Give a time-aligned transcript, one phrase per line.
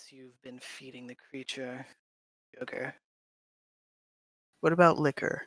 [0.00, 1.86] unless you've been feeding the creature
[2.58, 2.94] sugar.
[4.60, 5.42] What about liquor?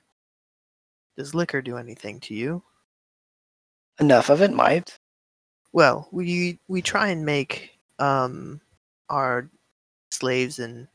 [1.17, 2.61] Does liquor do anything to you?
[3.99, 4.97] Enough of it might.
[5.71, 8.59] Well, we we try and make um
[9.09, 9.49] our
[10.11, 10.87] slaves and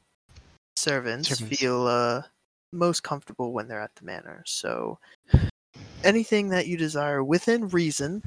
[0.77, 1.59] servants, Servants.
[1.59, 2.23] feel uh
[2.73, 4.43] most comfortable when they're at the manor.
[4.47, 4.99] So
[6.05, 8.23] anything that you desire within reason.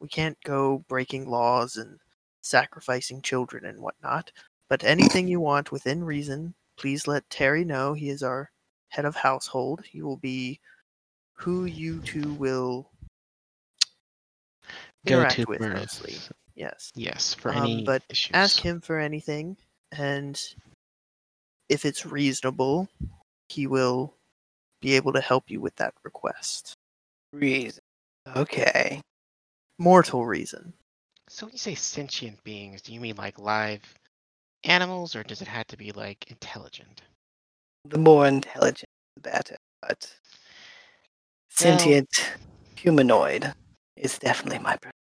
[0.00, 1.98] We can't go breaking laws and
[2.42, 4.30] sacrificing children and whatnot.
[4.68, 7.94] But anything you want within reason, please let Terry know.
[7.94, 8.50] He is our
[8.88, 9.84] head of household.
[9.84, 10.60] He will be
[11.34, 12.90] who you two will
[15.06, 15.74] Go interact to with birth.
[15.74, 16.16] mostly.
[16.54, 16.90] Yes.
[16.94, 18.34] Yes, for Um, any but issues.
[18.34, 19.56] Ask him for anything,
[19.92, 20.38] and
[21.68, 22.88] if it's reasonable,
[23.48, 24.14] he will
[24.80, 26.74] be able to help you with that request.
[27.32, 27.82] Reason.
[28.36, 29.00] Okay.
[29.78, 30.72] Mortal reason.
[31.28, 33.82] So when you say sentient beings, do you mean like live
[34.64, 37.02] animals, or does it have to be like intelligent?
[37.84, 39.56] The more intelligent, the better.
[39.82, 40.12] But
[41.50, 42.08] sentient
[42.74, 43.52] humanoid
[43.96, 44.94] is definitely my preference.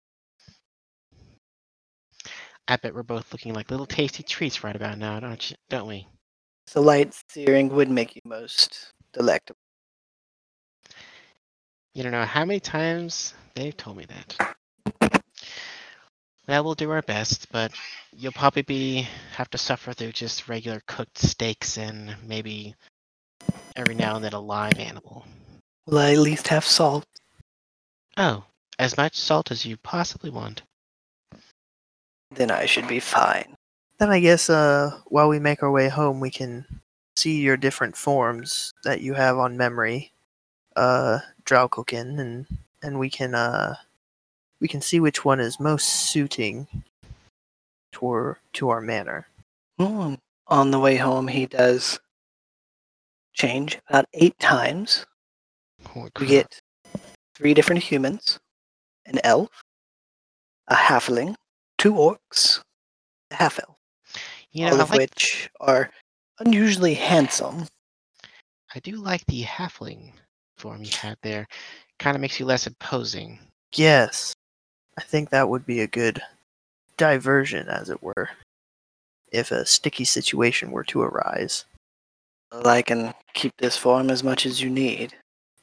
[2.68, 5.56] I bet we're both looking like little tasty treats right about now, don't you?
[5.70, 6.08] Don't we?
[6.74, 9.60] The light searing would make you most delectable.
[11.94, 14.58] You don't know how many times they've told me that.
[16.48, 17.74] Well, we'll do our best, but
[18.16, 22.74] you'll probably be have to suffer through just regular cooked steaks and maybe
[23.76, 25.26] every now and then a live animal.
[25.86, 27.06] Will I at least have salt?
[28.16, 28.46] Oh,
[28.80, 30.62] as much salt as you possibly want.
[32.32, 33.56] Then I should be fine.
[34.00, 36.66] Then I guess uh, while we make our way home, we can
[37.16, 40.12] see your different forms that you have on memory,
[40.76, 42.46] uh, Draukokin, and
[42.84, 43.76] and we can uh,
[44.60, 46.68] we can see which one is most suiting
[47.94, 49.28] to our, to our manner.
[49.80, 52.00] On the way home, he does
[53.34, 55.06] change about eight times.
[55.86, 56.60] Holy We get
[57.36, 58.40] three different humans,
[59.06, 59.50] an elf,
[60.68, 61.36] a halfling,
[61.78, 62.62] two orcs,
[63.32, 63.76] a half elf,
[64.52, 65.92] you know, all I of like, which are
[66.40, 67.66] unusually handsome.
[68.74, 70.14] I do like the halfling
[70.58, 71.48] form you had there.
[72.00, 73.40] Kind of makes you less imposing.
[73.76, 74.34] Yes,
[74.98, 76.22] I think that would be a good
[76.98, 78.30] diversion, as it were,
[79.32, 81.66] if a sticky situation were to arise.
[82.52, 85.14] Well, I can keep this form as much as you need.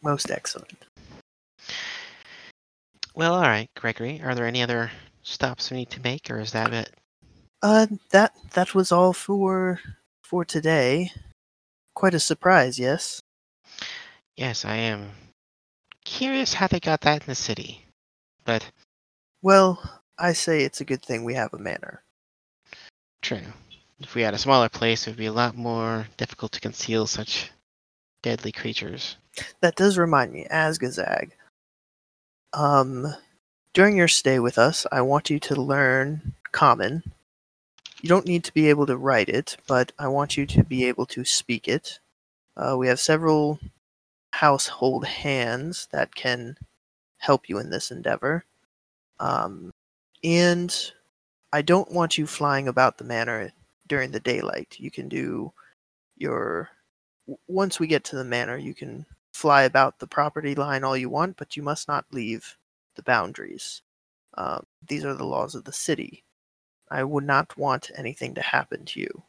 [0.03, 0.85] Most excellent.
[3.15, 4.21] Well, all right, Gregory.
[4.23, 4.91] Are there any other
[5.23, 6.91] stops we need to make, or is that it?
[7.63, 9.81] Uh, that that was all for
[10.23, 11.11] for today.
[11.95, 13.21] Quite a surprise, yes.
[14.37, 15.13] Yes, I am
[16.05, 17.85] curious how they got that in the city.
[18.45, 18.71] But
[19.45, 19.79] Well,
[20.19, 22.03] I say it's a good thing we have a manor.
[23.21, 23.43] true.
[24.01, 27.07] If we had a smaller place, it would be a lot more difficult to conceal
[27.07, 27.51] such
[28.23, 29.19] deadly creatures.
[29.61, 31.33] That does remind me, Asgazag.
[32.55, 33.15] Um,
[33.75, 37.03] during your stay with us, I want you to learn Common.
[38.01, 40.87] You don't need to be able to write it, but I want you to be
[40.87, 42.01] able to speak it.
[42.57, 43.61] Uh, we have several
[44.33, 46.57] household hands that can
[47.19, 48.47] help you in this endeavor.
[49.21, 49.71] Um,
[50.23, 50.75] and
[51.53, 53.53] I don't want you flying about the manor
[53.87, 54.77] during the daylight.
[54.79, 55.53] You can do
[56.17, 56.71] your.
[57.49, 61.09] Once we get to the manor, you can fly about the property line all you
[61.09, 62.57] want, but you must not leave
[62.97, 63.83] the boundaries.
[64.37, 66.25] Um, these are the laws of the city.
[66.91, 69.23] I would not want anything to happen to you.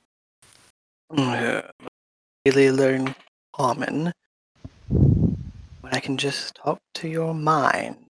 [1.16, 1.62] Uh,
[2.46, 3.16] Really learn
[3.56, 4.14] common
[4.90, 8.05] when I can just talk to your mind.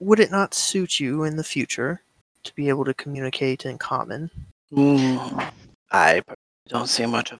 [0.00, 2.02] Would it not suit you in the future
[2.42, 4.30] to be able to communicate in common?
[4.72, 5.52] Mm,
[5.92, 6.22] I
[6.68, 7.38] don't see much of.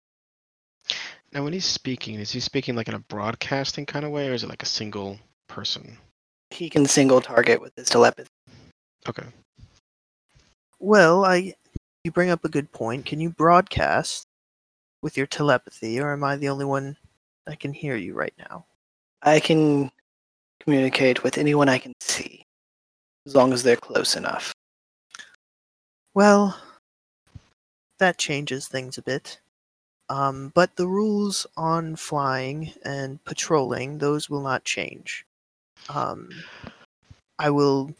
[1.33, 4.35] Now, when he's speaking, is he speaking like in a broadcasting kind of way, or
[4.35, 5.97] is it like a single person?
[6.51, 8.29] He can single target with his telepathy.
[9.09, 9.27] Okay.
[10.81, 11.55] Well, I
[12.05, 13.07] you bring up a good point.
[13.07, 14.27] Can you broadcast
[15.03, 16.97] with your telepathy, or am I the only one
[17.47, 18.67] that can hear you right now?
[19.23, 19.93] I can
[20.61, 22.47] communicate with anyone I can see,
[23.27, 24.53] as long as they're close enough.
[26.15, 26.59] Well,
[27.99, 29.41] that changes things a bit.
[30.09, 35.25] Um, but the rules on flying and patrolling, those will not change.
[35.89, 36.31] Um,
[37.39, 37.95] I will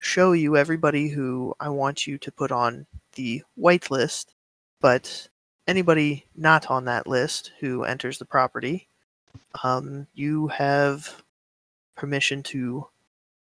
[0.00, 4.34] show you everybody who I want you to put on the white list,
[4.80, 5.28] but
[5.68, 8.88] anybody not on that list who enters the property,
[9.62, 11.22] um, you have
[11.94, 12.88] permission to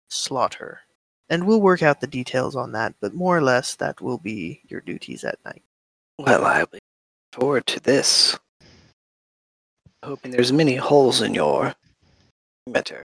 [0.08, 0.80] slaughter
[1.30, 4.60] And we'll work out the details on that, but more or less that will be
[4.68, 5.62] your duties at night.
[6.18, 6.80] Well, I look
[7.32, 8.36] forward to this.
[10.02, 11.74] Hoping there's many holes in your
[12.66, 13.04] perimeter.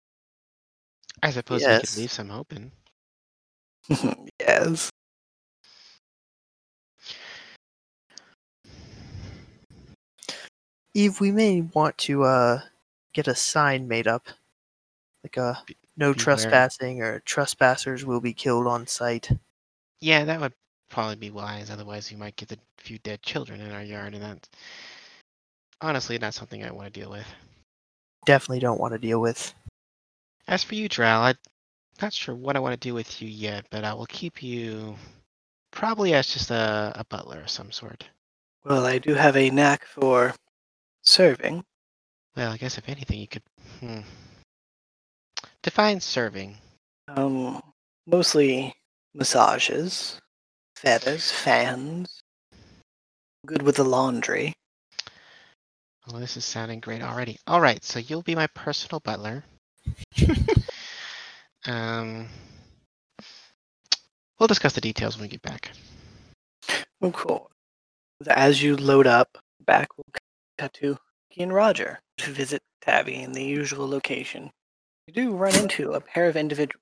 [1.22, 2.72] I suppose we could leave some open.
[4.40, 4.90] yes.
[10.94, 12.62] Eve, we may want to uh
[13.14, 14.28] get a sign made up.
[15.24, 15.64] Like a
[15.98, 16.24] no beware.
[16.24, 19.30] trespassing or trespassers will be killed on sight.
[20.02, 20.54] Yeah, that would
[20.90, 21.70] probably be wise.
[21.70, 24.50] Otherwise, we might get a few dead children in our yard, and that's
[25.82, 27.26] honestly not something I want to deal with.
[28.26, 29.54] Definitely don't want to deal with.
[30.48, 31.36] As for you, Drow, I'm
[32.02, 34.96] not sure what I want to do with you yet, but I will keep you
[35.72, 38.06] probably as just a, a butler of some sort.
[38.66, 40.34] Well, I do have a knack for
[41.02, 41.64] serving.
[42.36, 43.44] Well, I guess if anything, you could
[43.80, 44.00] hmm.
[45.64, 46.58] Define serving.
[47.08, 47.62] Um,
[48.06, 48.76] mostly
[49.16, 50.20] massages,
[50.76, 52.22] feathers, fans.
[53.46, 54.54] Good with the laundry.
[56.08, 57.40] Well, this is sounding great already.
[57.48, 59.44] All right, so you'll be my personal butler.
[61.66, 62.28] um,
[64.38, 65.72] we'll discuss the details when we get back.
[67.02, 67.50] Oh, cool.
[68.28, 70.06] As you load up, back we'll
[70.58, 70.98] cut to
[71.32, 74.52] Key and Roger to visit Tabby in the usual location.
[75.08, 76.82] You do run into a pair of individuals,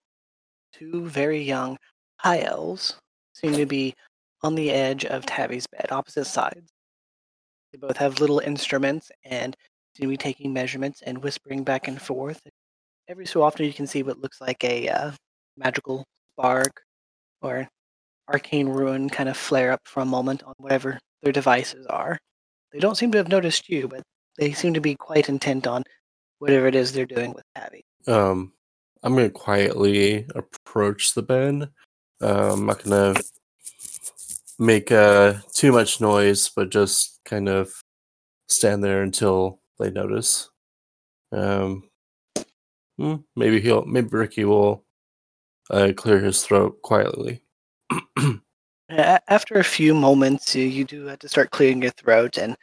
[0.74, 1.78] two very young
[2.18, 2.96] high elves,
[3.34, 3.96] seem to be
[4.44, 6.72] on the edge of Tabby's bed, opposite sides.
[7.72, 9.56] They both have little instruments and
[9.96, 12.40] seem to be taking measurements and whispering back and forth.
[13.08, 15.12] Every so often, you can see what looks like a uh,
[15.58, 16.84] magical spark
[17.42, 17.68] or
[18.32, 22.20] arcane rune kind of flare up for a moment on whatever their devices are.
[22.72, 24.04] They don't seem to have noticed you, but
[24.38, 25.84] they seem to be quite intent on
[26.38, 27.84] whatever it is they're doing with Tabby.
[28.08, 28.54] Um,
[29.04, 31.70] I'm gonna quietly approach the bed.
[32.22, 33.16] Uh, I'm not gonna
[34.60, 37.74] make uh too much noise, but just kind of
[38.48, 40.50] stand there until they notice.
[41.32, 41.90] Um,
[42.98, 44.86] hmm, maybe he'll, maybe Ricky will
[45.70, 47.44] uh, clear his throat quietly.
[48.90, 52.58] After a few moments, you, you do have to start clearing your throat, and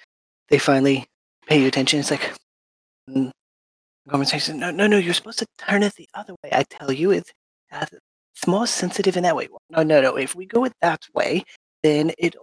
[0.49, 1.07] they finally
[1.47, 2.01] pay you attention.
[2.01, 2.35] It's like,
[4.09, 4.59] mm, conversation.
[4.59, 4.99] No, no, no.
[4.99, 6.51] You're supposed to turn it the other way.
[6.53, 7.31] I tell you, it's
[7.73, 7.87] uh,
[8.35, 9.49] it's more sensitive in that way.
[9.71, 10.17] No, no, no.
[10.17, 11.45] If we go it that way,
[11.83, 12.35] then it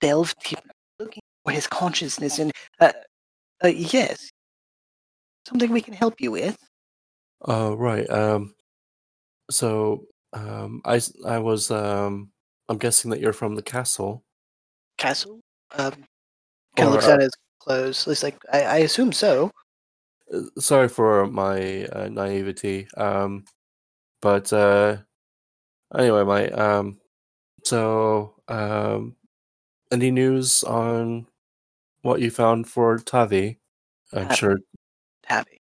[0.00, 0.62] delve deeper,
[0.98, 2.38] looking for his consciousness.
[2.38, 2.92] And uh,
[3.62, 4.30] uh, yes,
[5.46, 6.56] something we can help you with.
[7.46, 8.08] Uh, right.
[8.08, 8.54] Um,
[9.50, 12.30] so um, I I was um,
[12.68, 14.24] I'm guessing that you're from the castle.
[14.98, 15.40] Castle.
[15.76, 15.92] Um,
[16.76, 18.06] kind of looks at his clothes.
[18.06, 19.50] It's like I, I assume so.
[20.34, 22.88] Uh, Sorry for my uh, naivety.
[22.96, 23.44] Um,
[24.20, 24.96] but uh,
[25.96, 26.98] anyway, my um,
[27.64, 29.16] so um,
[29.92, 31.26] any news on
[32.02, 33.58] what you found for Tavi?
[34.12, 34.58] I'm Uh, sure
[35.28, 35.58] Tavi.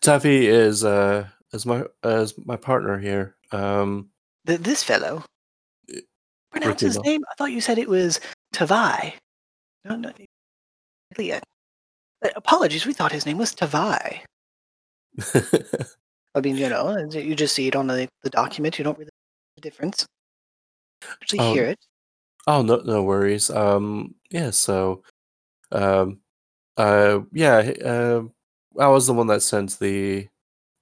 [0.00, 3.36] Tavi is uh is my is my partner here.
[3.50, 4.10] Um,
[4.46, 5.24] Th- this fellow.
[6.50, 7.22] Pronounce his name.
[7.30, 8.20] I thought you said it was
[8.54, 9.14] Tavai.
[9.84, 10.12] No, no.
[11.16, 11.40] Leah.
[12.22, 12.86] Uh, Apologies.
[12.86, 14.20] We thought his name was Tavai.
[16.34, 18.78] I mean, you know, uh, you just see it on the, the document.
[18.78, 20.06] You don't really know the difference.
[21.20, 21.78] Actually, Oh, hear it.
[22.46, 23.50] oh no no worries.
[23.50, 24.50] Um, yeah.
[24.50, 25.02] So,
[25.72, 26.20] um,
[26.76, 27.56] uh, yeah.
[27.84, 28.22] Uh,
[28.80, 30.28] I was the one that sent the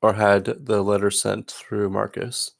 [0.02, 2.52] or had the letter sent through Marcus.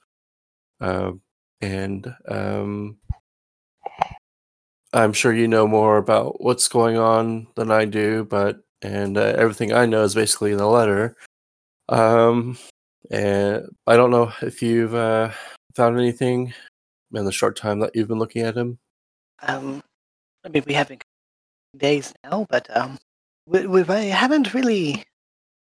[0.80, 1.20] Um,
[1.60, 2.96] and um,
[4.92, 9.34] I'm sure you know more about what's going on than I do, but and uh,
[9.36, 11.16] everything I know is basically in the letter.
[11.88, 12.56] Um,
[13.10, 15.30] and I don't know if you've uh,
[15.74, 16.52] found anything
[17.12, 18.78] in the short time that you've been looking at him.
[19.42, 19.82] Um,
[20.44, 21.02] I mean, we haven't
[21.76, 22.98] days now, but um,
[23.46, 25.02] we, we we haven't really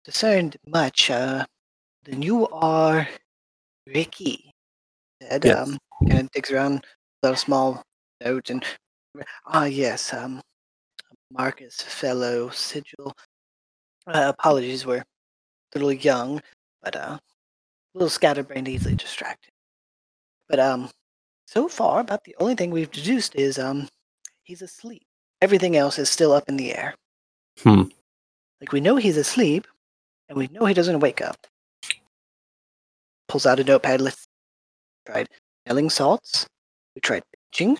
[0.04, 1.10] discerned much.
[1.10, 1.44] Uh,
[2.04, 3.08] then you are
[3.86, 4.50] Ricky.
[5.22, 5.56] Said, Yes.
[5.56, 5.78] um,
[6.08, 6.84] kind of digs around
[7.22, 7.82] a small
[8.24, 8.64] note and
[9.46, 10.40] ah yes, um,
[11.32, 13.14] Marcus fellow sigil.
[14.06, 15.04] Uh, apologies, we're a
[15.74, 16.40] little young,
[16.82, 17.20] but uh, a
[17.94, 19.50] little scatterbrained, easily distracted.
[20.48, 20.90] But um,
[21.46, 23.88] so far, about the only thing we've deduced is um,
[24.44, 25.02] he's asleep.
[25.40, 26.94] Everything else is still up in the air.
[27.62, 27.84] Hmm.
[28.60, 29.66] Like we know he's asleep,
[30.28, 31.36] and we know he doesn't wake up.
[33.28, 34.00] Pulls out a notepad.
[34.00, 34.26] Let's
[35.06, 35.28] tried
[35.66, 36.46] smelling salts.
[36.94, 37.78] We tried pitching.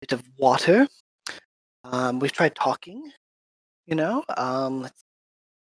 [0.00, 0.86] Bit of water.
[1.92, 3.10] Um, we've tried talking.
[3.86, 4.24] You know.
[4.36, 5.02] Um, let's.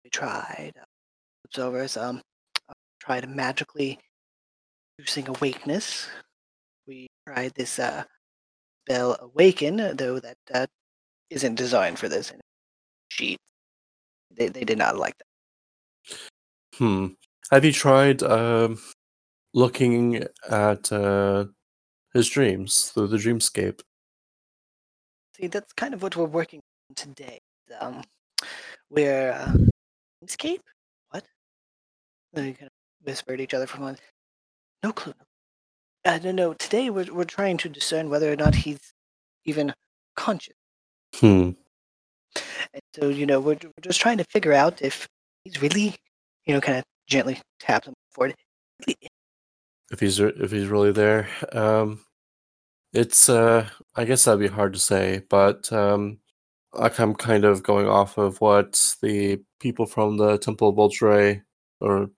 [0.05, 0.73] We tried.
[1.59, 2.23] Uh, us, Um,
[2.69, 3.99] uh, tried magically
[4.99, 6.09] inducing awakeness.
[6.87, 8.05] We tried this uh,
[8.85, 10.67] spell Awaken, though that uh,
[11.31, 12.33] isn't designed for this
[13.09, 13.39] sheet.
[14.31, 16.19] They, they did not like that.
[16.75, 17.07] Hmm.
[17.51, 18.79] Have you tried um,
[19.55, 21.47] looking at uh,
[22.13, 23.81] his dreams through the dreamscape?
[25.37, 27.41] See, that's kind of what we're working on today.
[27.79, 28.03] Um,
[28.89, 29.53] we're uh,
[30.23, 30.63] escape.
[31.11, 31.25] What?
[32.33, 34.01] They kind of whisper at each other for a moment.
[34.83, 35.13] No clue.
[36.07, 36.55] Uh, no, no.
[36.55, 38.79] Today we're we're trying to discern whether or not he's
[39.45, 39.75] even
[40.17, 40.55] conscious.
[41.17, 41.51] Hmm.
[42.73, 45.07] And so you know we're we're just trying to figure out if
[45.45, 45.97] he's really,
[46.47, 48.35] you know, kind of gently taps him forward.
[48.87, 48.97] Really,
[49.91, 52.06] If he's if he's really there, um,
[52.97, 56.19] it's uh, I guess that'd be hard to say, but um,
[56.73, 61.43] like I'm kind of going off of what the people from the Temple of Voltray
[61.81, 62.09] or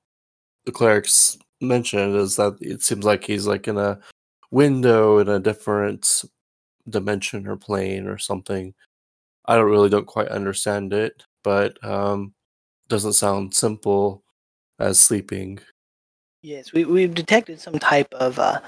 [0.66, 3.99] the clerics mentioned is that it seems like he's like in a
[4.52, 6.25] window in a different
[6.88, 8.73] dimension or plane or something.
[9.47, 12.35] I don't really don't quite understand it, but um,
[12.88, 14.23] doesn't sound simple
[14.78, 15.58] as sleeping.
[16.42, 18.61] Yes, we we've detected some type of uh,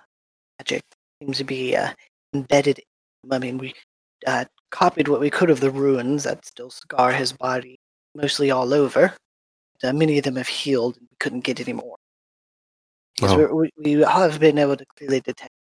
[0.58, 0.82] magic
[1.20, 1.90] seems to be uh,
[2.34, 2.80] embedded.
[3.30, 3.74] I mean, we
[4.26, 7.78] uh, copied what we could of the runes that still scar his body,
[8.14, 9.14] mostly all over.
[9.82, 11.96] Uh, many of them have healed, and we couldn't get any more.
[13.20, 15.52] We we have been able to clearly detect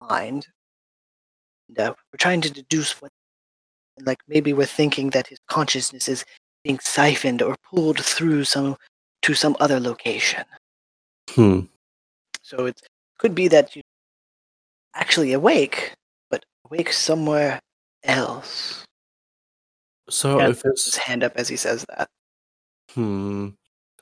[0.00, 0.46] mind.
[1.68, 3.10] And, uh, we're trying to deduce what,
[4.04, 6.24] like maybe we're thinking that his consciousness is
[6.64, 8.76] being siphoned or pulled through some
[9.22, 10.44] to some other location.
[11.30, 11.60] Hmm.
[12.42, 12.80] So it
[13.18, 13.82] could be that you
[14.96, 15.92] actually awake,
[16.30, 17.60] but awake somewhere
[18.04, 18.84] else.
[20.08, 22.08] So if His it's hand up as he says that.
[22.94, 23.50] Hmm.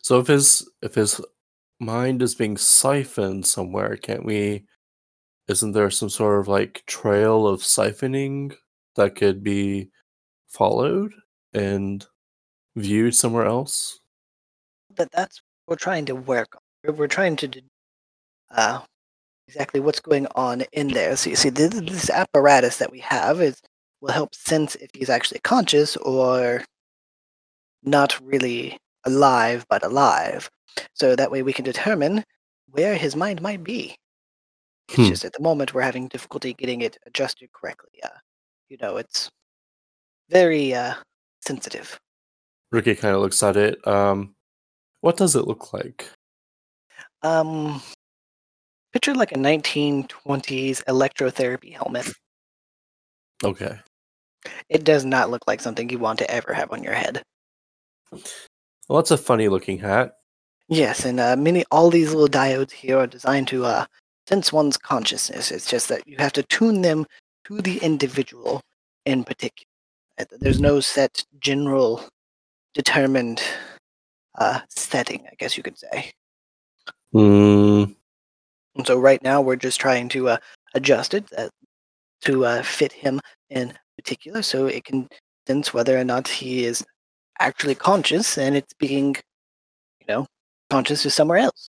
[0.02, 1.20] So if his if his
[1.80, 4.64] mind is being siphoned somewhere, can't we?
[5.48, 8.54] Isn't there some sort of like trail of siphoning
[8.96, 9.90] that could be
[10.48, 11.12] followed
[11.52, 12.06] and
[12.76, 14.00] viewed somewhere else?
[14.94, 16.94] But that's what we're trying to work on.
[16.96, 17.62] We're, trying to,
[18.50, 18.80] uh,
[19.48, 21.16] exactly what's going on in there.
[21.16, 23.60] So you see, this, this apparatus that we have is
[24.00, 26.62] will help sense if he's actually conscious or
[27.82, 30.48] not really alive, but alive.
[30.94, 32.24] So that way we can determine
[32.70, 33.96] where his mind might be.
[34.88, 35.08] It's Hmm.
[35.08, 38.00] just at the moment we're having difficulty getting it adjusted correctly.
[38.02, 38.08] Uh,
[38.68, 39.30] you know, it's
[40.28, 40.94] very uh,
[41.46, 41.98] sensitive.
[42.72, 43.86] Ricky kind of looks at it.
[43.86, 44.34] Um,
[45.00, 46.10] what does it look like?
[47.22, 47.80] Um,
[48.94, 52.08] picture like a 1920s electrotherapy helmet.
[53.42, 53.80] Okay.
[54.68, 57.22] It does not look like something you want to ever have on your head.
[58.88, 60.14] Well, that's a funny looking hat.
[60.68, 63.84] Yes, and uh, many all these little diodes here are designed to uh,
[64.28, 65.50] sense one's consciousness.
[65.50, 67.04] It's just that you have to tune them
[67.46, 68.60] to the individual
[69.04, 69.66] in particular.
[70.40, 72.04] There's no set general
[72.74, 73.42] determined
[74.38, 76.12] uh, setting, I guess you could say.
[77.12, 77.84] Hmm.
[78.76, 80.36] And so right now we're just trying to uh,
[80.74, 81.48] adjust it uh,
[82.22, 85.08] to uh, fit him in particular, so it can
[85.46, 86.84] sense whether or not he is
[87.38, 89.14] actually conscious, and it's being,
[90.00, 90.26] you know,
[90.70, 91.68] conscious is somewhere else.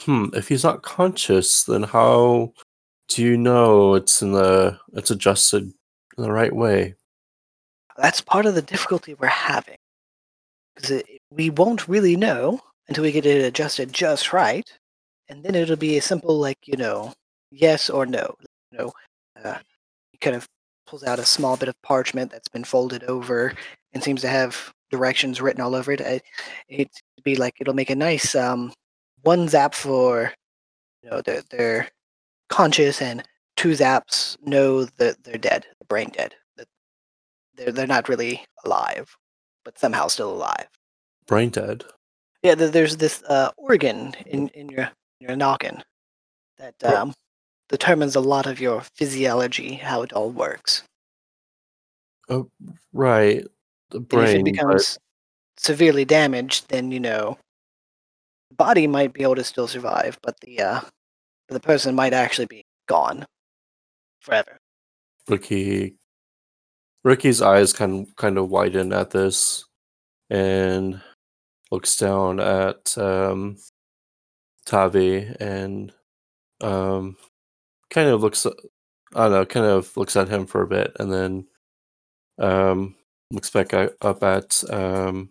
[0.00, 0.26] Hmm.
[0.34, 2.52] If he's not conscious, then how
[3.08, 5.62] do you know it's in the it's adjusted
[6.18, 6.94] in the right way?
[7.96, 9.78] That's part of the difficulty we're having,
[10.74, 14.70] because we won't really know until we get it adjusted just right,
[15.28, 17.12] and then it'll be a simple like you know,
[17.50, 18.34] yes or no.
[18.70, 18.92] You know,
[19.44, 19.58] uh,
[20.12, 20.48] he kind of
[20.86, 23.52] pulls out a small bit of parchment that's been folded over
[23.92, 26.22] and seems to have directions written all over it.
[26.68, 26.90] It'd
[27.24, 28.72] be like it'll make a nice um,
[29.22, 30.32] one zap for
[31.02, 31.88] you know they're they're
[32.48, 33.22] conscious and
[33.56, 36.34] two zaps know that they're dead, they're brain dead.
[36.56, 36.68] That
[37.56, 39.16] they're they're not really alive,
[39.64, 40.68] but somehow still alive.
[41.26, 41.84] Brain dead.
[42.42, 45.82] Yeah, there's this uh, organ in, in your your noggin
[46.58, 47.12] that um,
[47.68, 50.82] determines a lot of your physiology, how it all works.
[52.28, 52.48] Oh,
[52.92, 53.44] right.
[53.90, 54.36] The And if brain.
[54.36, 54.98] it but- becomes
[55.58, 57.38] severely damaged, then you know
[58.50, 60.80] the body might be able to still survive, but the uh,
[61.48, 63.24] the person might actually be gone
[64.20, 64.58] forever.
[65.28, 65.96] Ricky
[67.04, 69.64] Ricky's eyes kind kind of widen at this
[70.30, 71.00] and
[71.70, 73.56] looks down at um
[74.66, 75.92] Tavi and
[76.60, 77.16] um
[77.90, 78.50] kind of looks I
[79.14, 81.46] don't know, kind of looks at him for a bit and then
[82.38, 82.94] um
[83.30, 85.30] looks back up at um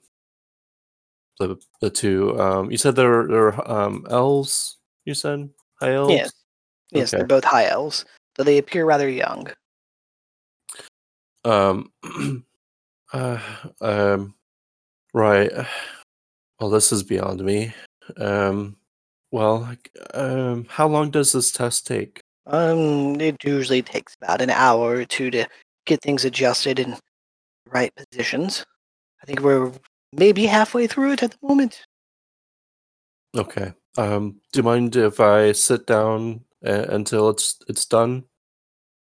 [1.40, 5.50] the the two um you said they're they're um elves you said
[5.80, 6.14] high elves?
[6.14, 6.32] Yes.
[6.92, 7.18] Yes, Okay.
[7.18, 9.48] they're both high elves, though they appear rather young.
[11.44, 11.92] Um,
[13.14, 13.40] uh,
[13.82, 14.36] um,
[15.14, 15.52] right.
[16.58, 17.74] Well, this is beyond me.
[18.16, 18.78] Um,
[19.32, 19.76] well,
[20.14, 22.22] um, how long does this test take?
[22.48, 25.46] Um, it usually takes about an hour or two to
[25.86, 27.00] get things adjusted in the
[27.70, 28.66] right positions.
[29.22, 29.72] I think we're
[30.14, 31.86] maybe halfway through it at the moment.
[33.36, 33.74] Okay.
[33.98, 38.26] Um, do you mind if I sit down uh, until it's it's done?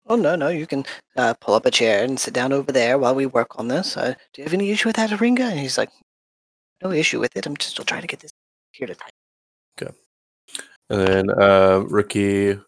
[0.07, 0.85] Oh no, no, you can
[1.17, 3.97] uh, pull up a chair and sit down over there while we work on this.
[3.97, 5.49] Uh, do you have any issue with that, Ringa?
[5.49, 5.89] And he's like,
[6.83, 7.45] no issue with it.
[7.45, 8.31] I'm just still trying to get this
[8.71, 9.14] here to type.
[10.89, 12.59] And then uh, Ricky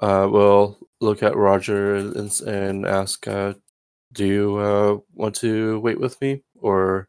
[0.00, 3.54] uh, will look at Roger and, and ask, uh,
[4.12, 7.08] "Do you uh, want to wait with me, or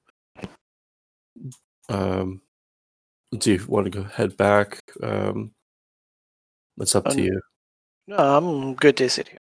[1.89, 2.41] um,
[3.37, 4.79] do you want to go head back?
[5.01, 5.51] Um,
[6.77, 7.41] it's up to Um, you."
[8.07, 9.39] No, I'm good to sit here.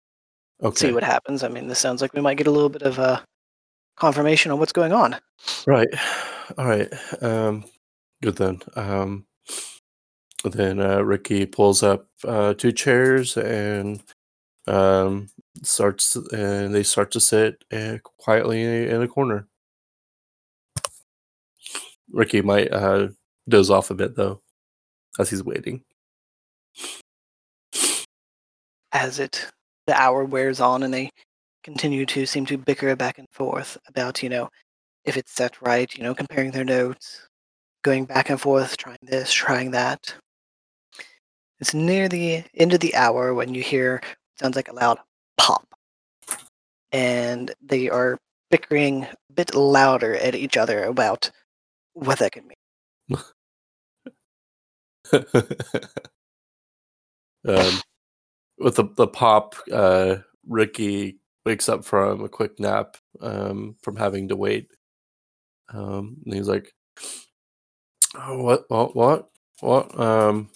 [0.62, 0.88] Okay.
[0.88, 1.42] See what happens.
[1.42, 3.20] I mean, this sounds like we might get a little bit of uh,
[3.96, 5.16] confirmation on what's going on.
[5.66, 5.88] Right.
[6.56, 6.88] All right.
[7.22, 7.64] Um,
[8.22, 8.60] good then.
[8.74, 9.26] Um,
[10.52, 14.02] then uh, Ricky pulls up uh, two chairs and
[14.66, 15.28] um,
[15.62, 19.48] starts, and they start to sit uh, quietly in a corner.
[22.10, 23.08] Ricky might uh,
[23.48, 24.40] doze off a bit though,
[25.18, 25.82] as he's waiting.
[28.92, 29.46] As it
[29.86, 31.10] the hour wears on and they
[31.62, 34.48] continue to seem to bicker back and forth about, you know,
[35.04, 37.28] if it's set right, you know, comparing their notes,
[37.82, 40.14] going back and forth, trying this, trying that.
[41.60, 44.02] It's near the end of the hour when you hear
[44.38, 44.98] sounds like a loud
[45.38, 45.66] pop.
[46.92, 48.18] And they are
[48.50, 51.30] bickering a bit louder at each other about
[51.94, 52.56] what that could mean.
[57.48, 57.80] um,
[58.58, 60.16] with the the pop, uh,
[60.48, 64.68] Ricky wakes up from a quick nap um, from having to wait.
[65.72, 66.72] Um, and he's like,
[68.14, 68.64] oh, "What?
[68.68, 68.96] What?
[68.96, 69.28] What?
[69.60, 70.50] What?" Um,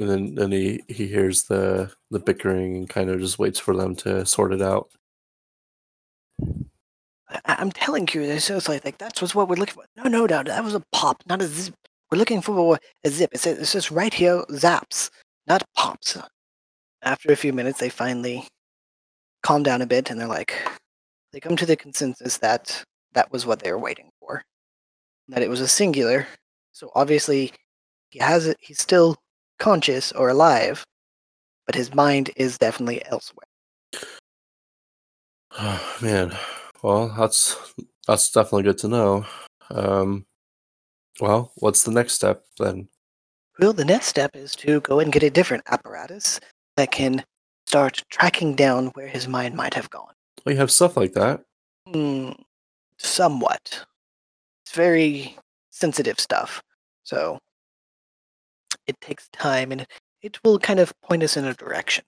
[0.00, 3.76] and then then he he hears the the bickering and kind of just waits for
[3.76, 4.90] them to sort it out.
[7.28, 9.84] I- I'm telling you, it's just like, like that's what's what we're looking for.
[9.96, 11.74] No, no, no, that was a pop, not a zip.
[12.10, 13.30] We're looking for a zip.
[13.32, 15.10] It says it's just right here, zaps,
[15.46, 16.18] not pops.
[17.02, 18.46] After a few minutes, they finally
[19.42, 20.54] calm down a bit, and they're like,
[21.32, 24.42] they come to the consensus that that was what they were waiting for,
[25.28, 26.26] that it was a singular.
[26.72, 27.52] So obviously,
[28.10, 28.56] he has it.
[28.60, 29.16] He's still
[29.60, 30.84] conscious or alive,
[31.66, 33.46] but his mind is definitely elsewhere.
[35.56, 36.36] Oh, Man,
[36.82, 37.56] well, that's
[38.08, 39.24] that's definitely good to know.
[39.70, 40.26] Um,
[41.20, 42.88] well, what's the next step then?
[43.58, 46.40] Well, the next step is to go and get a different apparatus
[46.76, 47.22] that can
[47.66, 50.14] start tracking down where his mind might have gone.
[50.46, 51.42] We have stuff like that.
[51.86, 52.30] Hmm,
[52.96, 53.84] somewhat.
[54.62, 55.36] It's very
[55.70, 56.62] sensitive stuff.
[57.04, 57.38] So
[58.86, 59.86] it takes time and
[60.22, 62.04] it, will kind of point us in a direction.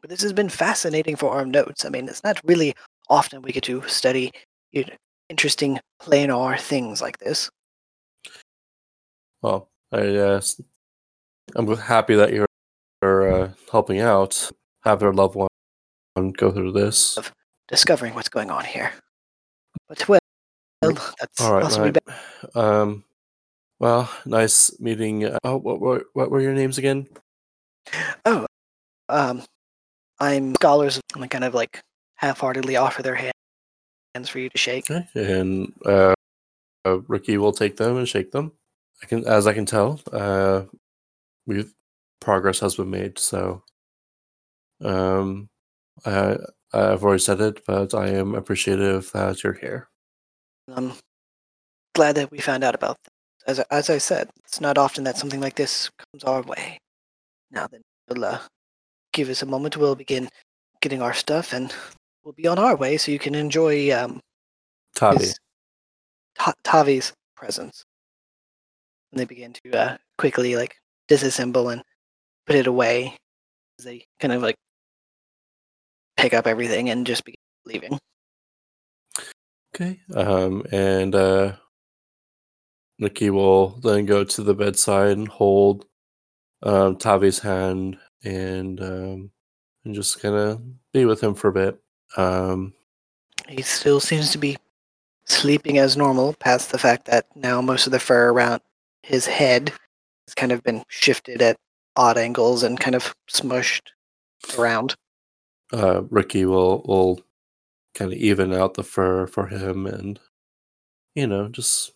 [0.00, 1.84] But this has been fascinating for our notes.
[1.84, 2.74] I mean, it's not really
[3.08, 4.32] often we get to study
[4.72, 4.94] you know,
[5.28, 7.48] interesting planar things like this.
[9.40, 10.40] Well, I uh,
[11.54, 14.50] I'm happy that you're uh, helping out.
[14.82, 15.48] Have their loved one
[16.32, 17.16] go through this.
[17.16, 17.32] Of
[17.68, 18.92] discovering what's going on here.
[19.88, 20.20] But well,
[20.82, 21.98] that's All right, also right.
[22.54, 23.04] Um,
[23.78, 25.24] well, nice meeting.
[25.24, 27.06] uh, Oh, what were what were your names again?
[28.24, 28.46] Oh,
[29.08, 29.42] um,
[30.20, 31.80] I'm scholars and kind of like
[32.16, 34.90] half-heartedly offer their hands for you to shake.
[34.90, 36.14] Okay, and uh,
[36.84, 38.52] uh, Ricky will take them and shake them.
[39.02, 40.62] I can, as I can tell, uh,
[41.46, 41.72] we've
[42.20, 43.18] progress has been made.
[43.18, 43.62] So,
[44.82, 45.48] um,
[46.06, 46.38] I
[46.72, 49.88] I've already said it, but I am appreciative that you're here.
[50.74, 50.92] I'm
[51.94, 52.96] glad that we found out about.
[53.46, 56.78] As I- as I said, it's not often that something like this comes our way.
[57.50, 58.40] Now then, we'll uh,
[59.12, 59.76] give us a moment.
[59.76, 60.28] We'll begin
[60.80, 61.72] getting our stuff, and
[62.22, 64.20] we'll be on our way, so you can enjoy um,
[64.94, 65.18] Tavi.
[65.18, 65.38] his,
[66.38, 67.84] Ta- Tavi's presence.
[69.12, 70.74] And they begin to uh, quickly like
[71.08, 71.82] disassemble and
[72.46, 73.16] put it away
[73.78, 74.56] as they kind of like
[76.16, 77.98] pick up everything and just begin leaving.
[79.74, 80.00] Okay.
[80.14, 81.52] Um, and uh,
[83.00, 85.86] Ricky will then go to the bedside and hold
[86.62, 89.30] um, Tavi's hand and um,
[89.84, 91.80] and just kind of be with him for a bit.
[92.16, 92.72] Um,
[93.48, 94.56] He still seems to be
[95.26, 98.60] sleeping as normal, past the fact that now most of the fur around
[99.02, 99.72] his head
[100.26, 101.56] has kind of been shifted at
[101.96, 103.88] odd angles and kind of smushed
[104.58, 104.94] around.
[105.72, 107.20] Uh, Ricky will will
[107.94, 110.20] kind of even out the fur for him, and
[111.14, 111.92] you know, just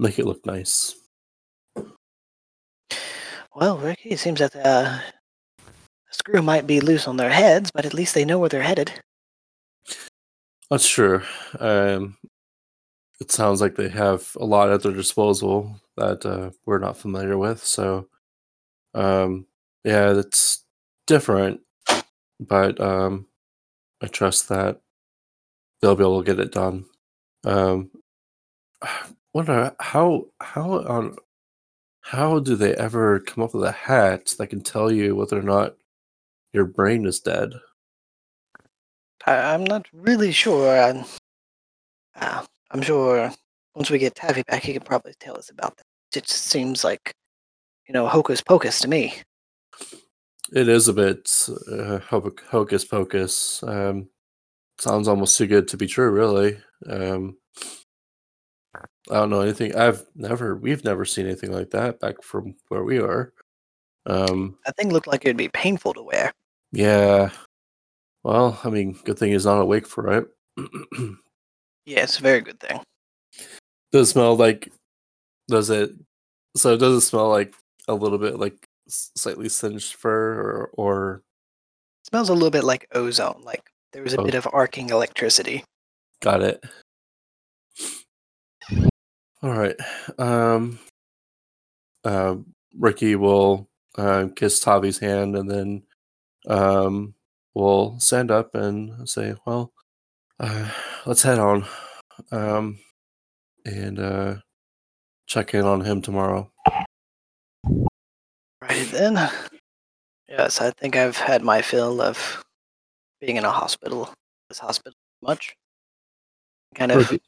[0.00, 0.94] make it look nice.
[3.54, 4.98] Well, Ricky, it seems that uh,
[6.10, 8.92] screw might be loose on their heads, but at least they know where they're headed.
[10.70, 11.22] That's true.
[11.58, 12.16] Um,
[13.20, 17.36] it sounds like they have a lot at their disposal that uh, we're not familiar
[17.36, 17.62] with.
[17.62, 18.08] So,
[18.94, 19.46] um,
[19.84, 20.64] yeah, it's
[21.06, 21.60] different,
[22.38, 23.26] but um,
[24.00, 24.80] I trust that
[25.82, 26.86] they'll be able to get it done.
[27.44, 27.90] Um,
[29.32, 31.16] wonder how how on
[32.02, 35.42] how do they ever come up with a hat that can tell you whether or
[35.42, 35.76] not
[36.52, 37.52] your brain is dead?
[39.26, 40.76] I, I'm not really sure.
[40.80, 41.04] I'm,
[42.16, 43.30] uh, I'm sure
[43.74, 45.84] once we get Taffy back, he can probably tell us about that.
[46.16, 47.14] It just seems like,
[47.86, 49.14] you know, hocus pocus to me.
[50.52, 51.30] It is a bit
[51.70, 53.62] uh, hocus pocus.
[53.62, 54.08] Um,
[54.78, 56.58] sounds almost too good to be true, really.
[56.88, 57.36] Um,
[59.10, 59.74] I don't know anything.
[59.74, 63.32] I've never, we've never seen anything like that back from where we are.
[64.06, 66.32] Um, That thing looked like it'd be painful to wear.
[66.72, 67.30] yeah.
[68.22, 70.28] Well, I mean, good thing he's not awake for it.
[71.86, 72.80] Yeah, it's a very good thing.
[73.90, 74.70] does it smell like?
[75.48, 75.90] Does it?
[76.56, 77.54] So does it smell like
[77.88, 81.22] a little bit like slightly singed fur, or or
[82.06, 84.24] smells a little bit like ozone, like there was a Oh.
[84.24, 85.64] bit of arcing electricity.
[86.20, 86.62] got it?
[89.42, 89.76] All right.
[90.18, 90.78] Um.
[92.04, 92.36] Uh,
[92.78, 95.82] Ricky will uh, kiss Tavi's hand, and then
[96.46, 97.14] um,
[97.54, 99.72] we'll stand up and say, "Well,
[100.38, 100.70] uh,
[101.06, 101.66] let's head on,
[102.32, 102.78] um,
[103.64, 104.36] and uh,
[105.26, 106.50] check in on him tomorrow."
[108.62, 109.30] Right then.
[110.28, 112.44] Yes, I think I've had my fill of
[113.20, 114.12] being in a hospital.
[114.48, 115.54] This hospital much.
[116.74, 117.26] Kind of Perfect.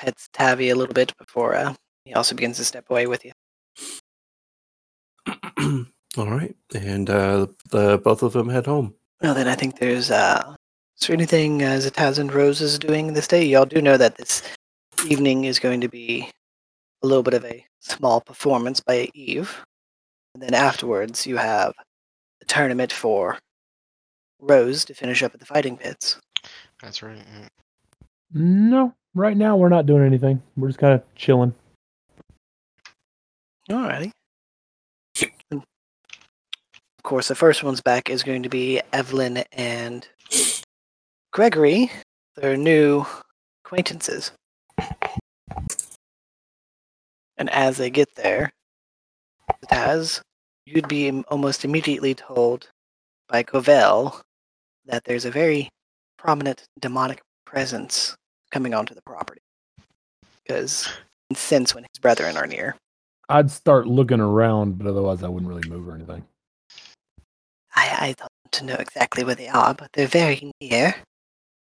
[0.00, 3.32] Pets Tavi a little bit before uh, he also begins to step away with you.
[6.16, 8.94] All right, and uh, the both of them head home.
[9.22, 10.56] Well, then I think there's uh,
[11.00, 13.44] is there anything uh, Zataz and Rose is doing this day?
[13.44, 14.42] Y'all do know that this
[15.06, 16.28] evening is going to be
[17.02, 19.64] a little bit of a small performance by Eve,
[20.34, 21.74] and then afterwards you have
[22.40, 23.38] the tournament for
[24.40, 26.18] Rose to finish up at the fighting pits.
[26.82, 27.18] That's right.
[28.32, 30.42] No, right now we're not doing anything.
[30.56, 31.54] We're just kind of chilling.
[33.68, 34.12] Alrighty.
[35.50, 35.62] Of
[37.02, 40.06] course, the first one's back is going to be Evelyn and
[41.32, 41.90] Gregory,
[42.36, 43.04] their new
[43.64, 44.32] acquaintances.
[47.36, 48.50] And as they get there,
[49.66, 50.20] Taz,
[50.66, 52.68] you'd be almost immediately told
[53.28, 54.20] by Covell
[54.86, 55.68] that there's a very
[56.16, 58.14] prominent demonic presence
[58.50, 59.40] coming onto the property.
[60.42, 60.88] Because
[61.34, 62.76] sense when his brethren are near.
[63.28, 66.24] I'd start looking around, but otherwise I wouldn't really move or anything.
[67.76, 70.94] I, I don't want to know exactly where they are, but they're very near.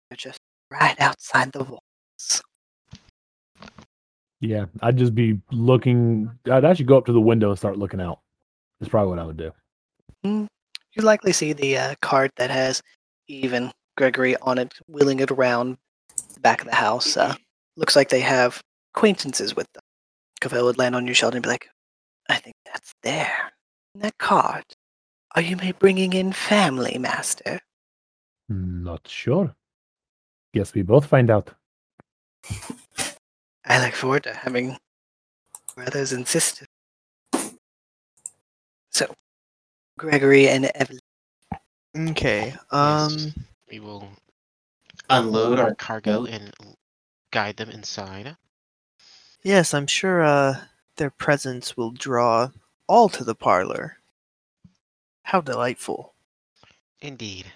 [0.08, 0.38] They're just
[0.70, 2.42] right outside the walls.
[4.40, 6.30] Yeah, I'd just be looking.
[6.50, 8.20] I'd actually go up to the window and start looking out.
[8.78, 9.52] That's probably what I would do.
[10.22, 12.82] You'd likely see the uh, cart that has
[13.26, 15.78] even Gregory on it, wheeling it around
[16.36, 17.16] the back of the house.
[17.16, 17.34] Uh,
[17.76, 18.62] looks like they have
[18.94, 19.82] acquaintances with them.
[20.40, 21.68] Cavell would land on your shoulder and be like,
[22.28, 23.50] I think that's there.
[23.94, 24.74] In that cart.
[25.34, 27.58] Are you may bringing in family, master?
[28.48, 29.54] Not sure.
[30.54, 31.50] Guess we both find out.
[33.66, 34.76] I look forward to having
[35.74, 36.68] brothers and sisters.
[38.92, 39.12] So,
[39.98, 41.00] Gregory and Evelyn.
[42.10, 42.46] Okay.
[42.48, 43.34] Yes, Um.
[43.70, 44.08] we will
[45.10, 46.52] unload our cargo and
[47.30, 48.36] guide them inside.
[49.42, 50.22] Yes, I'm sure.
[50.22, 50.60] Uh,
[50.96, 52.50] their presence will draw
[52.86, 53.98] all to the parlor.
[55.22, 56.14] How delightful.
[57.00, 57.46] Indeed.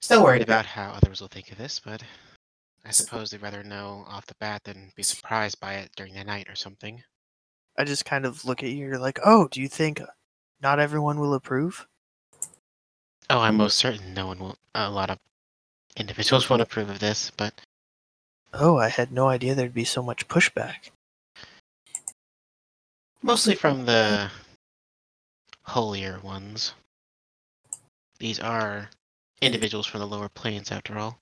[0.00, 2.02] Still worried about how others will think of this, but
[2.84, 6.24] I suppose they'd rather know off the bat than be surprised by it during the
[6.24, 7.02] night or something.
[7.78, 8.86] I just kind of look at you.
[8.86, 10.00] You're like, oh, do you think
[10.62, 11.86] not everyone will approve?
[13.30, 14.58] Oh, I'm most certain no one will.
[14.74, 15.18] A lot of
[15.96, 17.54] individuals won't approve of this, but
[18.52, 20.90] Oh, I had no idea there'd be so much pushback.
[23.22, 24.30] mostly from the
[25.62, 26.74] holier ones.
[28.18, 28.90] These are
[29.40, 31.18] individuals from the lower planes, after all.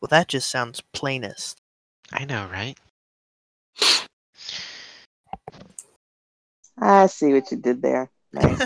[0.00, 1.58] Well, that just sounds plainest.
[2.12, 2.76] I know, right?
[6.78, 8.10] I see what you did there.
[8.32, 8.64] Nice.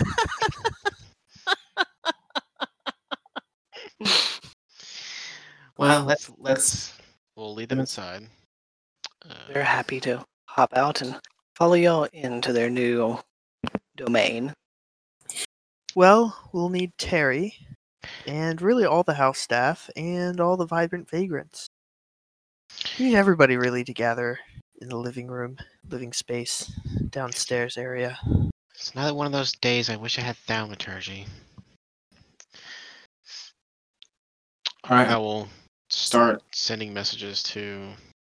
[5.77, 6.93] Well, let's let's
[7.35, 8.23] we'll lead them inside.
[9.49, 11.19] They're Uh, happy to hop out and
[11.55, 13.19] follow y'all into their new
[13.97, 14.53] domain.
[15.93, 17.55] Well, we'll need Terry,
[18.25, 21.67] and really all the house staff, and all the vibrant vagrants.
[22.97, 24.39] We need everybody really to gather
[24.81, 25.57] in the living room,
[25.89, 26.71] living space,
[27.09, 28.17] downstairs area.
[28.73, 29.89] it's another one of those days.
[29.89, 31.25] I wish I had thaumaturgy.
[34.87, 35.07] All right.
[35.07, 35.47] I will
[35.89, 37.87] start sending messages to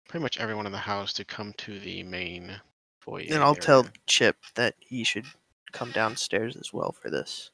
[0.09, 2.59] pretty much everyone in the house to come to the main
[2.99, 3.23] foyer.
[3.29, 3.87] And I'll tell.
[4.05, 5.25] Chip that he should
[5.71, 7.51] come downstairs as well for this.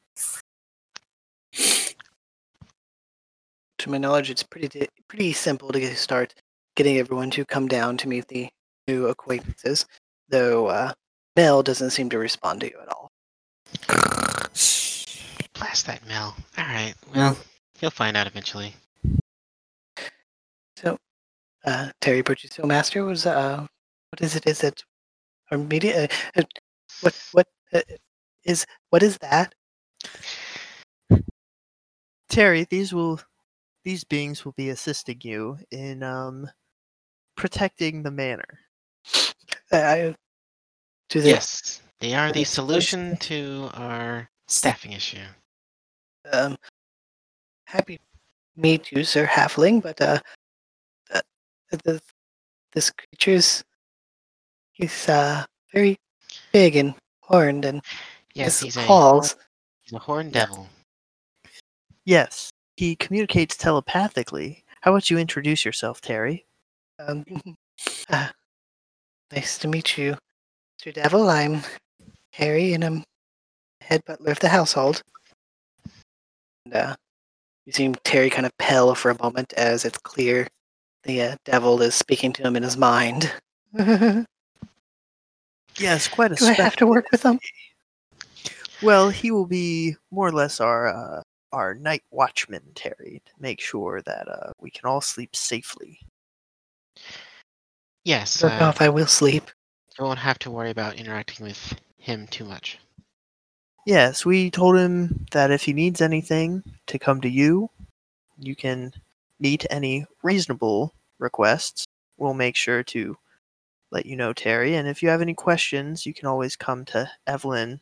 [3.77, 6.33] To my knowledge, it's pretty pretty simple to get start
[6.75, 8.49] getting everyone to come down to meet the
[8.87, 9.85] new acquaintances.
[10.29, 10.93] Though uh,
[11.35, 13.11] Mel doesn't seem to respond to you at all.
[15.53, 16.35] Blast that Mel.
[16.57, 16.95] All right.
[17.13, 17.37] Well,
[17.79, 18.73] he'll find out eventually.
[21.67, 23.65] So, uh, Terry Purchase Master was uh,
[24.11, 24.47] what is it?
[24.47, 24.83] Is it
[25.51, 26.03] or media?
[26.03, 26.07] Uh,
[26.39, 26.43] uh,
[27.01, 27.81] what what uh,
[28.45, 29.53] is what is that?
[32.29, 33.19] Terry, these will
[33.83, 36.49] these beings will be assisting you in um
[37.35, 38.59] protecting the manor.
[39.71, 40.15] Uh, I,
[41.09, 45.25] do they Yes, they are the solution to our staffing issue.
[46.31, 46.57] um,
[47.65, 48.03] happy to
[48.55, 50.19] meet you, Sir Halfling, but uh,
[51.71, 52.01] the,
[52.73, 53.63] this creature's
[54.73, 55.97] he's uh very
[56.51, 57.81] big and horned and
[58.33, 59.35] Yes, his he's a, claws.
[59.83, 60.67] he's a horned devil.
[62.05, 64.63] Yes, he communicates telepathically.
[64.81, 66.45] How about you introduce yourself, Terry?
[66.99, 67.25] Um,
[68.09, 68.27] uh,
[69.31, 70.15] nice to meet you,
[70.79, 70.93] Mr.
[70.93, 71.27] Devil.
[71.29, 71.61] I'm
[72.31, 73.03] Harry, and I'm
[73.81, 75.01] head butler of the household.
[76.65, 76.95] And uh,
[77.65, 80.47] you see Terry kind of pale for a moment as it's clear
[81.07, 83.31] the uh, devil is speaking to him in his mind.
[85.79, 87.39] Yes, quite a I have to work with him?
[88.81, 93.59] Well, he will be more or less our uh, our night watchman, Terry, to make
[93.61, 95.99] sure that uh, we can all sleep safely.
[98.03, 99.43] Yes, I don't know uh, if I will sleep.
[99.97, 102.79] you won't have to worry about interacting with him too much.
[103.85, 107.69] Yes, we told him that if he needs anything to come to you,
[108.39, 108.91] you can
[109.39, 111.85] meet any reasonable requests.
[112.17, 113.17] We'll make sure to
[113.91, 114.75] let you know, Terry.
[114.75, 117.79] And if you have any questions, you can always come to Evelyn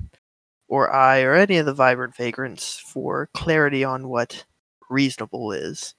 [0.68, 4.46] or I or any of the Vibrant Vagrants for clarity on what
[4.90, 5.96] reasonable is.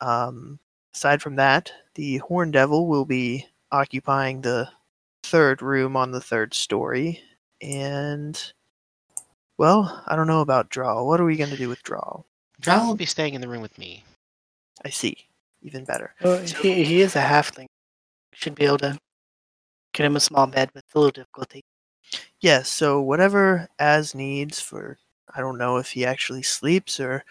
[0.00, 0.58] Um,
[0.94, 4.68] aside from that, the Horn Devil will be occupying the
[5.22, 7.20] third room on the third story.
[7.60, 8.40] And
[9.58, 11.04] well, I don't know about Drow.
[11.04, 12.22] What are we going to do with Draw?
[12.60, 14.04] Drow will be staying in the room with me.
[14.86, 15.16] I see.
[15.62, 16.14] Even better.
[16.22, 17.66] Well, he, he is a halfling.
[18.32, 18.96] Should be able to
[19.92, 21.64] get him a small bed with a little difficulty.
[22.40, 24.96] Yes, so whatever Az needs for,
[25.34, 27.24] I don't know if he actually sleeps or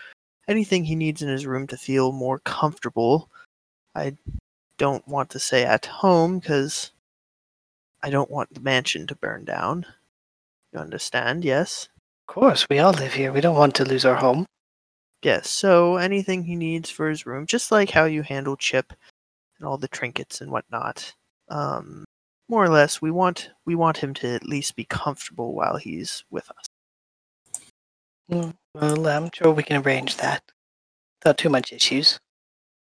[0.50, 3.30] anything he needs in his room to feel more comfortable.
[3.96, 4.18] I
[4.78, 6.92] don't want to say at home because
[8.04, 9.86] I don't want the mansion to burn down.
[10.74, 11.88] You understand, yes?
[12.28, 13.32] Of course, we all live here.
[13.32, 14.46] We don't want to lose our home.
[15.26, 18.94] Yes, so anything he needs for his room, just like how you handle Chip
[19.58, 21.12] and all the trinkets and whatnot.
[21.50, 22.06] Um,
[22.48, 26.24] more or less, we want we want him to at least be comfortable while he's
[26.30, 26.66] with us.
[28.32, 30.44] Mm, Well, I'm sure we can arrange that
[31.20, 32.20] without too much issues.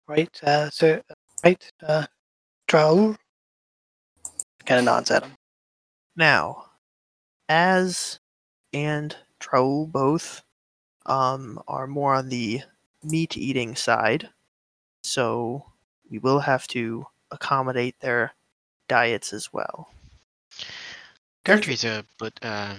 [0.06, 1.01] Right, uh, sir?
[1.45, 2.08] Right, uh,
[2.67, 3.15] Draul?
[4.65, 5.32] Kind of nods at him.
[6.17, 6.65] Now,
[7.47, 8.19] as
[8.73, 10.43] and Traul both
[11.05, 12.61] um, are more on the
[13.03, 14.29] meat eating side,
[15.03, 15.65] so
[16.09, 18.33] we will have to accommodate their
[18.87, 19.89] diets as well.
[21.45, 22.75] Gertrude's a but uh,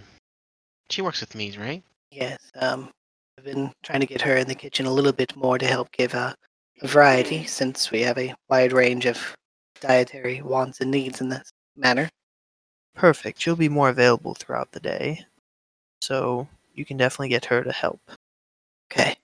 [0.88, 1.82] she works with me, right?
[2.10, 2.90] Yes, um,
[3.36, 5.90] I've been trying to get her in the kitchen a little bit more to help
[5.92, 6.34] give uh,
[6.82, 9.34] a variety since we have a wide range of
[9.80, 12.08] dietary wants and needs in this manner.
[12.94, 13.40] Perfect.
[13.40, 15.26] She'll be more available throughout the day,
[16.00, 18.00] so you can definitely get her to help.
[18.90, 19.16] Okay.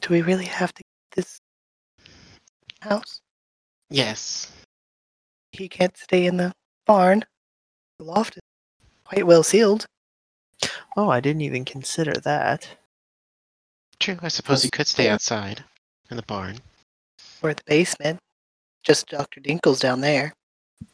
[0.00, 1.40] Do we really have to get this
[2.80, 3.20] house?
[3.90, 4.52] Yes.
[5.52, 6.52] He can't stay in the
[6.86, 7.24] barn.
[7.98, 8.42] The loft is
[9.04, 9.86] quite well sealed.
[10.96, 12.68] Oh, I didn't even consider that.
[13.98, 14.18] True.
[14.22, 15.64] I suppose he could stay outside
[16.10, 16.58] in the barn.
[17.42, 18.18] or the basement.
[18.84, 19.40] Just Dr.
[19.40, 20.32] Dinkle's down there.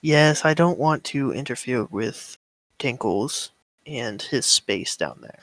[0.00, 2.36] Yes, I don't want to interfere with
[2.78, 3.50] Tinkles
[3.86, 5.40] and his space down there.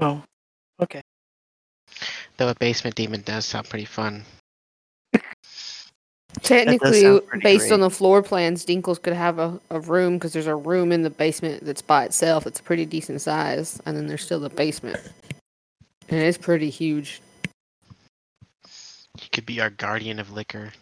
[0.00, 0.22] Oh,
[0.80, 1.02] okay.
[2.36, 4.24] Though a basement demon does sound pretty fun.
[6.42, 10.32] Technically, sound pretty based on the floor plans, Dinkles could have a, a room because
[10.32, 12.46] there's a room in the basement that's by itself.
[12.46, 15.00] It's a pretty decent size, and then there's still the basement,
[16.08, 17.20] and it's pretty huge.
[19.18, 20.72] He could be our guardian of liquor.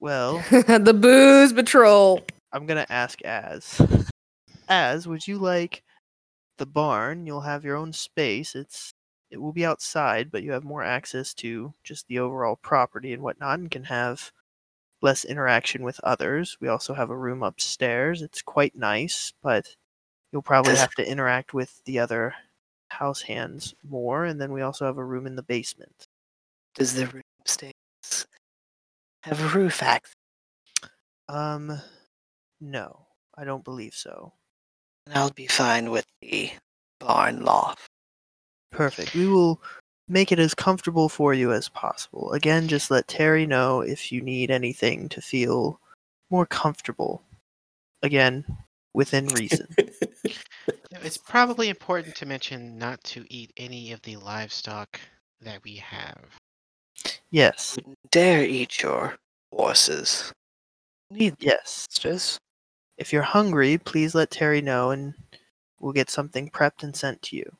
[0.00, 2.22] Well, the booze patrol.
[2.52, 3.80] I'm gonna ask Az.
[4.68, 5.84] Az, would you like
[6.58, 7.26] the barn?
[7.26, 8.54] You'll have your own space.
[8.56, 8.94] It's
[9.30, 13.22] it will be outside, but you have more access to just the overall property and
[13.22, 14.32] whatnot, and can have
[15.02, 16.58] less interaction with others.
[16.60, 18.22] We also have a room upstairs.
[18.22, 19.76] It's quite nice, but
[20.32, 22.34] you'll probably have to interact with the other
[22.90, 24.24] house hands more.
[24.26, 26.08] And then we also have a room in the basement.
[26.74, 27.74] Does the room upstairs
[29.22, 30.14] have a roof access?
[31.28, 31.80] Um,
[32.60, 34.34] no, I don't believe so.
[35.06, 36.50] And I'll be fine with the
[37.00, 37.88] barn loft.
[38.70, 39.14] Perfect.
[39.14, 39.60] We will
[40.08, 42.32] make it as comfortable for you as possible.
[42.32, 45.80] Again, just let Terry know if you need anything to feel
[46.30, 47.22] more comfortable.
[48.02, 48.44] Again,
[48.94, 49.68] within reason.
[51.04, 55.00] It's probably important to mention not to eat any of the livestock
[55.40, 56.18] that we have.
[57.30, 57.76] yes.
[58.10, 59.16] Dare eat your
[59.52, 60.32] horses.
[61.10, 61.88] Need Yes.
[61.90, 62.38] just
[62.96, 65.14] If you're hungry, please let Terry know and
[65.80, 67.56] we'll get something prepped and sent to you.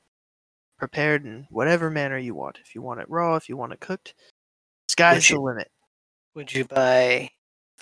[0.79, 2.59] Prepared in whatever manner you want.
[2.65, 4.15] If you want it raw, if you want it cooked,
[4.89, 5.71] sky's you- the limit.
[6.35, 7.31] Would you buy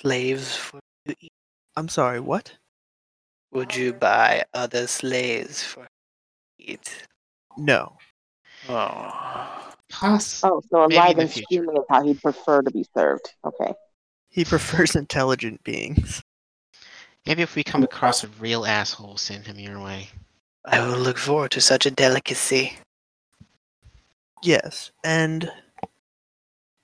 [0.00, 1.32] slaves for to eat?
[1.76, 2.56] I'm sorry, what?
[3.52, 5.86] Would you buy other slaves for
[6.58, 7.06] eat?
[7.56, 7.96] No.
[8.68, 11.72] Oh, Poss- Oh, so Maybe in alive and future.
[11.72, 13.32] is how he'd prefer to be served.
[13.44, 13.72] Okay.
[14.28, 16.22] He prefers intelligent beings.
[17.26, 20.08] Maybe if we come across a real asshole, send him your way.
[20.64, 22.78] I will look forward to such a delicacy.
[24.42, 25.50] Yes, and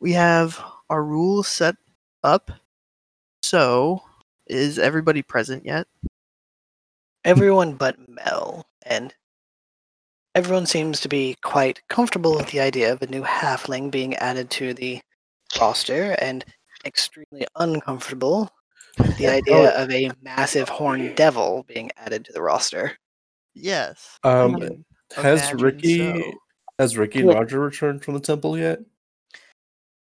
[0.01, 1.77] we have our rules set
[2.23, 2.51] up.
[3.43, 4.03] So,
[4.47, 5.87] is everybody present yet?
[7.25, 9.15] Everyone but Mel, and
[10.35, 14.51] everyone seems to be quite comfortable with the idea of a new halfling being added
[14.51, 15.01] to the
[15.59, 16.45] roster, and
[16.85, 18.51] extremely uncomfortable
[18.99, 22.97] with the idea of a massive horned devil being added to the roster.
[23.55, 24.19] Yes.
[24.23, 24.85] I Um,
[25.17, 26.33] has Ricky so.
[26.79, 28.81] has Ricky and Roger returned from the temple yet?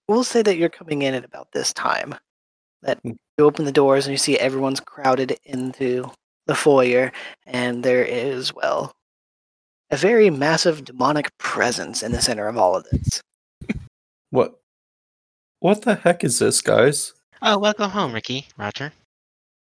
[0.09, 2.14] We'll say that you're coming in at about this time.
[2.83, 3.16] That Mm.
[3.38, 6.11] you open the doors and you see everyone's crowded into
[6.46, 7.11] the foyer,
[7.46, 8.92] and there is, well,
[9.90, 13.22] a very massive demonic presence in the center of all of this.
[14.30, 14.59] What?
[15.61, 17.14] What the heck is this, guys?
[17.46, 18.46] Oh, welcome home, Ricky.
[18.57, 18.92] Roger.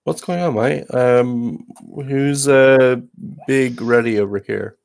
[0.04, 0.86] What's going on, mate?
[0.94, 2.96] Um, who's uh
[3.46, 4.78] big ready over here?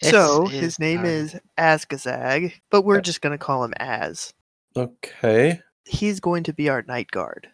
[0.00, 3.00] This So, is his name our- is Azgazag, but we're Yeah.
[3.02, 4.32] just going to call him Az.
[4.74, 5.60] Okay.
[5.84, 7.50] He's going to be our night guard.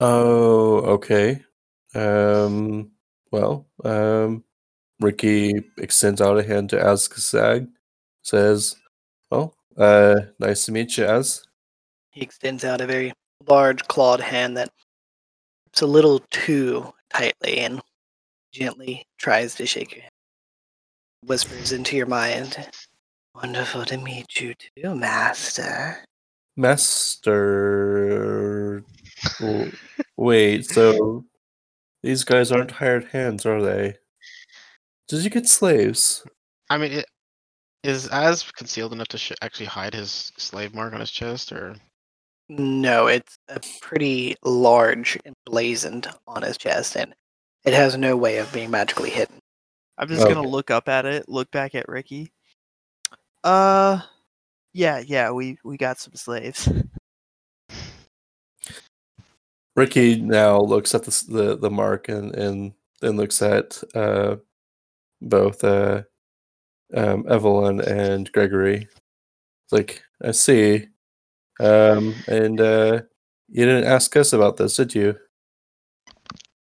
[0.00, 1.44] Oh, okay.
[1.94, 2.92] Um,
[3.30, 4.44] well, um,
[5.00, 7.68] Ricky extends out a hand to Azkazag,
[8.22, 8.76] says,
[9.30, 11.44] "Well, uh, nice to meet you, Az."
[12.10, 13.12] He extends out a very
[13.46, 14.70] large clawed hand that
[15.66, 17.80] it's a little too tightly and
[18.52, 20.12] gently tries to shake your hand.
[21.24, 22.68] Whispers into your mind,
[23.42, 26.04] Wonderful to meet you too, Master.
[26.56, 27.24] Master.
[30.16, 31.24] Wait, so
[32.02, 33.94] these guys aren't hired hands, are they?
[35.06, 36.24] Did you get slaves?
[36.68, 37.06] I mean, it,
[37.84, 41.76] is Az concealed enough to sh- actually hide his slave mark on his chest, or
[42.48, 47.14] No, it's a pretty large emblazoned on his chest, and
[47.64, 49.38] it has no way of being magically hidden.
[49.98, 52.32] I'm just gonna look up at it, look back at Ricky.
[53.44, 54.00] Uh,
[54.72, 56.68] yeah, yeah, we we got some slaves.
[59.76, 64.36] Ricky now looks at the the, the mark and and then looks at uh,
[65.20, 66.02] both uh,
[66.94, 68.88] um, Evelyn and Gregory.
[69.64, 70.88] It's like I see,
[71.60, 73.00] um, and uh,
[73.48, 75.16] you didn't ask us about this, did you?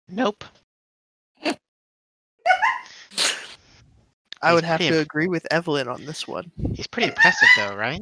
[0.09, 0.43] nope.
[4.41, 6.51] I He's would have to imp- agree with Evelyn on this one.
[6.73, 8.01] He's pretty impressive, though, right?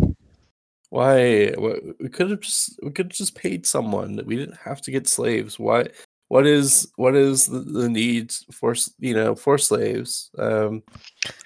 [0.90, 1.52] Why?
[1.54, 4.20] Wh- We could have just we could have just paid someone.
[4.26, 5.58] We didn't have to get slaves.
[5.58, 5.88] Why?
[6.28, 10.30] What is what is the, the need for s- you know for slaves?
[10.38, 10.84] Um,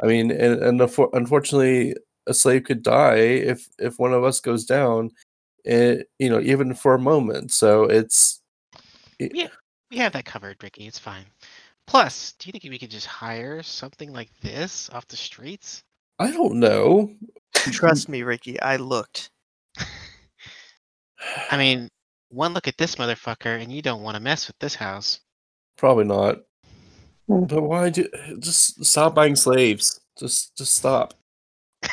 [0.02, 4.40] I mean, and, and unfor- unfortunately, a slave could die if if one of us
[4.40, 5.12] goes down.
[5.68, 7.52] It, you know, even for a moment.
[7.52, 8.42] So it's
[9.20, 9.50] Yeah
[9.92, 10.88] We have that covered, Ricky.
[10.88, 11.26] It's fine.
[11.86, 15.84] Plus, do you think we could just hire something like this off the streets?
[16.20, 17.12] I don't know.
[17.54, 18.60] Trust me, Ricky.
[18.62, 19.30] I looked.
[21.52, 21.90] I mean,
[22.30, 25.20] one look at this motherfucker, and you don't want to mess with this house.
[25.78, 26.38] Probably not.
[27.28, 27.44] Hmm.
[27.46, 28.08] But why do
[28.40, 30.00] just stop buying slaves?
[30.18, 31.14] Just just stop.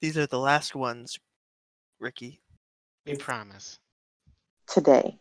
[0.00, 1.18] These are the last ones,
[2.02, 2.40] Ricky.
[3.06, 3.78] We promise.
[4.68, 5.16] Today.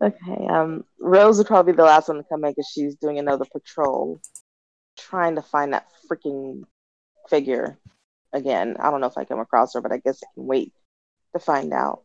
[0.00, 0.46] Okay.
[0.48, 3.46] Um, Rose would probably be the last one to come in because she's doing another
[3.50, 4.20] patrol,
[4.98, 6.64] trying to find that freaking
[7.28, 7.78] figure
[8.32, 8.76] again.
[8.78, 10.72] I don't know if I come across her, but I guess I can wait
[11.32, 12.02] to find out.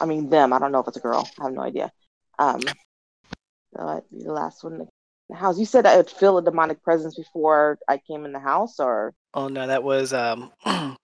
[0.00, 0.52] I mean, them.
[0.52, 1.28] I don't know if it's a girl.
[1.40, 1.92] I have no idea.
[2.38, 4.88] Um, so I'd be the last one in
[5.34, 5.58] the house.
[5.58, 9.14] You said I would feel a demonic presence before I came in the house, or
[9.34, 10.98] Oh no, that was um Ricky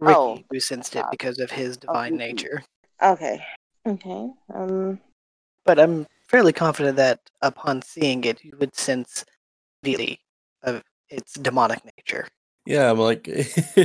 [0.00, 2.34] Oh, who sensed it because of his divine Ricky.
[2.34, 2.62] nature.
[3.02, 3.44] okay,
[3.86, 4.30] okay.
[4.54, 4.98] Um,
[5.64, 9.24] But I'm fairly confident that upon seeing it, you would sense
[9.82, 10.18] the
[10.62, 12.26] of its demonic nature.
[12.66, 13.26] Yeah, I'm like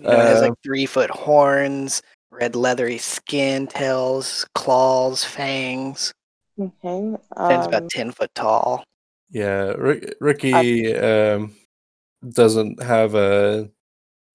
[0.00, 6.12] You know, it has Uh, like three foot horns, red leathery skin, tails, claws, fangs.
[6.58, 7.16] okay.
[7.44, 8.84] Stands Um, about ten foot tall.
[9.32, 11.54] Yeah, Rick, Ricky um
[12.28, 13.70] doesn't have a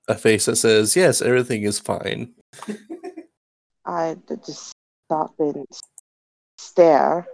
[0.08, 2.34] a face that says, "Yes, everything is fine."
[3.86, 4.74] I just
[5.06, 5.66] stop and
[6.58, 7.28] stare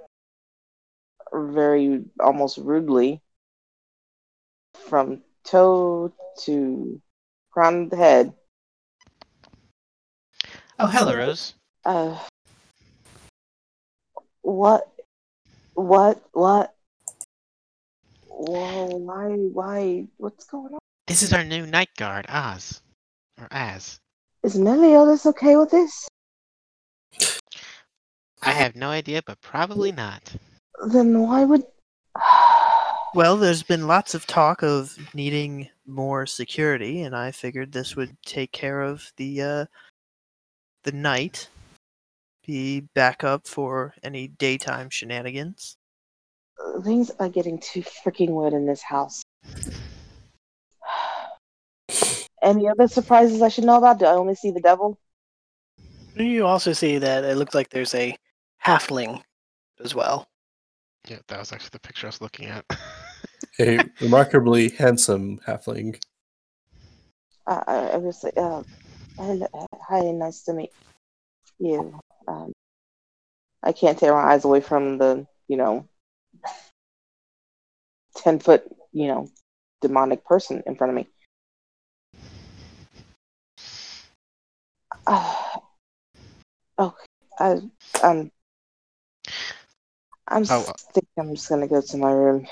[1.34, 3.22] very almost rudely
[4.76, 7.02] from toe to
[7.52, 8.34] crown of the head.
[10.80, 11.54] Oh, hello, Rose.
[11.86, 12.18] Uh,
[14.42, 14.92] what?
[15.74, 16.22] What?
[16.34, 16.73] What?
[18.46, 18.88] Whoa!
[18.98, 19.30] Why?
[19.30, 20.08] Why?
[20.18, 20.80] What's going on?
[21.08, 22.82] This is our new night guard, Oz.
[23.40, 24.00] Or Az.
[24.44, 26.10] Is Meliodas okay with this?
[28.42, 30.36] I have no idea, but probably not.
[30.88, 31.64] Then why would?
[33.16, 38.18] Well, there's been lots of talk of needing more security, and I figured this would
[38.26, 39.66] take care of the uh,
[40.84, 41.48] the night,
[42.44, 45.78] be backup for any daytime shenanigans.
[46.84, 49.22] Things are getting too freaking weird in this house.
[52.42, 54.00] Any other surprises I should know about?
[54.00, 54.98] Do I only see the devil?
[56.16, 58.16] You also see that it looks like there's a
[58.64, 59.22] halfling
[59.84, 60.28] as well.
[61.08, 62.66] Yeah, that was actually the picture I was looking at.
[63.60, 66.02] A remarkably handsome halfling.
[67.46, 68.64] Uh, I, I was like, uh,
[69.18, 69.48] hello,
[69.80, 70.72] hi, nice to meet
[71.60, 72.00] you.
[72.28, 72.52] Um,
[73.62, 75.88] I can't tear my eyes away from the, you know,
[78.16, 79.30] 10 foot, you know,
[79.82, 81.08] demonic person in front of me.
[85.06, 85.36] Uh,
[86.80, 87.06] okay,
[87.40, 87.62] I,
[88.04, 88.32] I'm,
[90.28, 92.48] I'm, Oh, uh, think I'm just gonna go to my room.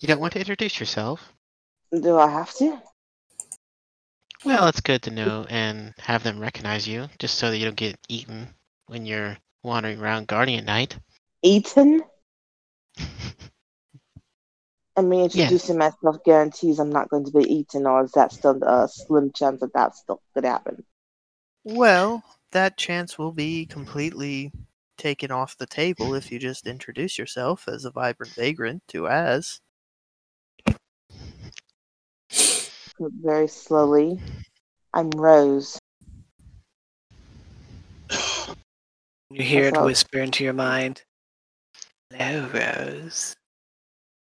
[0.00, 1.32] You don't want to introduce yourself?
[1.90, 2.78] Do I have to?
[4.44, 7.76] Well, it's good to know and have them recognize you, just so that you don't
[7.76, 8.54] get eaten
[8.86, 10.98] when you're wandering around guarding at night.
[11.44, 12.02] Eaten?
[14.96, 15.34] And me Yes.
[15.34, 19.32] introducing myself guarantees I'm not going to be eaten, or is that still a slim
[19.32, 20.84] chance that that still could happen?
[21.64, 22.22] Well,
[22.52, 24.52] that chance will be completely
[24.96, 29.60] taken off the table if you just introduce yourself as a vibrant vagrant to Az.
[33.00, 34.20] Very slowly.
[34.92, 35.76] I'm Rose.
[39.30, 39.86] You hear it all.
[39.86, 41.02] whisper into your mind.
[42.16, 43.34] Hello, Rose.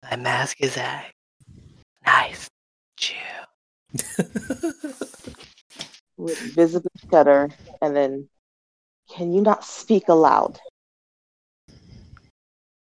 [0.02, 1.06] My mask is eye.
[2.04, 2.46] Nice.
[3.00, 3.14] you.
[6.18, 7.48] Would visibly shudder,
[7.80, 8.28] and then,
[9.10, 10.58] can you not speak aloud?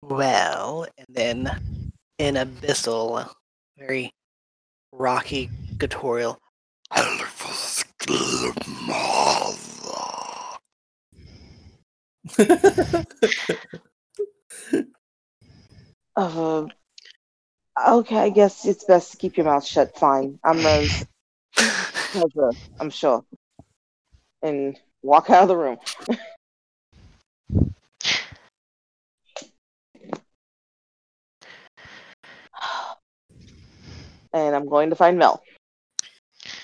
[0.03, 1.53] Well, and then
[2.19, 3.31] in abyssal,
[3.79, 4.11] very
[4.91, 6.41] rocky guttural.
[16.17, 16.67] Uh,
[17.87, 19.99] okay, I guess it's best to keep your mouth shut.
[19.99, 20.39] Fine.
[20.43, 21.05] I'm Rose.
[21.55, 23.25] Pleasure, I'm sure.
[24.43, 25.77] And walk out of the room.
[34.33, 35.43] and I'm going to find Mel.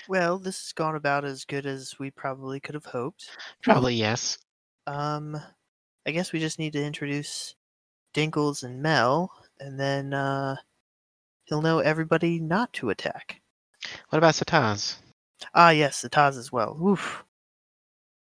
[0.09, 3.29] Well, this has gone about as good as we probably could have hoped.
[3.63, 4.39] Probably yes.
[4.87, 5.41] Um,
[6.07, 7.55] I guess we just need to introduce
[8.15, 9.33] Dinkles and Mel,
[9.63, 10.57] and then uh,
[11.45, 13.41] he'll know everybody not to attack.
[14.09, 14.97] What about Sataz?
[15.55, 16.79] Ah, yes, the Taz as well.
[16.83, 17.25] Oof.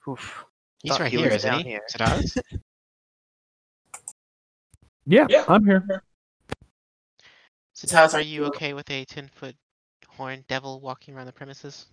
[0.08, 0.46] Oof.
[0.82, 1.70] He's Thought right he here, was isn't down he?
[1.70, 1.82] here.
[1.92, 2.42] Sataz?
[5.06, 6.04] Yeah, I'm here.
[7.76, 9.56] Sataz, are you okay with a ten foot
[10.08, 11.88] horned devil walking around the premises?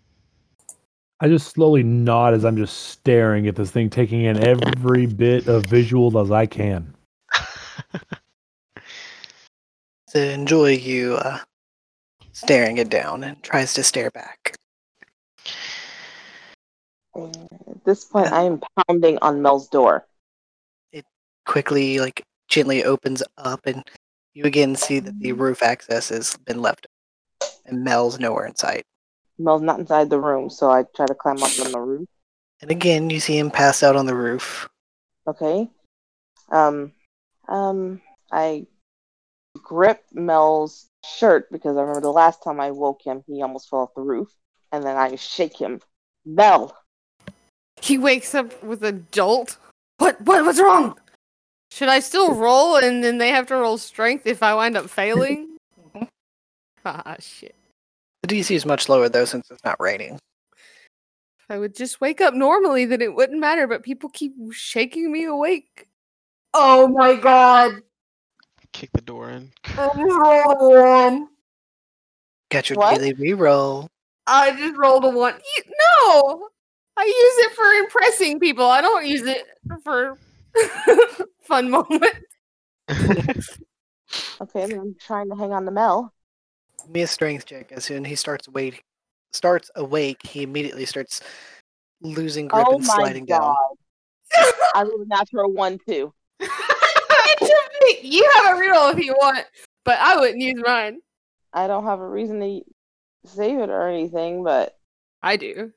[1.20, 5.46] I just slowly nod as I'm just staring at this thing, taking in every bit
[5.48, 6.94] of visual as I can.
[10.16, 11.40] To enjoy you uh,
[12.32, 14.56] staring it down and tries to stare back.
[17.14, 20.06] At this point, I am pounding on Mel's door.
[20.90, 21.04] It
[21.44, 23.84] quickly, like gently opens up, and
[24.32, 26.86] you again see that the roof access has been left,
[27.66, 28.84] and Mel's nowhere in sight.
[29.38, 32.08] Mel's not inside the room, so I try to climb up on the roof.
[32.62, 34.66] And again, you see him pass out on the roof.
[35.26, 35.68] Okay.
[36.50, 36.92] Um,
[37.48, 38.00] um,
[38.32, 38.66] I
[39.66, 43.80] grip Mel's shirt because I remember the last time I woke him, he almost fell
[43.80, 44.28] off the roof.
[44.70, 45.80] And then I shake him.
[46.24, 46.76] Mel,
[47.80, 49.58] He wakes up with a jolt.
[49.98, 50.20] What?
[50.22, 50.44] What?
[50.44, 50.98] What's wrong?
[51.72, 54.88] Should I still roll and then they have to roll strength if I wind up
[54.88, 55.56] failing?
[56.84, 57.56] Ah, shit.
[58.22, 60.14] The DC is much lower though, since it's not raining.
[60.14, 63.66] If I would just wake up normally, then it wouldn't matter.
[63.66, 65.88] But people keep shaking me awake.
[66.54, 67.82] Oh my god!
[68.72, 69.52] Kick the door in.
[69.64, 71.28] I just rolled a one.
[72.50, 72.98] Got your What?
[72.98, 73.88] daily reroll.
[74.26, 75.34] I just rolled a one.
[75.34, 75.72] You-
[76.04, 76.48] No,
[76.96, 78.66] I use it for impressing people.
[78.66, 79.44] I don't use it
[79.82, 80.18] for
[81.42, 82.04] fun moment.
[82.90, 86.12] okay, then I'm trying to hang on to Mel.
[86.82, 87.72] Give me a strength check.
[87.72, 88.82] As soon as he starts awake,
[89.32, 91.20] starts awake, he immediately starts
[92.00, 93.54] losing grip Oh and my sliding down.
[94.74, 96.12] I rolled a natural one too.
[98.06, 99.44] You have a reroll if you want,
[99.84, 101.00] but I wouldn't use mine.
[101.52, 102.60] I don't have a reason to
[103.24, 104.76] save it or anything, but
[105.22, 105.72] I do.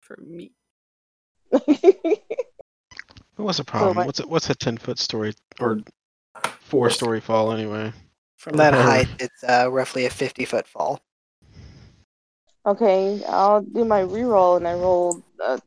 [0.00, 0.52] For me.
[3.36, 3.96] What's the problem?
[3.96, 5.80] like- what's a, what's a ten foot story or
[6.60, 7.92] four story fall anyway?
[8.36, 8.82] From that Uh-huh.
[8.82, 11.00] height, it's uh, roughly a 50 foot fall.
[12.66, 15.22] okay, I'll do my reroll, and I rolled.
[15.44, 15.58] Uh,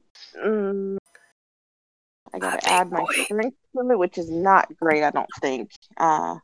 [0.45, 0.97] mm,
[2.35, 3.23] I gotta big add my boy.
[3.23, 5.71] strength to it, which is not great, I don't think.
[5.95, 6.35] Uh,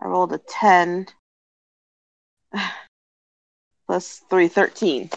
[0.00, 1.06] I rolled a 10
[3.86, 5.10] plus 3, 13.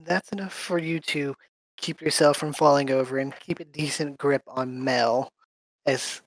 [0.00, 1.34] That's enough for you to
[1.78, 5.30] keep yourself from falling over and keep a decent grip on Mel
[5.86, 6.20] as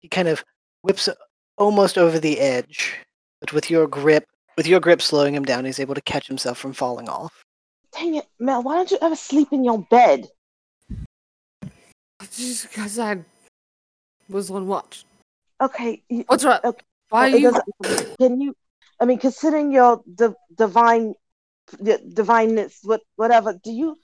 [0.00, 0.42] he kind of
[0.82, 1.08] whips
[1.56, 2.96] almost over the edge.
[3.40, 4.24] But with your grip,
[4.56, 7.44] with your grip slowing him down, he's able to catch himself from falling off.
[7.92, 10.28] Dang it, Mel, why don't you ever sleep in your bed?
[12.32, 13.18] Just because I
[14.28, 15.04] was on watch.
[15.60, 16.60] Okay, you- What's wrong?
[16.64, 17.52] Okay, Why are you?
[18.18, 18.54] Can you?
[19.00, 21.14] I mean, considering your di- divine,
[21.82, 23.52] di- divineness, what, whatever.
[23.62, 23.98] Do you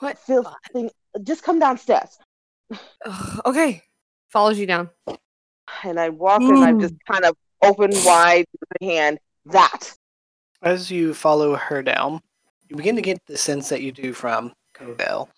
[0.00, 0.18] What?
[0.18, 0.44] feel?
[0.72, 0.90] Thing,
[1.22, 2.18] just come downstairs.
[3.04, 3.82] Ugh, okay.
[4.30, 4.90] Follows you down.
[5.84, 9.18] And I walk, and I just kind of open wide with my hand.
[9.46, 9.92] That.
[10.62, 12.20] As you follow her down,
[12.68, 15.28] you begin to get the sense that you do from Cobell.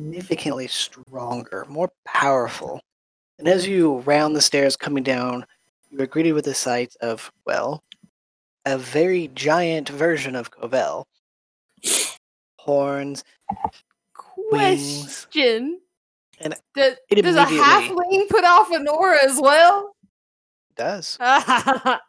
[0.00, 2.80] Significantly stronger, more powerful.
[3.38, 5.44] And as you round the stairs coming down,
[5.90, 7.82] you are greeted with the sight of, well,
[8.64, 11.06] a very giant version of Cobell.
[12.56, 13.24] Horns,
[14.50, 15.26] wings.
[15.26, 15.80] Question.
[16.40, 19.94] And does, it does a halfling put off an aura as well?
[20.76, 21.18] does.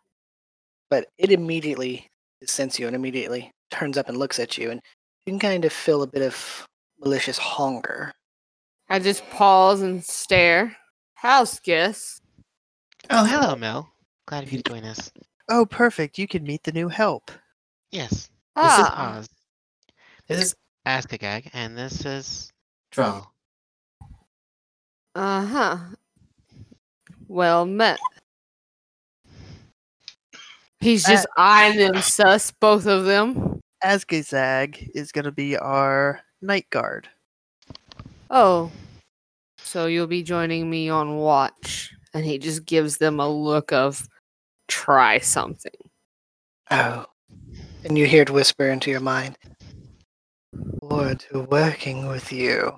[0.89, 2.08] But it immediately
[2.46, 4.82] senses you and immediately turns up and looks at you, and
[5.26, 6.68] you can kind of feel a bit of
[7.02, 8.14] malicious hunger.
[8.89, 10.76] I just pause and stare.
[11.16, 12.22] House guest.
[13.10, 13.91] Oh, hello, Mel.
[14.28, 15.12] Glad of you to join us.
[15.49, 16.18] Oh, perfect.
[16.18, 17.32] You can meet the new help.
[17.91, 18.10] Yes.
[18.12, 19.30] This is Ah, Oz.
[20.28, 22.52] This is Askagag, and this is
[22.91, 23.28] Drow.
[25.16, 25.78] uh huh.
[27.28, 27.99] Well met.
[30.80, 33.60] He's just eyeing them sus, both of them.
[33.84, 37.08] Asgazag is going to be our night guard.
[38.30, 38.72] Oh,
[39.64, 41.94] so you'll be joining me on watch.
[42.14, 44.08] And he just gives them a look of
[44.68, 45.72] try something.
[46.70, 47.06] Oh.
[47.86, 49.38] And you hear it whisper into your mind.
[50.82, 52.74] Forward to working with you,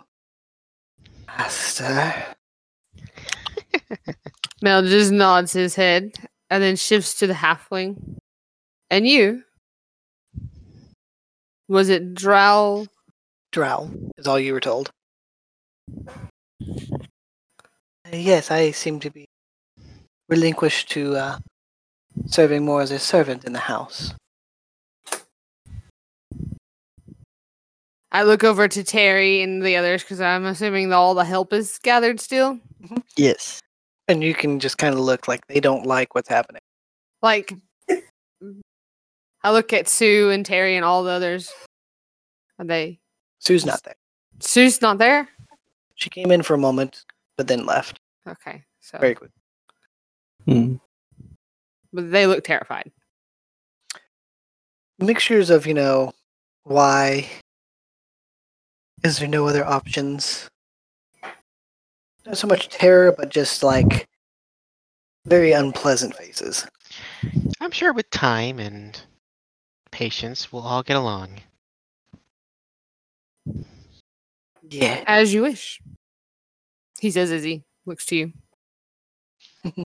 [1.25, 2.13] Master.
[4.61, 6.11] Mel just nods his head
[6.49, 8.19] and then shifts to the halfling.
[8.91, 9.43] And you?
[11.67, 12.85] Was it Drow?
[13.53, 14.89] Drow is all you were told.
[16.07, 16.71] Uh,
[18.11, 19.25] yes, I seem to be
[20.27, 21.37] relinquished to uh,
[22.25, 24.15] serving more as a servant in the house.
[28.11, 31.53] I look over to Terry and the others because I'm assuming that all the help
[31.53, 32.59] is gathered still.
[33.15, 33.59] Yes.
[34.07, 36.61] And you can just kind of look like they don't like what's happening.
[37.21, 37.53] Like,
[39.43, 41.51] I look at Sue and Terry and all the others.
[42.57, 42.99] Are they?
[43.43, 43.95] Sue's not there.
[44.39, 45.27] Sue's not there.
[45.95, 47.03] She came in for a moment,
[47.35, 49.31] but then left Okay, so very quick.
[50.45, 50.75] Hmm.
[51.91, 52.89] but they look terrified.
[54.99, 56.13] Mixtures of, you know,
[56.63, 57.29] why
[59.03, 60.49] is there no other options?
[62.25, 64.07] Not so much terror, but just like
[65.25, 66.65] very unpleasant faces.
[67.59, 69.01] I'm sure with time and
[69.91, 71.41] patience, we'll all get along.
[74.69, 75.03] Yeah.
[75.05, 75.81] As you wish.
[76.99, 78.33] He says as he looks to you.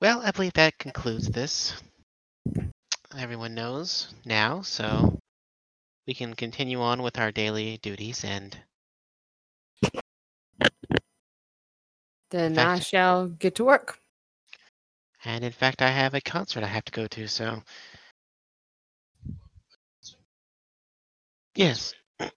[0.00, 1.74] Well, I believe that concludes this.
[3.16, 5.18] Everyone knows now, so
[6.06, 8.56] we can continue on with our daily duties and
[12.30, 13.98] Then I shall get to work.
[15.24, 17.62] and in fact I have a concert I have to go to, so
[21.58, 21.92] Yes.
[22.20, 22.30] I'm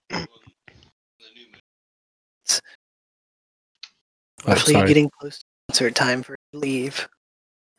[4.47, 4.88] Actually, sorry.
[4.88, 7.07] getting close to concert time for leave.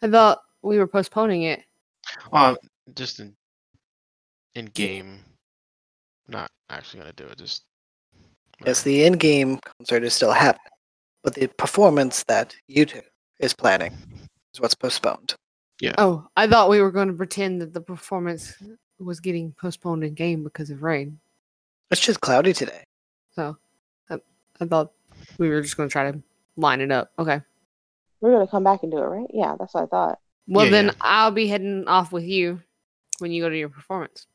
[0.01, 1.65] I thought we were postponing it.
[2.31, 2.57] Well,
[2.95, 3.35] just in
[4.55, 5.19] in game.
[6.29, 7.65] Not actually gonna do it, just
[8.65, 10.71] Yes, the in-game concert is still happening,
[11.25, 13.03] but the performance that YouTube
[13.41, 13.93] is planning
[14.55, 15.35] is what's postponed.
[15.81, 15.95] Yeah.
[15.99, 18.55] Oh, I thought we were going to pretend that the performance
[19.01, 21.19] was getting postponed in game because of rain.
[21.93, 22.85] It's just cloudy today.
[23.33, 23.59] So
[24.09, 24.19] I,
[24.59, 24.93] I thought
[25.39, 26.23] we were just going to try to
[26.57, 27.13] line it up.
[27.19, 27.43] Okay.
[28.23, 29.27] We're gonna come back and do it, right?
[29.35, 30.19] Yeah, that's what I thought.
[30.47, 30.93] Well, Yeah, then yeah.
[31.01, 32.63] I'll be heading off with you
[33.19, 34.27] when you go to your performance.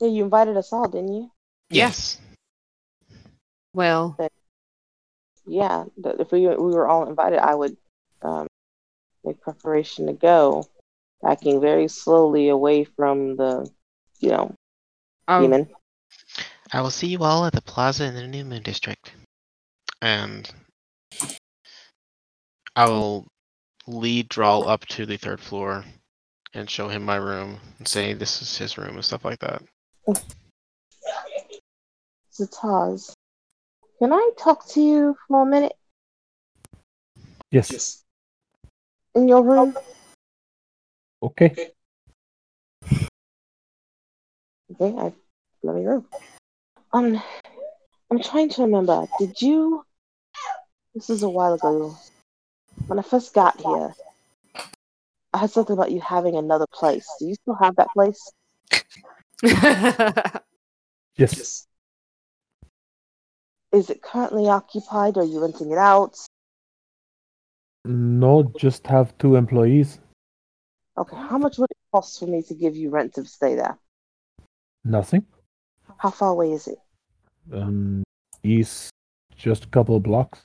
[0.00, 1.30] Yeah, you invited us all, didn't you?
[1.68, 2.20] Yes.
[3.74, 4.16] Well,
[5.46, 5.84] Yeah.
[6.04, 7.76] If we we were all invited, I would
[8.22, 8.46] um,
[9.24, 10.64] make preparation to go,
[11.20, 13.68] backing very slowly away from the,
[14.20, 14.54] you know,
[15.26, 15.68] um, demon.
[16.72, 19.12] I will see you all at the plaza in the New Moon District.
[20.02, 20.50] And
[22.76, 23.26] I will
[23.86, 25.84] lead Drow up to the third floor
[26.54, 29.62] and show him my room and say this is his room and stuff like that.
[32.32, 33.14] Sataz,
[33.98, 35.72] can I talk to you for a minute
[37.50, 37.72] Yes.
[37.72, 38.04] yes.
[39.14, 39.76] in your room?
[41.22, 41.70] Okay.
[44.70, 45.12] Okay, I
[45.62, 46.06] let me room.
[46.92, 47.22] Um,
[48.10, 49.06] I'm trying to remember.
[49.18, 49.84] Did you?
[50.94, 51.96] This is a while ago.
[52.86, 53.94] When I first got here,
[55.32, 57.06] I heard something about you having another place.
[57.18, 58.32] Do you still have that place?
[61.18, 61.66] Yes.
[63.72, 65.16] Is it currently occupied?
[65.16, 66.16] Or are you renting it out?
[67.84, 69.98] No, just have two employees.
[70.96, 73.76] Okay, how much would it cost for me to give you rent to stay there?
[74.84, 75.26] Nothing.
[75.98, 76.78] How far away is it?
[77.52, 78.02] Um,
[78.42, 78.90] east,
[79.36, 80.40] just a couple of blocks.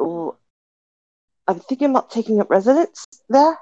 [0.00, 0.34] Ooh,
[1.46, 3.58] I'm thinking about taking up residence there.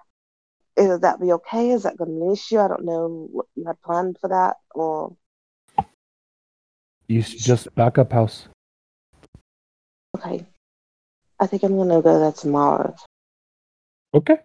[0.77, 1.71] Is that be okay?
[1.71, 2.59] Is that going to be an issue?
[2.59, 5.16] I don't know what you had planned for that, or
[7.09, 8.49] East, just backup house.
[10.16, 10.47] okay.
[11.41, 12.95] I think I'm gonna go there tomorrow.
[14.12, 14.39] Okay.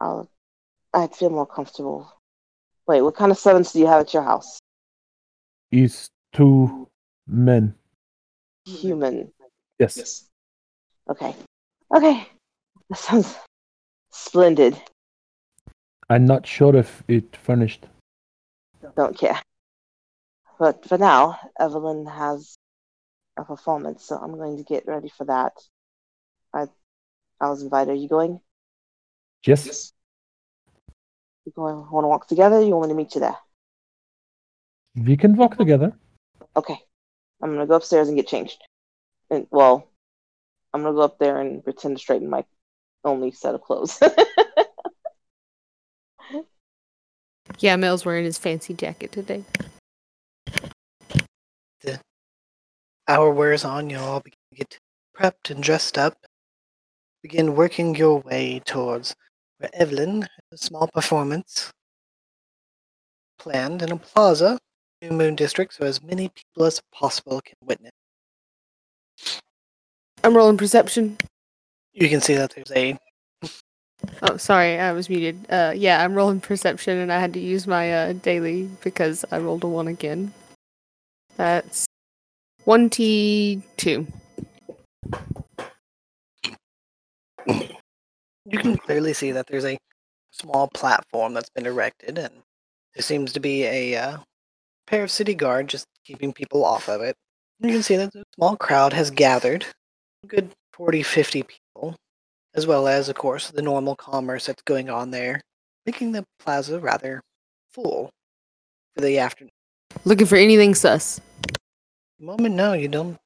[0.00, 0.28] I'll.
[0.96, 2.10] I'd feel more comfortable.
[2.88, 4.58] Wait, what kind of servants do you have at your house?
[5.70, 6.88] East, two
[7.26, 7.74] men.
[8.64, 9.30] Human.
[9.78, 10.24] Yes.
[11.10, 11.36] Okay.
[11.94, 12.26] Okay.
[12.88, 13.36] That sounds
[14.10, 14.80] splendid.
[16.08, 17.84] I'm not sure if it furnished.
[18.96, 19.40] Don't care.
[20.58, 22.56] But for now, Evelyn has
[23.36, 25.52] a performance, so I'm going to get ready for that.
[26.54, 26.68] I
[27.38, 27.90] I was invited.
[27.90, 28.40] Are you going?
[29.44, 29.92] Yes.
[31.46, 31.88] You going?
[31.90, 32.60] Want to walk together?
[32.60, 33.36] You want me to meet you there?
[34.96, 35.92] We can walk together.
[36.56, 36.76] Okay.
[37.40, 38.60] I'm gonna go upstairs and get changed.
[39.30, 39.88] And well,
[40.74, 42.44] I'm gonna go up there and pretend to straighten my
[43.04, 44.00] only set of clothes.
[47.60, 49.44] yeah, Mel's wearing his fancy jacket today.
[51.82, 52.00] The
[53.06, 54.80] hour wears on, you all begin to get
[55.16, 56.16] prepped and dressed up.
[57.22, 59.14] Begin working your way towards
[59.58, 61.72] where Evelyn has a small performance
[63.38, 64.58] planned in a plaza
[65.02, 67.92] New Moon District so as many people as possible can witness.
[70.24, 71.18] I'm rolling perception.
[71.92, 72.98] You can see that there's a
[74.22, 75.46] Oh, sorry, I was muted.
[75.50, 79.38] Uh, yeah, I'm rolling perception, and I had to use my uh, daily because I
[79.38, 80.32] rolled a one again.
[81.36, 81.86] That's
[82.64, 84.06] one T two.
[88.46, 89.78] You can clearly see that there's a
[90.30, 92.34] small platform that's been erected, and
[92.94, 94.18] there seems to be a uh,
[94.86, 97.16] pair of city guard just keeping people off of it.
[97.60, 99.66] You can see that a small crowd has gathered,
[100.22, 101.96] a good 40, 50 people,
[102.54, 105.40] as well as, of course, the normal commerce that's going on there,
[105.86, 107.22] making the plaza rather
[107.70, 108.10] full
[108.94, 109.50] for the afternoon.
[110.04, 111.20] Looking for anything sus.
[112.20, 113.16] moment, no, you don't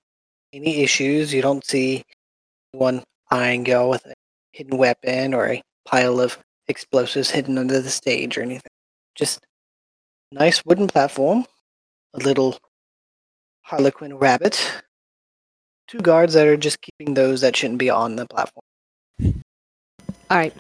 [0.52, 1.32] any issues.
[1.32, 2.04] You don't see
[2.72, 4.14] anyone eyeing you with a
[4.60, 6.38] hidden weapon or a pile of
[6.68, 8.70] explosives hidden under the stage or anything.
[9.14, 9.40] Just
[10.30, 11.46] nice wooden platform,
[12.12, 12.58] a little
[13.62, 14.82] harlequin rabbit,
[15.88, 18.62] two guards that are just keeping those that shouldn't be on the platform.
[20.30, 20.54] All right.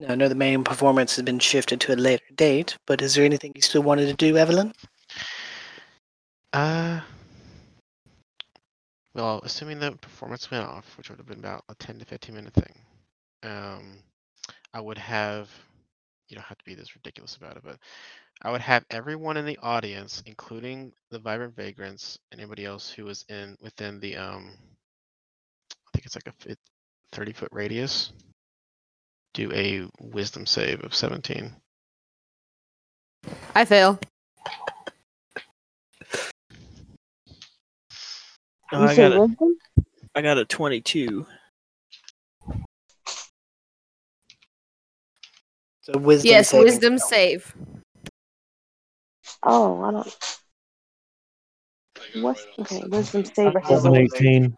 [0.00, 3.16] Now, I know the main performance has been shifted to a later date, but is
[3.16, 4.72] there anything you still wanted to do, Evelyn?
[6.52, 7.00] Uh,
[9.18, 12.34] well, assuming the performance went off, which would have been about a 10 to 15
[12.34, 12.74] minute thing,
[13.42, 13.98] um,
[14.72, 15.50] I would have,
[16.28, 17.78] you don't have to be this ridiculous about it, but
[18.42, 23.24] I would have everyone in the audience, including the Vibrant Vagrants, anybody else who was
[23.28, 24.52] in within the, um,
[25.72, 26.56] I think it's like a
[27.12, 28.12] 30 foot radius,
[29.34, 31.56] do a wisdom save of 17.
[33.56, 33.98] I fail.
[38.72, 39.56] Oh, I got a, wisdom?
[40.14, 41.26] I got a 22.
[45.82, 46.28] So wisdom.
[46.28, 47.06] yes, wisdom throw.
[47.06, 47.54] save.
[49.42, 50.16] Oh, I don't.
[52.14, 52.82] What's okay?
[52.88, 54.56] Wisdom save Rolled versus an 18.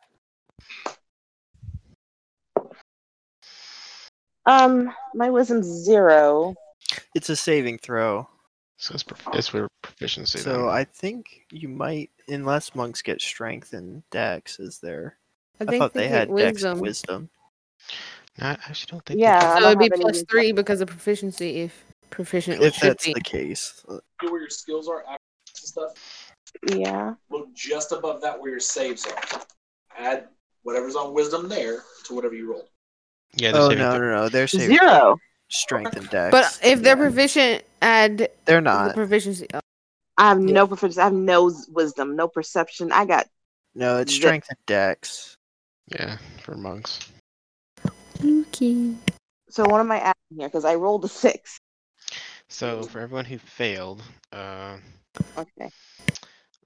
[4.47, 4.93] um.
[5.15, 6.55] My wisdom's zero.
[7.15, 8.29] It's a saving throw.
[8.81, 10.39] So it's, prof- it's for proficiency.
[10.39, 10.69] So then.
[10.69, 15.19] I think you might, unless monks get strength and dex, is there?
[15.61, 16.73] I, I, think thought they get had dex wisdom.
[16.73, 17.31] and wisdom.
[18.41, 19.21] No, I actually don't think.
[19.21, 19.61] Yeah, do.
[19.61, 20.27] So it'd be have any wisdom.
[20.31, 23.13] three because of proficiency if proficient If that's be.
[23.13, 23.85] the case.
[23.87, 25.19] Where your skills are and
[25.53, 26.33] stuff.
[26.75, 27.17] Yeah.
[27.29, 29.43] Look just above that where your saves are.
[29.99, 30.29] Add
[30.63, 32.67] whatever's on wisdom there to whatever you roll.
[33.37, 34.29] Yeah, Oh saving no, no, no!
[34.31, 35.19] They're saving Zero.
[35.51, 36.31] Strength and dex.
[36.31, 37.03] But if they're Yeah.
[37.03, 38.95] proficient, add they're the not.
[38.95, 39.47] proficiency.
[39.53, 39.61] Oh,
[40.17, 41.01] I have no proficiency.
[41.01, 42.93] I have no wisdom, no perception.
[42.93, 43.27] I got
[43.75, 44.21] No, it's Zip.
[44.21, 45.37] strength and dex.
[45.89, 47.01] Yeah, for monks.
[48.25, 48.95] Okay.
[49.49, 49.65] so.
[49.65, 50.49] What am I adding here?
[50.49, 51.59] Because I rolled a six.
[52.49, 54.77] So for everyone who failed, uh,
[55.37, 55.71] Okay.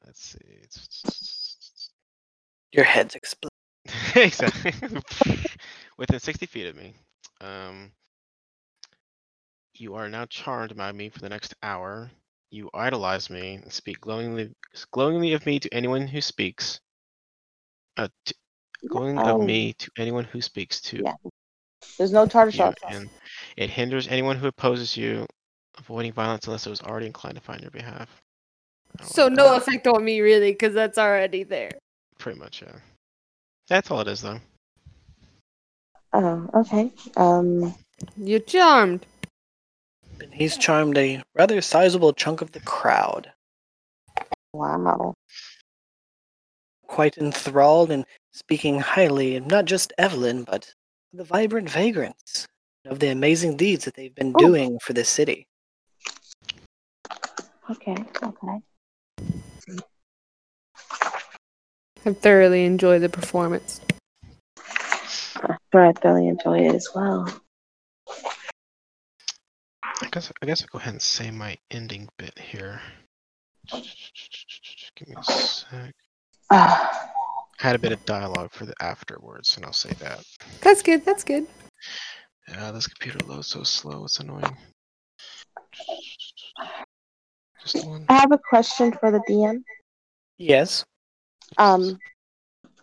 [0.05, 0.39] let's see.
[2.73, 3.51] Your head's exploding.
[4.17, 4.73] exactly.
[5.99, 6.95] Within 60 feet of me.
[7.41, 7.93] Um,
[9.81, 12.11] you are now charmed by me for the next hour.
[12.51, 14.51] You idolize me and speak glowingly,
[14.93, 16.81] glowingly of me to anyone who speaks.
[17.97, 18.35] Uh, t-
[18.89, 21.15] glowing Oh, of me to anyone who speaks to Yeah.
[21.99, 22.75] There's no tartar you, sauce.
[22.89, 23.09] and
[23.57, 25.27] it hinders anyone who opposes you,
[25.79, 28.09] avoiding violence unless it was already inclined to find your behalf.
[29.03, 29.63] So no that.
[29.63, 31.71] effect on me really, because that's already there.
[32.19, 32.77] Pretty much, yeah.
[33.69, 34.41] That's all it is, though.
[36.13, 36.93] Oh, okay.
[37.17, 37.75] Um.
[38.17, 39.07] You're charmed.
[40.35, 43.31] And he's charmed a rather sizable chunk of the crowd.
[44.53, 45.15] Wow.
[46.89, 50.75] Quite enthralled and speaking highly of not just Evelyn, but
[51.13, 52.49] the vibrant vagrants,
[52.85, 54.39] of the amazing deeds that they've been Oh.
[54.41, 55.47] doing for this city.
[57.71, 57.95] Okay.
[58.25, 58.61] Okay.
[62.05, 63.81] I thoroughly enjoy the performance.
[65.37, 67.29] I'm sure I thoroughly enjoy it as well.
[70.03, 72.81] I guess I guess I'll go ahead and say my ending bit here.
[73.71, 75.95] Give me a sec.
[76.51, 77.11] Ah,
[77.61, 80.23] I had a bit of dialogue for the afterwards, and I'll say that.
[80.61, 81.05] That's good.
[81.05, 81.47] That's good.
[82.49, 84.57] Yeah, this computer loads so slow, it's annoying.
[87.63, 88.05] Just one.
[88.09, 89.63] I have a question for the DM.
[90.37, 90.85] Yes.
[91.57, 91.99] Um,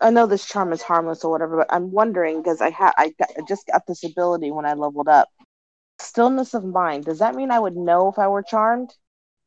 [0.00, 3.14] I know this charm is harmless or whatever, but I'm wondering because I had I,
[3.18, 5.28] got, I just got this ability when I leveled up.
[6.02, 7.04] Stillness of mind.
[7.04, 8.92] Does that mean I would know if I were charmed?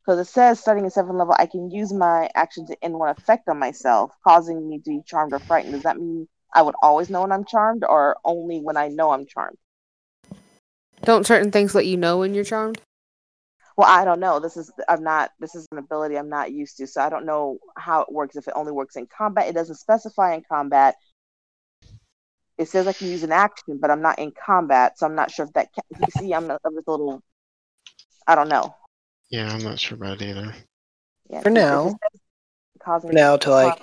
[0.02, 3.10] Because it says starting at seventh level, I can use my action to end one
[3.10, 5.74] effect on myself, causing me to be charmed or frightened.
[5.74, 9.12] Does that mean I would always know when I'm charmed, or only when I know
[9.12, 9.58] I'm charmed?
[11.04, 12.80] Don't certain things let you know when you're charmed?
[13.78, 14.40] Well, I don't know.
[14.40, 15.32] This is I'm not.
[15.40, 18.38] This is an ability I'm not used to, so I don't know how it works.
[18.38, 20.96] If it only works in combat, it doesn't specify in combat.
[22.58, 25.30] It says I can use an action, but I'm not in combat, so I'm not
[25.32, 25.70] sure if that.
[25.74, 27.22] Can, you see, I'm, a, I'm just a little.
[28.28, 28.74] I don't know.
[29.30, 30.54] Yeah, I'm not sure about it either.
[31.30, 33.76] Yeah, For now- just For now, till I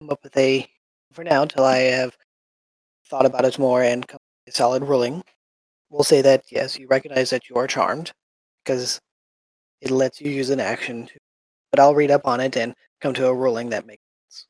[0.00, 0.68] come up with a.
[1.12, 2.16] For now, till I have
[3.08, 5.22] thought about it more and come up with a solid ruling,
[5.90, 8.12] we'll say that yes, you recognize that you are charmed,
[8.64, 9.00] because
[9.80, 11.06] it lets you use an action.
[11.06, 11.12] To,
[11.70, 14.46] but I'll read up on it and come to a ruling that makes sense.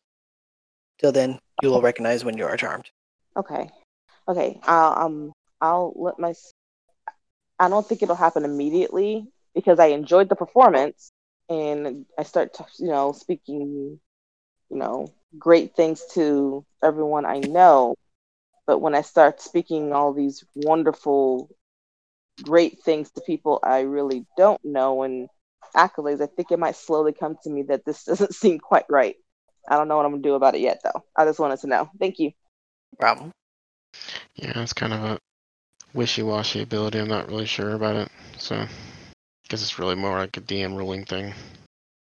[0.98, 2.90] Till then, you will recognize when you are charmed.
[3.36, 3.70] Okay.
[4.28, 4.60] Okay.
[4.64, 6.34] I'll um I'll let my
[7.58, 11.12] I don't think it'll happen immediately because I enjoyed the performance
[11.48, 14.00] and I start to, you know speaking
[14.70, 15.08] you know
[15.38, 17.96] great things to everyone I know
[18.66, 21.50] but when I start speaking all these wonderful
[22.42, 25.28] great things to people I really don't know and
[25.76, 29.16] accolades I think it might slowly come to me that this doesn't seem quite right.
[29.68, 31.04] I don't know what I'm going to do about it yet though.
[31.16, 31.90] I just wanted to know.
[32.00, 32.32] Thank you.
[32.98, 33.30] Problem.
[34.36, 35.18] Yeah, it's kind of a
[35.94, 36.98] wishy-washy ability.
[36.98, 38.68] I'm not really sure about it, so I
[39.48, 41.34] guess it's really more like a DM ruling thing.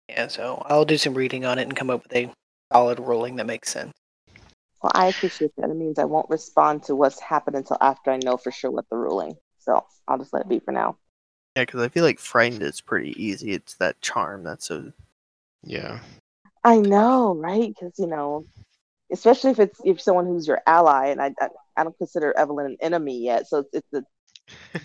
[0.09, 2.31] Yeah, so I'll do some reading on it and come up with a
[2.71, 3.91] solid ruling that makes sense.
[4.81, 5.69] Well, I appreciate that.
[5.69, 8.85] It means I won't respond to what's happened until after I know for sure what
[8.89, 9.35] the ruling.
[9.59, 10.97] So I'll just let it be for now.
[11.55, 13.51] Yeah, because I feel like frightened is pretty easy.
[13.51, 14.91] It's that charm that's so.
[15.63, 15.99] Yeah.
[16.63, 17.67] I know, right?
[17.69, 18.45] Because you know,
[19.11, 22.65] especially if it's if someone who's your ally, and I I, I don't consider Evelyn
[22.67, 24.03] an enemy yet, so it's, it's a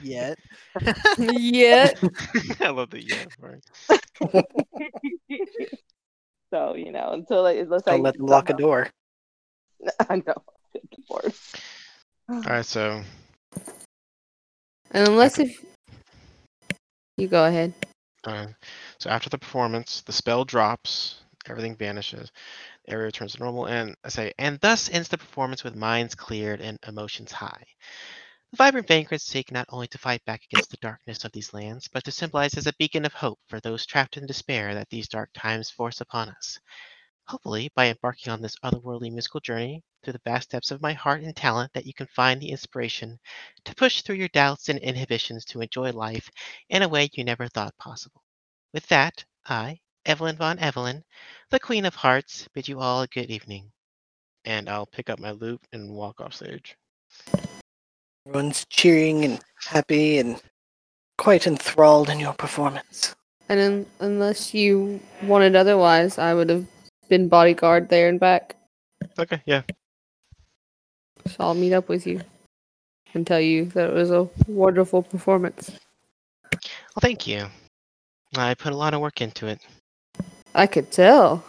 [0.01, 0.39] Yet.
[1.19, 1.91] yeah.
[2.61, 3.63] I love the yeah part.
[6.51, 8.89] so you know until it, unless I Don't let them lock a door.
[10.09, 10.43] I know.
[10.73, 11.33] Good lord.
[12.29, 13.03] All right, so
[14.93, 15.65] And unless if
[17.17, 17.75] you go ahead.
[18.25, 18.47] Uh,
[18.99, 22.31] so after the performance, the spell drops, everything vanishes,
[22.85, 26.15] the area returns to normal, and I say, and thus ends the performance with minds
[26.15, 27.65] cleared and emotions high.
[28.53, 31.89] The vibrant vagrants seek not only to fight back against the darkness of these lands,
[31.89, 35.09] but to symbolize as a beacon of hope for those trapped in despair that these
[35.09, 36.61] dark times force upon us.
[37.29, 41.23] Hopefully, by embarking on this otherworldly musical journey through the vast depths of my heart
[41.23, 43.19] and talent, that you can find the inspiration
[43.65, 46.29] to push through your doubts and inhibitions to enjoy life
[46.69, 48.23] in a way you never thought possible.
[48.75, 51.05] With that, I, Evelyn Von Evelyn,
[51.51, 53.71] the Queen of Hearts, bid you all a good evening.
[54.45, 56.77] And I'll pick up my lute and walk off stage.
[58.27, 60.41] Everyone's cheering and happy and
[61.19, 63.15] quite enthralled in your performance.
[63.49, 66.67] And un- unless you wanted otherwise, I would have
[67.09, 68.57] been bodyguard there and back.
[69.19, 69.63] Okay, yeah.
[71.27, 72.23] So I'll meet up with you
[73.15, 75.71] and tell you that it was a wonderful performance.
[76.53, 77.47] Well, thank you.
[78.37, 79.61] I put a lot of work into it.
[80.55, 81.45] I could tell.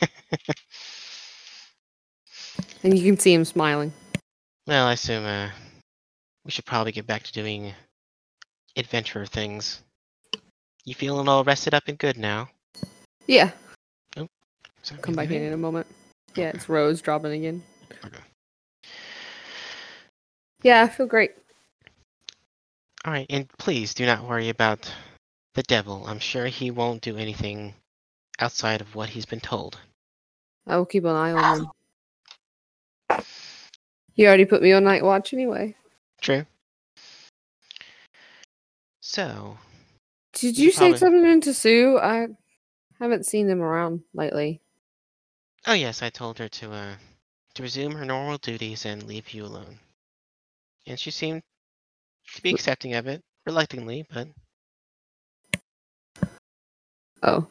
[2.82, 3.92] And you can see him smiling.
[4.66, 5.50] Well, I assume uh,
[6.44, 7.74] we should probably get back to doing
[8.76, 9.82] adventure things.
[10.84, 12.48] You feeling all rested up and good now?
[13.26, 13.50] Yeah.
[14.16, 14.28] That
[15.02, 15.86] Come me back in in a moment.
[16.34, 17.62] Yeah, it's Rose dropping again.
[18.04, 18.22] Okay.
[20.62, 21.32] Yeah, I feel great.
[23.04, 24.90] All right, and please do not worry about
[25.54, 26.04] the devil.
[26.06, 27.74] I'm sure he won't do anything
[28.38, 29.78] outside of what he's been told.
[30.66, 33.24] I will keep an eye on him.
[34.16, 35.74] You already put me on night watch anyway.
[36.20, 36.44] True.
[39.00, 39.56] So,
[40.34, 41.98] Did You you say probably- something to Sue?
[41.98, 42.28] I
[42.98, 44.60] haven't seen them around lately.
[45.66, 46.94] oh yes, I told her to uh
[47.54, 49.78] to resume her normal duties and leave you alone.
[50.86, 51.42] And she seemed
[52.34, 54.28] to be accepting of it, reluctantly, but
[57.22, 57.46] Oh,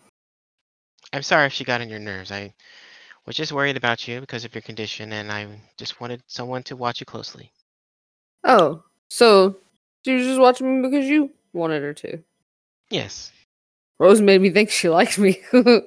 [1.13, 2.32] I'm sorry if she got on your nerves.
[2.32, 2.53] I
[3.26, 5.47] was just worried about you because of your condition, and I
[5.78, 7.51] just wanted someone to watch you closely.
[8.43, 8.84] oh.
[9.11, 9.57] So
[10.05, 12.20] she was just watching me because you wanted her to.
[12.91, 13.32] Yes.
[13.99, 15.41] Rose made me think she liked me.
[15.51, 15.84] that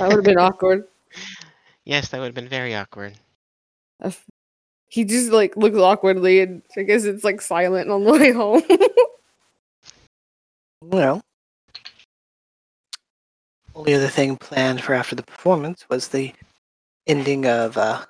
[0.00, 0.88] would have been awkward.
[1.84, 3.14] yes, that would have been very awkward.
[4.02, 4.24] If-
[4.88, 8.62] He just like looks awkwardly, and I guess it's like silent on the way home.
[10.80, 11.20] Well,
[13.78, 16.32] only other thing planned for after the performance was the
[17.06, 18.04] ending of uh,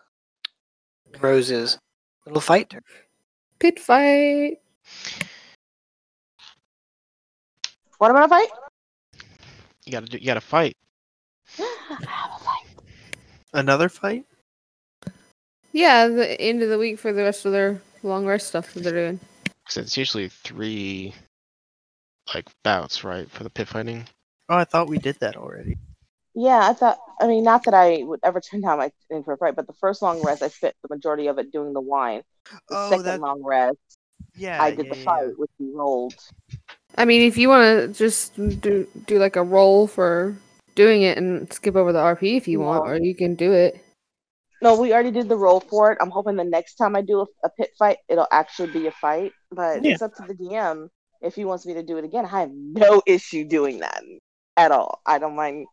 [1.21, 1.79] Rose's
[2.25, 2.75] little fight.
[3.59, 4.57] Pit fight.
[7.99, 8.49] What about a fight?
[9.85, 10.17] You gotta do.
[10.17, 10.75] You gotta fight.
[11.59, 11.65] I
[12.07, 12.67] have a fight.
[13.53, 14.25] Another fight?
[15.73, 18.85] Yeah, the end of the week for the rest of their long rest stuff that
[18.85, 19.21] they're doing.
[19.65, 21.13] Because it's usually three
[22.35, 24.07] like bouts, right, for the pit fighting.
[24.49, 25.77] Oh, I thought we did that already.
[26.35, 26.99] Yeah, I thought.
[27.21, 29.67] I mean, not that I would ever turn down my in for a fight, but
[29.67, 32.23] the first long rest, I spent the majority of it doing the wine.
[32.51, 33.77] The Oh, second that- long rest,
[34.37, 35.33] Yeah, I did yeah, the fight, yeah.
[35.37, 36.15] which we rolled.
[36.97, 40.37] I mean, if you want to just do do like a roll for
[40.75, 43.81] doing it and skip over the RP if you want, or you can do it.
[44.63, 45.99] No, we already did the roll for it.
[46.01, 48.93] I'm hoping the next time I do a, a pit fight, it'll actually be a
[48.93, 49.33] fight.
[49.51, 49.93] But Yeah.
[49.93, 50.89] it's up to the DM
[51.21, 52.25] if he wants me to do it again.
[52.25, 54.03] I have no issue doing that
[54.59, 55.01] at all.
[55.07, 55.67] I don't mind.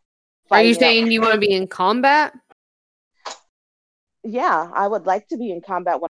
[0.50, 2.32] Are you fighting out- saying you want to be in combat?
[4.22, 6.08] Yeah, I would like to be in combat when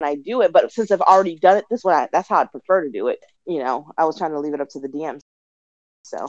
[0.00, 2.84] I do it, but since I've already done it, this way, that's how I'd prefer
[2.84, 3.18] to do it.
[3.46, 5.20] You know, I was trying to leave it up to the DMs.
[6.02, 6.26] so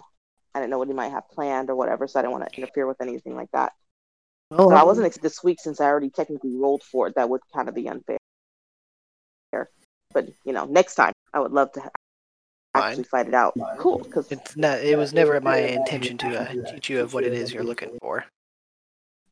[0.53, 2.57] I didn't know what he might have planned or whatever, so I didn't want to
[2.61, 3.71] interfere with anything like that.
[4.51, 7.15] Well, So I wasn't ex- this week since I already technically rolled for it.
[7.15, 8.17] That would kind of be unfair.
[10.11, 11.91] But you know, next time I would love to
[12.79, 13.53] ha- actually fight it out.
[13.77, 14.79] Cool, because It's not.
[14.79, 17.97] It was never my intention to uh, teach you of what it is you're looking
[18.01, 18.25] for.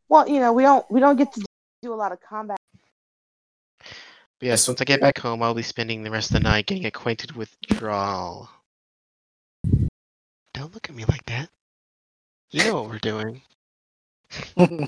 [0.10, 1.44] well, you know, we don't we don't get to
[1.82, 2.58] do a lot of combat.
[4.40, 6.68] But yes, once I get back home, I'll be spending the rest of the night
[6.68, 8.48] getting acquainted with Drow.
[10.54, 11.50] Don't look at me like that.
[12.52, 13.42] You know what we're doing.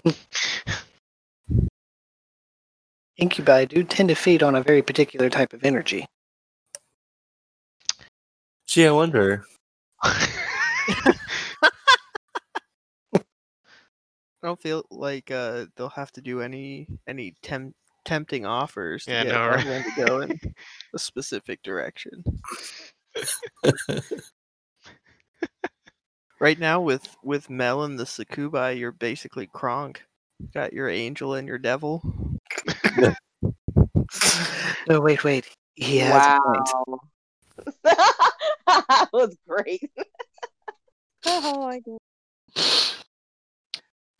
[3.18, 6.08] Incubi do tend to feed on a very particular type of energy.
[8.70, 9.44] Gee, I wonder.
[10.04, 10.28] I
[14.44, 17.74] don't feel like uh, they'll have to do any any temp-
[18.06, 19.64] tempting offers to Yeah, get no, right.
[19.96, 20.40] to go in
[20.94, 22.24] a specific direction.
[26.40, 30.02] Right now, with with Mel and the succubi, you're basically Kronk.
[30.54, 32.04] Got your angel and your devil.
[34.88, 35.46] No, wait, wait.
[35.76, 36.70] He has a point.
[38.78, 39.92] wow, that was great.
[41.26, 41.98] oh my god.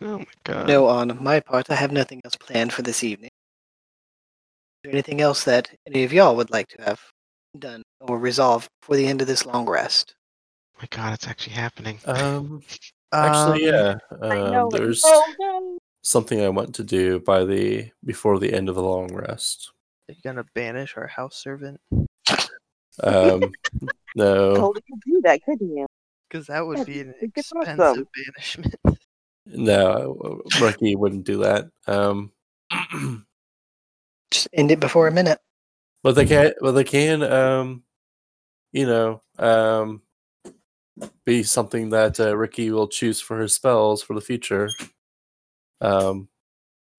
[0.02, 0.68] oh my god.
[0.68, 3.30] No, on my part, I have nothing else planned for this evening.
[4.84, 7.02] Is there anything else that any of y'all would like to have
[7.58, 10.16] done or resolved before the end of this long rest?
[10.76, 12.00] Oh my god, it's actually happening.
[12.06, 12.62] Um,
[13.14, 14.60] actually, Um, yeah.
[14.62, 15.06] Um, there's
[16.02, 19.72] something I want to do by the before the end of the long rest.
[20.08, 21.80] Are you gonna banish our house servant?
[23.04, 23.52] Um,
[24.16, 25.86] no, Totally could do that, couldn't you?
[26.30, 28.08] Because that would Yeah, be an expensive awesome.
[28.16, 28.76] banishment.
[29.46, 31.70] no, Ricky wouldn't do that.
[31.88, 32.32] Um,
[34.32, 35.40] Just end it before a minute.
[36.04, 36.54] but they can.
[36.62, 37.24] Well, they can.
[37.24, 37.84] Um,
[38.72, 40.04] you know, um,
[41.26, 44.70] be something that uh, Ricky will choose for his spells for the future.
[45.82, 46.30] Um,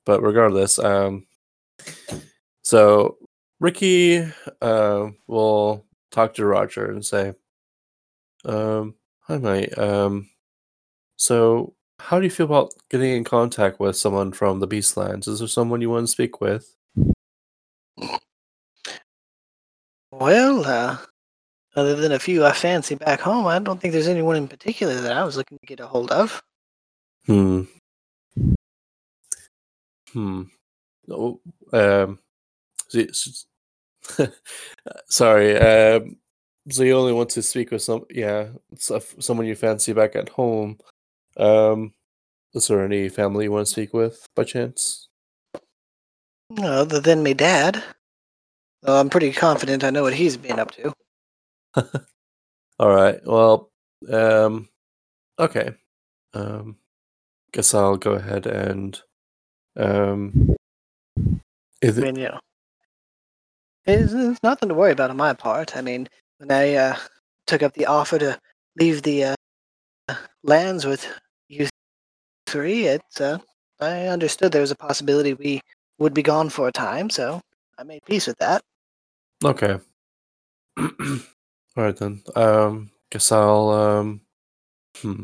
[0.05, 1.27] but regardless, um,
[2.63, 3.19] so
[3.61, 4.27] Ricky
[4.61, 7.35] uh, will talk to Roger and say,
[8.45, 9.77] um, "Hi, mate.
[9.79, 10.29] Um,
[11.17, 15.29] so how do you feel about getting in contact with someone from the Beastlands?
[15.29, 16.75] Is there someone you want to speak with?"
[20.13, 20.99] Well, uh,
[21.77, 24.95] other than a few I fancy back home, I don't think there's anyone in particular
[25.01, 26.43] that I was looking to get a hold of.
[27.27, 27.63] Hmm.
[30.13, 30.43] Hmm.
[31.09, 31.41] Oh,
[31.73, 32.19] um.
[35.09, 35.57] Sorry.
[35.57, 36.17] Um.
[36.69, 40.79] So you only want to speak with some, yeah, someone you fancy back at home.
[41.37, 41.95] Um.
[42.53, 45.09] Is there any family you want to speak with by chance?
[46.51, 47.83] No, other than me dad.
[48.83, 50.93] Though I'm pretty confident I know what he's been up to.
[52.79, 53.21] All right.
[53.25, 53.71] Well.
[54.11, 54.69] Um.
[55.39, 55.71] Okay.
[56.35, 56.77] Um.
[57.53, 59.01] Guess I'll go ahead and.
[59.77, 60.57] Um.
[61.83, 62.41] Is I it, mean, you know,
[63.87, 65.76] it's, it's nothing to worry about on my part.
[65.76, 66.09] I mean,
[66.39, 66.97] when I uh,
[67.47, 68.39] took up the offer to
[68.78, 69.37] leave the
[70.09, 71.07] uh, lands with
[71.49, 71.68] you
[72.47, 73.39] three, it's uh,
[73.81, 75.61] I understood there was a possibility we
[75.99, 77.41] would be gone for a time, so
[77.78, 78.62] I made peace with that.
[79.45, 79.78] Okay.
[80.78, 80.89] All
[81.76, 82.22] right then.
[82.37, 83.70] Um, guess I'll.
[83.70, 84.20] Um,
[84.99, 85.22] hmm.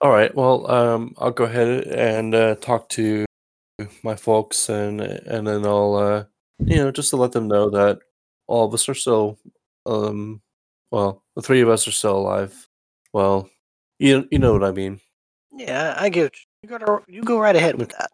[0.00, 0.34] All right.
[0.34, 3.26] Well, um, I'll go ahead and uh, talk to
[4.02, 6.24] my folks, and and then I'll, uh,
[6.64, 8.00] you know, just to let them know that
[8.46, 9.38] all of us are still,
[9.86, 10.40] um,
[10.90, 12.68] well, the three of us are still alive.
[13.12, 13.48] Well,
[13.98, 15.00] you you know what I mean.
[15.52, 16.68] Yeah, I get you.
[16.68, 18.10] Gotta, you go right ahead with that.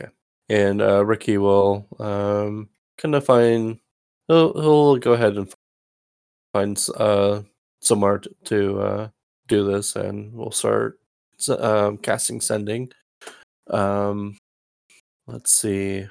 [0.00, 0.10] Okay,
[0.48, 3.78] and uh, Ricky will um, kind of find
[4.28, 5.52] he'll he'll go ahead and
[6.52, 7.42] find uh,
[7.80, 9.08] somewhere to uh,
[9.46, 10.98] do this, and we'll start
[11.48, 12.90] um, casting sending.
[13.70, 14.38] Um,
[15.26, 16.06] let's see.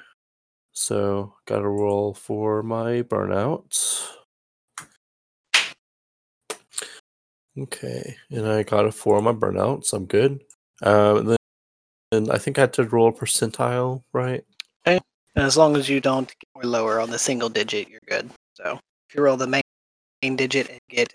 [0.80, 4.06] So, got to roll for my burnout.
[7.58, 10.40] Okay, and I got a four on my burnout, so I'm good.
[10.84, 11.36] Um, and then
[12.12, 14.44] and I think I had to roll a percentile, right?
[14.86, 15.00] And
[15.34, 18.30] as long as you don't get lower on the single digit, you're good.
[18.54, 19.62] So if you roll the main,
[20.22, 21.12] main digit and get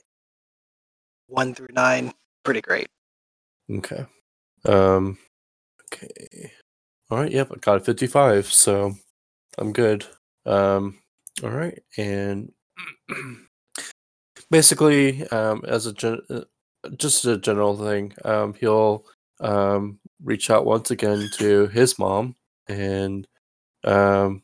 [1.27, 2.11] one through nine,
[2.43, 2.87] pretty great.
[3.71, 4.05] Okay.
[4.65, 5.17] Um.
[5.85, 6.51] Okay.
[7.09, 7.31] All right.
[7.31, 7.51] Yep.
[7.53, 8.95] I got a fifty-five, so
[9.57, 10.05] I'm good.
[10.45, 10.99] Um.
[11.43, 12.51] All right, and
[14.51, 16.41] basically, um, as a gen- uh,
[16.97, 19.05] just a general thing, um, he'll
[19.39, 22.35] um reach out once again to his mom
[22.67, 23.27] and
[23.85, 24.43] um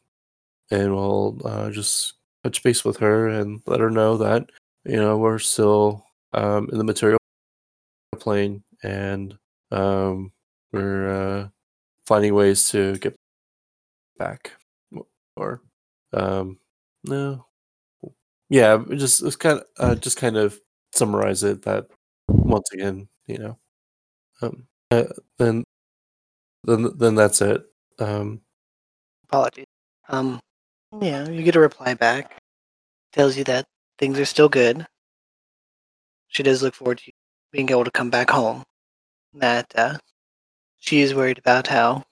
[0.72, 4.50] and we'll uh, just touch base with her and let her know that
[4.86, 7.20] you know we're still um in the material
[8.20, 9.38] plane and
[9.72, 10.32] um
[10.72, 11.10] we're
[11.42, 11.48] uh
[12.08, 13.16] finding ways to get
[14.18, 14.59] back
[15.40, 15.62] or
[16.14, 16.60] um
[17.06, 17.46] no
[18.50, 20.60] yeah just it's kind of uh, just kind of
[20.94, 21.88] summarize it that
[22.28, 23.58] once again you know
[24.42, 25.04] um uh,
[25.38, 25.64] then
[26.64, 27.64] then then that's it
[28.00, 28.42] um
[29.30, 29.68] Apologies.
[30.08, 30.40] Um,
[31.02, 32.40] yeah, you get a reply back.
[33.14, 33.66] Tells you that
[34.00, 34.88] things are still good.
[36.30, 37.14] She does look forward to you
[37.52, 38.64] being able to come back home.
[39.34, 40.00] That uh,
[40.80, 42.04] she is worried about how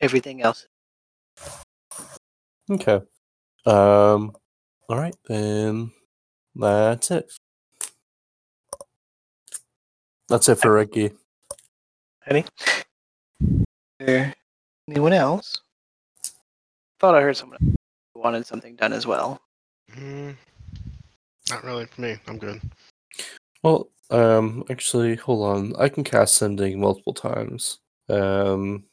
[0.00, 0.66] everything else.
[2.72, 3.00] Okay
[3.66, 4.34] um
[4.88, 5.90] all right then
[6.56, 7.30] that's it
[10.28, 11.10] that's it for ricky
[12.26, 12.44] Any?
[13.98, 14.32] There
[14.88, 15.60] anyone else?
[17.00, 17.58] Thought I heard someone
[18.14, 19.40] who wanted something done as well.
[19.96, 20.36] Mm,
[21.50, 22.16] not really for me.
[22.26, 22.60] I'm good.
[23.62, 27.78] well um actually hold on i can cast sending multiple times
[28.10, 28.84] um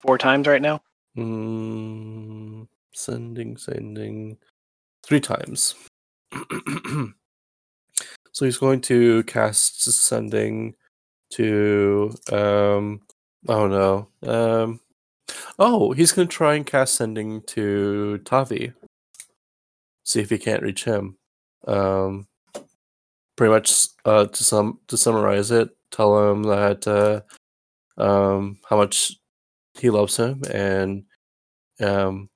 [0.00, 0.80] Four times right now.
[1.16, 4.38] Mm, sending, sending
[5.02, 5.74] three times.
[8.32, 10.74] so he's going to cast sending
[11.30, 13.00] to um
[13.48, 14.08] oh no.
[14.22, 14.80] Um
[15.58, 18.72] oh, he's going to try and cast sending to Tavi.
[20.04, 21.16] See if he can't reach him.
[21.66, 22.26] Um
[23.36, 27.20] pretty much uh to sum to summarize it, tell him that uh
[28.02, 29.12] um how much
[29.78, 31.04] he loves him and
[31.80, 32.28] um,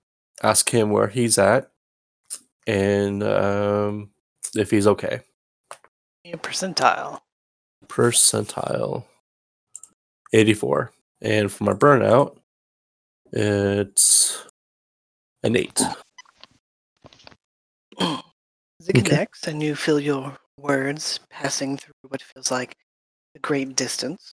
[0.42, 1.70] ask him where he's at
[2.66, 4.10] and um,
[4.54, 5.20] if he's okay.
[6.24, 7.20] A percentile.
[7.86, 9.04] Percentile
[10.32, 10.92] 84.
[11.20, 12.36] And for my burnout,
[13.32, 14.44] it's
[15.42, 15.80] an 8.
[18.00, 19.26] As it Okay.
[19.46, 22.76] and you feel your words passing through what feels like
[23.36, 24.34] a great distance,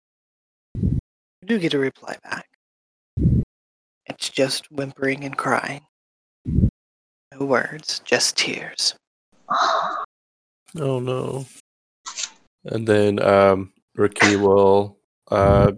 [0.75, 0.99] you
[1.45, 2.47] do get a reply back.
[4.05, 5.81] It's just whimpering and crying.
[7.39, 8.95] No words, just tears.
[9.49, 11.45] Oh no.
[12.65, 14.97] And then um, Ricky will
[15.29, 15.71] uh,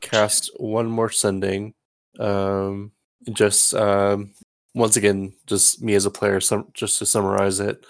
[0.00, 1.74] cast one more sending.
[2.18, 2.92] Um,
[3.32, 4.32] just um,
[4.74, 7.84] once again, just me as a player, some just to summarize it.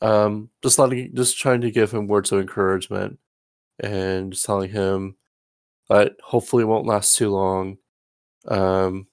[0.00, 3.18] Um, just letting, just trying to give him words of encouragement,
[3.80, 5.16] and just telling him
[5.88, 7.78] that hopefully it won't last too long.
[8.46, 9.06] Um,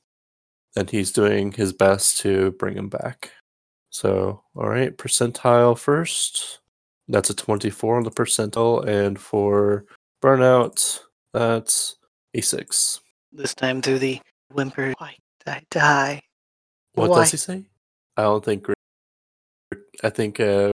[0.75, 3.31] and he's doing his best to bring him back.
[3.95, 6.59] So, all right, percentile first.
[7.07, 8.85] That's a 24 on the percentile.
[8.85, 9.85] And for
[10.21, 10.99] burnout,
[11.31, 11.95] that's
[12.33, 12.99] a 6.
[13.31, 14.19] This time through the
[14.51, 15.15] whimper, why
[15.45, 16.21] did I die?
[16.95, 17.19] What Why?
[17.19, 17.63] does he say?
[18.17, 18.67] I don't think.
[18.67, 20.71] Rick- I think uh,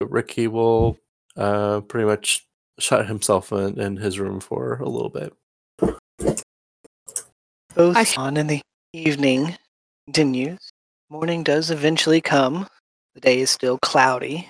[0.00, 0.96] Ricky will
[1.36, 2.46] uh, pretty much
[2.78, 5.32] shut himself in, in his room for a little bit.
[7.74, 8.60] Both I on in the
[8.92, 9.56] evening
[10.06, 10.70] continues.
[11.12, 12.68] Morning does eventually come.
[13.16, 14.48] The day is still cloudy.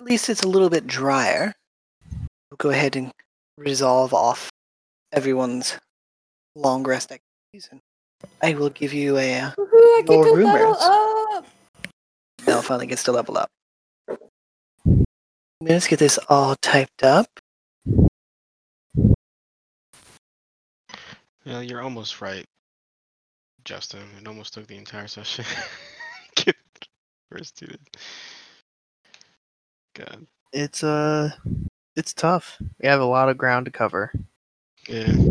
[0.00, 1.52] At least it's a little bit drier.
[2.50, 3.12] We'll go ahead and
[3.58, 4.48] resolve off
[5.12, 5.76] everyone's
[6.56, 7.68] long rest activities.
[7.70, 7.80] And
[8.42, 9.38] I will give you a.
[9.38, 11.46] Uh, I get to level up.
[12.46, 13.50] Mel finally gets to level up.
[15.60, 17.26] Let's get this all typed up.
[21.44, 22.46] Yeah, you're almost right,
[23.66, 24.08] Justin.
[24.18, 25.44] It almost took the entire session.
[27.30, 27.96] First student.
[29.94, 30.26] God.
[30.52, 31.30] It's uh,
[31.96, 32.58] it's tough.
[32.80, 34.12] We have a lot of ground to cover.
[34.88, 35.28] Yeah.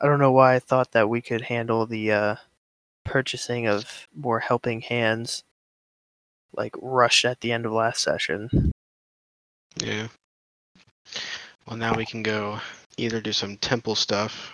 [0.00, 2.36] I don't know why I thought that we could handle the uh,
[3.04, 5.44] purchasing of more helping hands,
[6.52, 8.72] like rushed at the end of last session.
[9.76, 10.08] Yeah.
[11.66, 12.60] Well, now we can go
[12.96, 14.52] either do some temple stuff,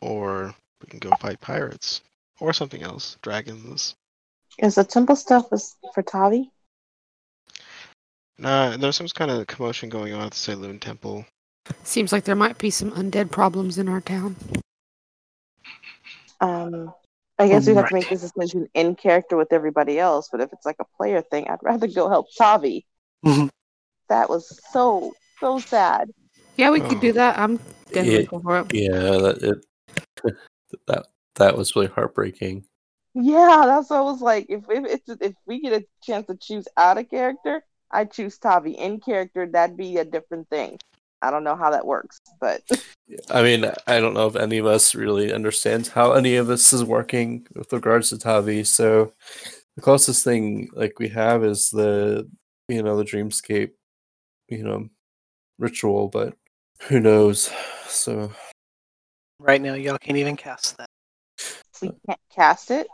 [0.00, 2.02] or we can go fight pirates,
[2.38, 3.94] or something else, dragons.
[4.58, 6.50] Is the temple stuff is for Tavi?
[8.38, 11.24] Nah, there's some kind of commotion going on at the Selune Temple.
[11.84, 14.36] Seems like there might be some undead problems in our town.
[16.40, 16.92] Um,
[17.38, 20.28] I guess we have to make this decision in character with everybody else.
[20.32, 22.86] But if it's like a player thing, I'd rather go help Tavi.
[23.24, 23.50] Mhm.
[24.08, 26.10] That was so so sad.
[26.56, 27.12] Yeah, we could do Oh.
[27.12, 27.38] that.
[27.38, 27.56] I'm
[27.92, 28.40] definitely Yeah.
[28.40, 28.74] for it.
[28.74, 29.66] Yeah, that it
[30.86, 31.06] that
[31.36, 32.64] that was really heartbreaking.
[33.14, 34.46] Yeah, that's what I was like.
[34.48, 38.38] If if it's if we get a chance to choose out a character, I choose
[38.38, 39.46] Tavi in character.
[39.46, 40.78] That'd be a different thing.
[41.22, 42.62] I don't know how that works, but
[43.30, 46.72] I mean, I don't know if any of us really understands how any of this
[46.72, 48.64] is working with regards to Tavi.
[48.64, 49.12] So
[49.76, 52.28] the closest thing like we have is the
[52.68, 53.72] you know the dreamscape,
[54.48, 54.88] you know,
[55.58, 56.34] ritual, but
[56.82, 57.50] who knows?
[57.86, 58.30] So
[59.40, 60.90] Right now, y'all can't even cast that.
[61.80, 62.86] we can't cast it.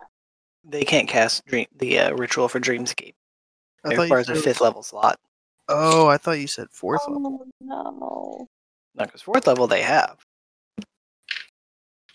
[0.69, 3.15] They can't cast dream the uh, ritual for Dreamscape.
[3.85, 5.19] I It thought you requires a said it fifth level slot.
[5.69, 7.41] Oh, I thought you said fourth level.
[7.43, 8.49] Oh no!
[8.97, 10.19] No, because fourth level they have.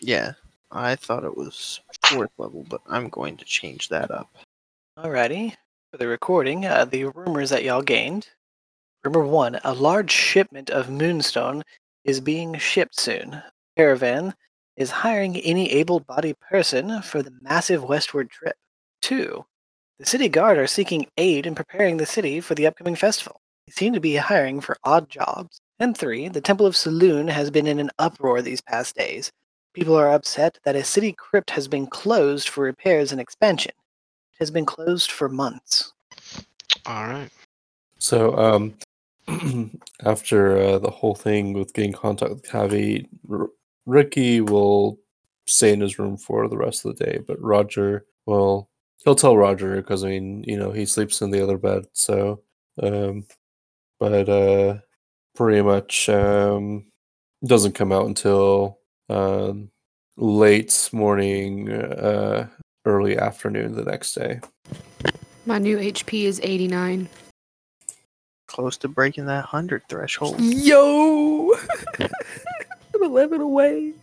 [0.02, 0.34] Yeah,
[0.72, 4.36] I thought it was fourth level, but I'm going to change that up.
[4.98, 5.56] Alrighty.
[5.92, 8.30] For the recording, uh, the rumors that y'all gained.
[9.04, 11.64] Rumor one: a large shipment of moonstone
[12.04, 13.42] is being shipped soon.
[13.78, 14.34] Caravan
[14.82, 18.58] is hiring any able-bodied person for the massive westward trip.
[19.02, 19.46] Two:
[20.00, 23.40] the city guard are seeking aid in preparing the city for the upcoming festival.
[23.68, 25.62] They seem to be hiring for odd jobs.
[25.80, 29.32] And three: the Temple of Selune has been in an uproar these past days.
[29.74, 33.72] People are upset that a city crypt has been closed for repairs and expansion
[34.34, 35.94] It has been closed for months.
[36.86, 37.30] All right.
[38.00, 38.74] So, um,
[40.04, 43.50] after uh, the whole thing with getting contact with Tavi, R-
[43.86, 45.00] Ricky will
[45.46, 48.70] stay in his room for the rest of the day, but Roger will
[49.04, 51.86] he'll tell Roger because I mean, you know, he sleeps in the other bed.
[51.94, 52.42] So,
[52.82, 53.26] um,
[54.00, 54.78] but uh,
[55.36, 56.86] pretty much um,
[57.46, 58.80] doesn't come out until
[59.10, 59.72] um,
[60.18, 62.48] late morning, uh,
[62.86, 64.40] early afternoon the next day.
[65.46, 67.10] My new HP is 89.
[68.48, 70.36] Close to breaking that hundred threshold.
[70.40, 71.54] Yo!
[73.12, 73.94] I'm 11 away.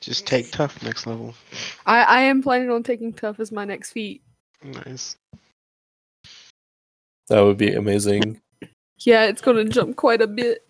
[0.00, 1.34] Just take tough next level.
[1.84, 4.22] I, I am planning on taking tough as my next feat.
[4.64, 5.16] Nice.
[7.28, 8.40] That would be amazing.
[9.00, 10.64] Yeah, it's gonna jump quite a bit.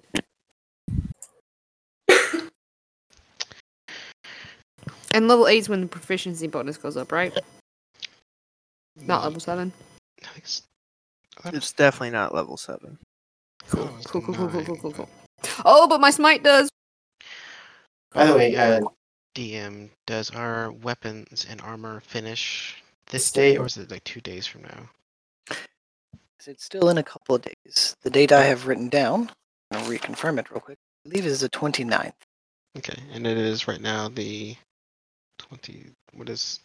[5.15, 7.33] And level 8 is when the proficiency bonus goes up, right?
[8.97, 9.73] Not level 7.
[10.23, 10.63] I think it's-
[11.45, 12.99] It's definitely not level seven.
[13.77, 15.09] oh, it's Cool, cool, cool, cool, cool, cool, but- cool.
[15.65, 16.69] Oh, but my smite does!
[18.13, 18.81] By the way, uh,
[19.35, 24.47] DM, does our weapons and armor finish this day, or is it like two days
[24.47, 25.57] from now?
[26.47, 27.97] It's still in a couple of days.
[28.03, 29.31] The date I have written down,
[29.73, 32.13] I'll reconfirm it real quick, I believe is the 29th.
[32.79, 34.57] Okay, and it is right now the
[35.39, 35.87] 20.
[36.15, 36.61] What is.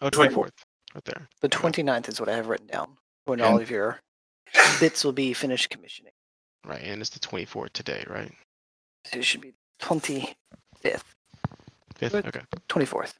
[0.00, 0.50] Oh, 24th.
[0.94, 1.28] Right there.
[1.40, 2.96] The 29th is what I have written down.
[3.24, 3.50] When Okay.
[3.50, 4.00] all of your
[4.80, 6.12] bits will be finished commissioning.
[6.64, 8.32] Right, and it's the 24th today, right?
[9.06, 10.34] So it should be 25th,
[11.96, 12.14] Fifth?
[12.14, 12.40] Okay.
[12.68, 13.12] 24th.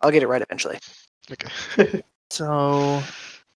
[0.00, 0.78] I'll get it right eventually.
[1.30, 2.02] Okay.
[2.32, 3.02] So,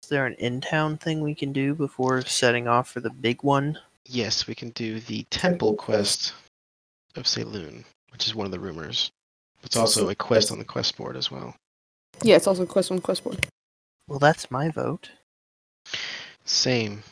[0.02, 3.78] is there an in-town thing we can do before setting off for the big one?
[4.06, 6.34] yes, we can do the temple quest
[7.16, 9.10] of Selune, which is one of the rumors.
[9.62, 11.54] It's also a quest on the quest board as well.
[12.22, 13.46] Yeah, it's also a quest on the quest board.
[14.08, 15.10] Well, that's my vote.
[16.44, 17.02] Same.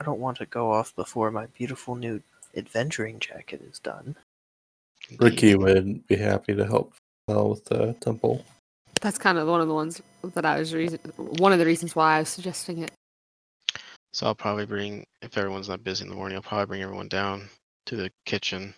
[0.00, 2.22] I don't want to go off before my beautiful new
[2.56, 4.16] adventuring jacket is done.
[5.18, 6.94] Ricky would be happy to help
[7.28, 8.44] Mel with the temple.
[9.00, 11.94] That's kind of one of the ones that I was reason one of the reasons
[11.94, 12.90] why I was suggesting it.
[14.12, 17.08] So I'll probably bring, if everyone's not busy in the morning, I'll probably bring everyone
[17.08, 17.48] down
[17.86, 18.74] to the kitchen,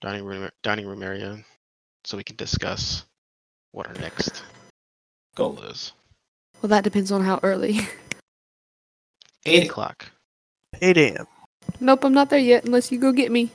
[0.00, 1.38] dining room, dining room area,
[2.04, 3.04] so we can discuss
[3.72, 4.42] what our next
[5.34, 5.92] goal is.
[6.60, 7.80] Well, that depends on how early.
[9.44, 10.06] Eight o'clock.
[10.80, 11.26] 8 a.m.
[11.80, 13.50] nope, I'm not there yet unless you go get me.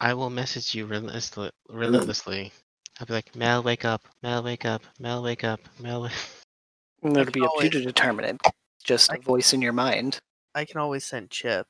[0.00, 1.50] I will message you relentlessly.
[1.68, 2.52] relentlessly.
[3.00, 4.02] I'll be like, Mel, wake up.
[4.22, 4.82] Mel, wake up.
[5.00, 5.60] Mel, wake up.
[5.80, 6.12] Mel, wake
[7.02, 8.40] And it'll be up to you to determine it.
[8.82, 10.18] Just a voice in your mind.
[10.54, 11.66] I can always send Chip.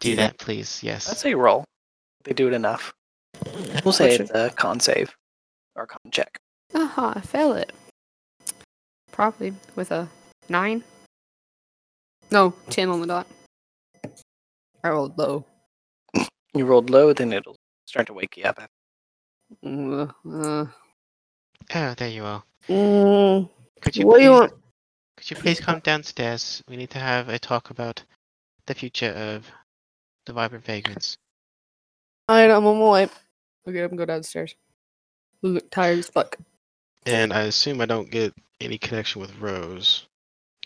[0.00, 0.82] Do that, please.
[0.82, 1.08] Yes.
[1.08, 1.64] I'd say roll.
[2.24, 2.92] They do it enough.
[3.84, 5.14] We'll say What it's a con save
[5.76, 6.36] or con check.
[6.74, 7.72] Aha, I failed it.
[9.12, 10.08] Probably with a
[10.48, 10.84] nine.
[12.30, 13.26] No, ten on the dot.
[14.84, 15.46] I rolled low.
[16.54, 17.56] You rolled low, then it'll
[17.86, 18.60] start to wake you up.
[19.64, 20.66] Uh, uh,
[21.74, 22.42] Oh, there you are.
[22.68, 23.48] mm,
[23.80, 24.52] Could you what do you please- want?
[25.16, 26.62] Could you please come downstairs?
[26.68, 28.02] We need to have a talk about
[28.66, 29.46] the future of
[30.26, 31.16] the Vibrant Vagrants.
[32.30, 33.08] Alright, I'm on my way.
[33.66, 34.54] I'll get up and go downstairs.
[35.42, 36.36] Look tired as fuck.
[37.06, 40.06] And I assume I don't get any connection with Rose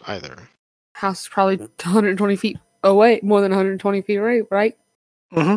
[0.06, 0.48] either.
[0.94, 4.76] House is probably 120 feet away, more than 120 feet away, right?
[5.32, 5.56] Mm-hmm.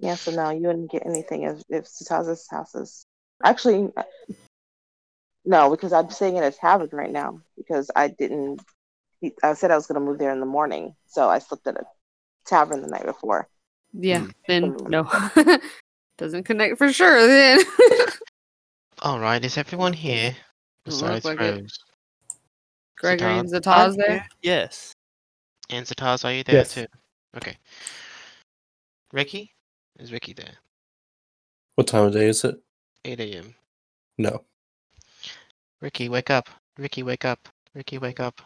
[0.00, 3.06] Yeah, so now you wouldn't get anything if if Sataza's house is
[3.44, 3.92] actually
[5.44, 8.62] no, because I'm staying in a tavern right now because I didn't.
[9.42, 11.76] I said I was going to move there in the morning, so I slept at
[11.76, 11.84] a
[12.44, 13.48] tavern the night before.
[13.92, 14.30] Yeah, Hmm.
[14.48, 15.08] then no.
[16.18, 17.60] Doesn't connect for sure then.
[19.04, 20.36] Alright, is everyone here?
[20.84, 21.60] Doesn't Besides like it.
[21.60, 21.78] Rose.
[22.98, 23.94] Gregory and Sataz?
[23.94, 24.28] Sataz there.
[24.42, 24.92] Yes.
[25.72, 26.74] And Sataz, are you there Yes.
[26.74, 26.86] too?
[27.36, 27.56] Okay.
[29.12, 29.52] Ricky?
[29.98, 30.54] Is Ricky there?
[31.76, 32.56] What time of day is it?
[33.04, 33.54] 8 a.m.
[34.18, 34.44] No.
[35.80, 36.48] Ricky, wake up.
[36.78, 37.48] Ricky, wake up.
[37.74, 38.40] Ricky, wake up.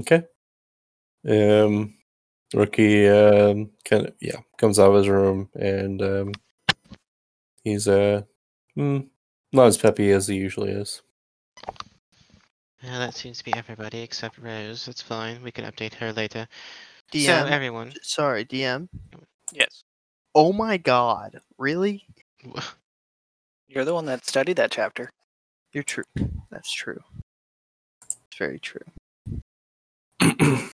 [0.00, 0.24] Okay.
[1.28, 1.94] Um,
[2.54, 6.32] Ricky um kind of yeah comes out of his room and um
[7.64, 8.22] he's uh
[8.78, 9.06] mm,
[9.52, 11.02] not as peppy as he usually is.
[12.82, 14.86] Yeah, that seems to be everybody except Rose.
[14.86, 15.42] That's fine.
[15.42, 16.46] We can update her later.
[17.12, 17.50] So, DM.
[17.50, 17.92] everyone.
[18.02, 18.88] Sorry, DM.
[19.52, 19.82] Yes.
[20.34, 21.40] Oh my god.
[21.58, 22.06] Really?
[23.68, 25.10] You're the one that studied that chapter.
[25.72, 26.04] You're true.
[26.50, 27.00] That's true.
[28.02, 28.80] It's very true.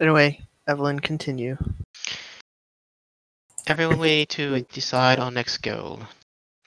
[0.00, 1.58] Anyway, Evelyn, continue.
[3.66, 6.00] Everyone, we need to decide our next goal.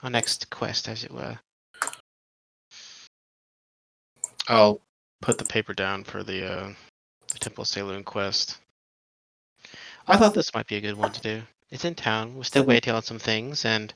[0.04, 1.40] Our next quest, as it were.
[4.48, 4.82] I'll
[5.22, 6.74] put the paper down for the, uh,
[7.32, 8.58] the Temple Selune quest.
[10.08, 11.42] I thought this might be a good one to do.
[11.72, 12.36] It's in town.
[12.36, 13.94] We're still waiting on some things, and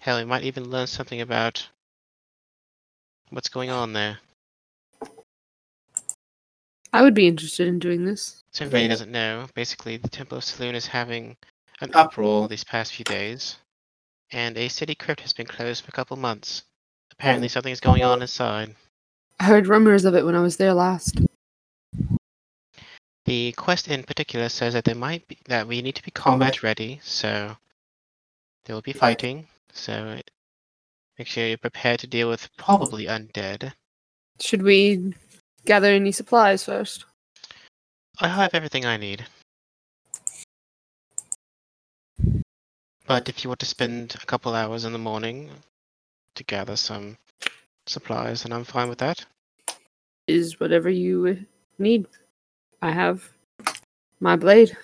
[0.00, 1.66] hell, we might even learn something about
[3.30, 4.18] what's going on there.
[6.92, 8.42] I would be interested in doing this.
[8.52, 11.36] So everybody doesn't know, basically the Temple of Selune is having
[11.80, 13.56] an uproar these past few days,
[14.30, 16.64] and a city crypt has been closed for a couple months.
[17.12, 18.74] Apparently something is going on inside.
[19.40, 21.20] I heard rumors of it when I was there last.
[23.24, 26.62] The quest in particular says that there might be that we need to be combat
[26.62, 27.56] ready, so
[28.64, 29.46] there will be fighting.
[29.72, 30.18] So
[31.18, 33.72] make sure you're prepared to deal with probably undead.
[34.40, 35.14] Should we
[35.66, 37.04] gather any supplies first?
[38.20, 39.26] I have everything I need.
[43.06, 45.50] But if you want to spend a couple hours in the morning
[46.34, 47.16] to gather some
[47.88, 49.24] supplies, and I'm fine with that.
[50.26, 51.44] Is whatever you
[51.78, 52.06] need.
[52.82, 53.28] I have
[54.20, 54.76] my blade.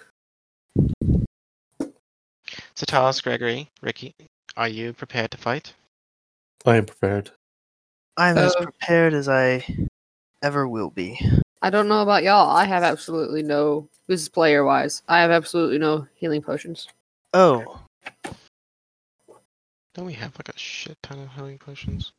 [2.76, 4.14] So Talos, Gregory, Ricky,
[4.56, 5.72] are you prepared to fight?
[6.64, 7.31] I am prepared.
[8.16, 9.64] I'm as Uh, prepared as I
[10.43, 11.18] ever will be.
[11.62, 12.51] I don't know about y'all.
[12.55, 13.89] I have absolutely no.
[14.06, 15.02] This is player wise.
[15.09, 16.89] I have absolutely no healing potions.
[17.32, 17.81] Oh,
[19.94, 22.12] Don't we have like a shit ton of healing potions?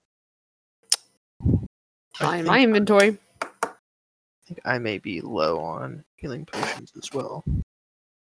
[2.20, 3.18] I in my inventory.
[3.44, 7.44] I think I may be low on healing potions as well.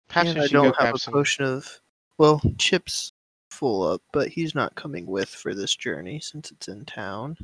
[0.09, 1.13] Perhaps and I don't have a some.
[1.13, 1.81] potion of.
[2.19, 3.13] Well, Chip's
[3.51, 7.37] full up, but he's not coming with for this journey since it's in town.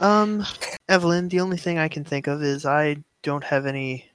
[0.00, 0.44] Um,
[0.88, 4.10] Evelyn, the only thing I can think of is I don't have any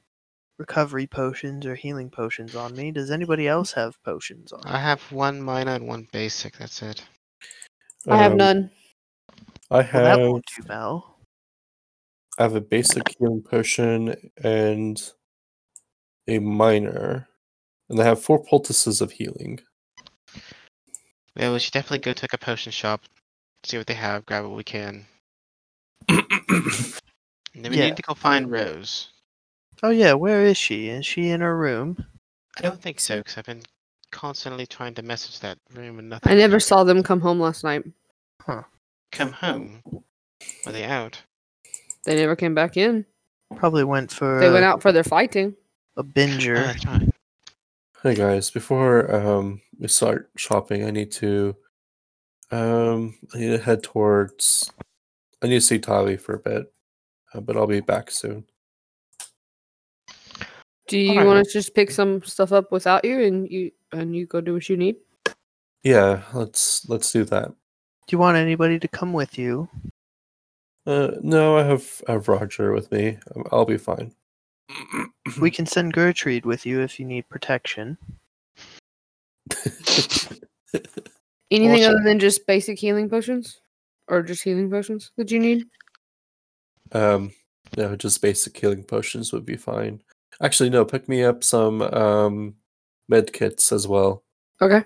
[0.58, 2.92] recovery potions or healing potions on me.
[2.92, 4.62] Does anybody else have potions on?
[4.66, 6.58] I have one minor and one basic.
[6.58, 7.04] That's it.
[8.08, 8.72] I have Um, none.
[9.72, 11.18] I Well, have that won't do, Mel.
[12.38, 15.02] I have a basic healing potion and
[16.28, 17.28] a minor,
[17.90, 19.62] and I have four poultices of healing.
[21.36, 23.02] Yeah, we should definitely go to like a potion shop,
[23.64, 25.06] see what they have, grab what we can.
[27.54, 27.88] And then we Yeah.
[27.88, 29.10] need to go find Rose.
[29.84, 30.88] Oh yeah, where is she?
[30.88, 31.98] Is she in her room?
[32.58, 33.64] I don't think so, because I've been
[34.10, 36.32] constantly trying to message that room and nothing.
[36.32, 37.84] I never saw them come home last night.
[39.12, 39.82] Come home.
[40.66, 41.22] Were they out?
[42.06, 43.06] They never came back in.
[43.56, 45.56] Probably went for They a, went out for their fighting.
[45.98, 46.56] a Oh, binger.
[46.84, 47.12] that's.
[48.02, 51.56] Hey guys, before um we start shopping, I need to
[52.50, 54.72] um I need to head towards
[55.44, 56.74] I need to see Tavi for a bit,
[57.34, 58.46] uh, but I'll be back soon.
[60.88, 61.28] Do you Alright.
[61.28, 64.54] want to just pick some stuff up without you and you and you go do
[64.54, 64.96] what you need?
[65.84, 67.52] Yeah, let's let's do that.
[68.12, 69.70] Do you want anybody to come with you?
[70.86, 73.18] Uh, no, I have I have Roger with me.
[73.34, 74.14] Um, I'll be fine.
[75.40, 77.98] We can send Gertrude with you if you need protection.
[81.50, 83.62] Anything Also- other than just basic healing potions?
[84.10, 85.64] Or just healing potions that you need?
[86.92, 87.32] Um,
[87.78, 90.02] no, just basic healing potions would be fine.
[90.42, 92.56] Actually, no, pick me up some um
[93.08, 94.26] med kits as well.
[94.62, 94.84] Okay.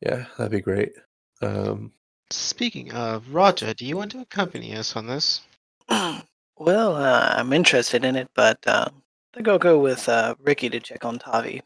[0.00, 0.94] Yeah, that'd be great.
[1.40, 1.92] Um,
[2.30, 5.42] Speaking of, Roger, do you want to accompany us on this?
[5.88, 10.70] well, uh, I'm interested in it, but uh, I think I'll go with uh, Ricky
[10.70, 11.62] to check on Tavi.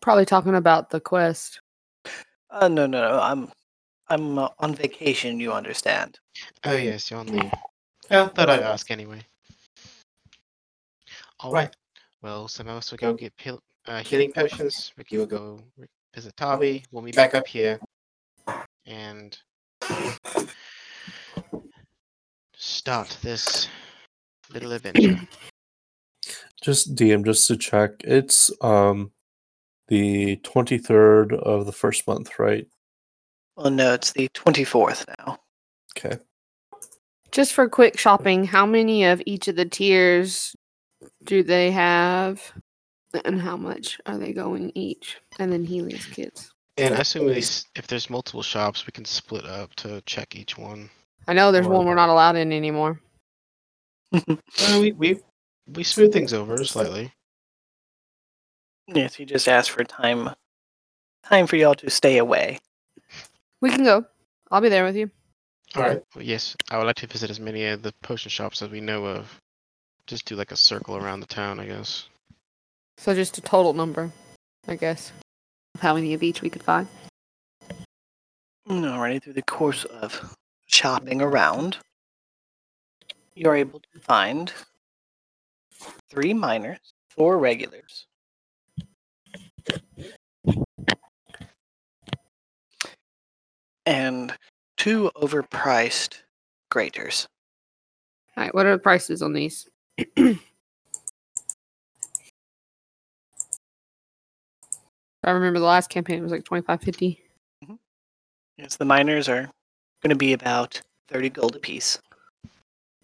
[0.00, 1.60] Probably talking about the quest.
[2.50, 3.20] Uh, no, no, no.
[3.20, 3.50] I'm
[4.08, 5.40] I'm uh, on vacation.
[5.40, 6.18] You understand?
[6.64, 7.50] Oh yes, you're on leave.
[8.08, 9.18] Yeah, thought I'd ask anyway.
[11.40, 11.74] All right.
[12.22, 14.92] Well, some of us will go get heal- uh, healing potions.
[14.96, 15.58] Ricky will go
[16.14, 16.84] visit Tavi.
[16.92, 17.80] We'll meet back up here,
[18.86, 19.36] and
[22.54, 23.68] start this
[24.52, 25.20] little adventure.
[26.62, 27.92] just DM just to check.
[28.04, 29.10] It's um
[29.88, 32.66] the twenty third of the first month, right?
[33.56, 35.38] Well, no, it's the 24th now.
[35.96, 36.18] Okay.
[37.32, 40.54] Just for quick shopping, how many of each of the tiers
[41.24, 42.52] do they have?
[43.24, 45.16] And how much are they going each?
[45.38, 46.52] And then healer's kits.
[46.78, 50.58] And I assume we if there's multiple shops, we can split up to check each
[50.58, 50.90] one.
[51.26, 53.00] I know there's Or- one we're not allowed in anymore.
[54.12, 55.20] Uh, we we
[55.66, 57.12] we smooth things over slightly.
[58.86, 60.30] Yes, he just asked for time.
[61.24, 62.60] Time for y'all to stay away.
[63.60, 64.04] We can go.
[64.50, 65.10] I'll be there with you.
[65.74, 66.02] All right.
[66.14, 68.80] Well, yes, I would like to visit as many of the potion shops as we
[68.80, 69.40] know of.
[70.06, 72.08] Just do like a circle around the town, I guess.
[72.98, 74.12] So just a total number,
[74.68, 75.10] I guess.
[75.80, 76.88] How many of each we could find.
[78.68, 80.36] Alrighty, through the course of
[80.66, 81.78] shopping around,
[83.34, 84.52] you are able to find
[86.10, 86.78] three minors,
[87.08, 88.06] four regulars,
[93.84, 94.32] and
[94.76, 96.22] two overpriced
[96.70, 97.28] graters.
[98.36, 99.68] All right, what are the prices on these?
[105.26, 107.22] I remember the last campaign it was like twenty five fifty.
[107.62, 107.74] Mm-hmm.
[108.56, 109.50] Yes, the minors are
[110.02, 111.98] going to be about 30 gold apiece.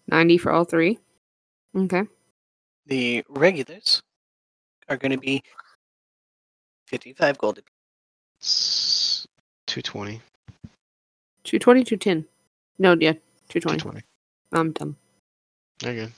[0.08, 0.98] 90 for all three.
[1.76, 2.02] Okay.
[2.86, 4.02] The regulars
[4.88, 5.42] are going to be
[6.86, 7.68] 55 gold apiece.
[8.40, 9.26] It's
[9.66, 10.20] 220.
[11.44, 12.28] 220, 210.
[12.78, 13.12] No, yeah,
[13.48, 13.78] 220.
[13.78, 14.04] 220.
[14.52, 14.96] I'm dumb.
[15.80, 16.12] Very good.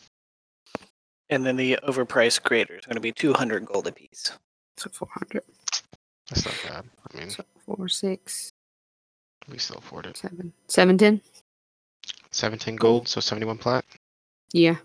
[1.30, 4.32] And then the overpriced graders are going to be 200 gold apiece.
[4.76, 5.42] So 400.
[6.30, 6.84] That's not bad.
[7.12, 8.52] I mean, So 4, 6,
[9.50, 10.16] we still afford it.
[10.16, 10.52] 7.
[10.68, 11.20] 710?
[12.30, 13.84] 17 gold, so 71 plat.
[14.52, 14.76] Yeah.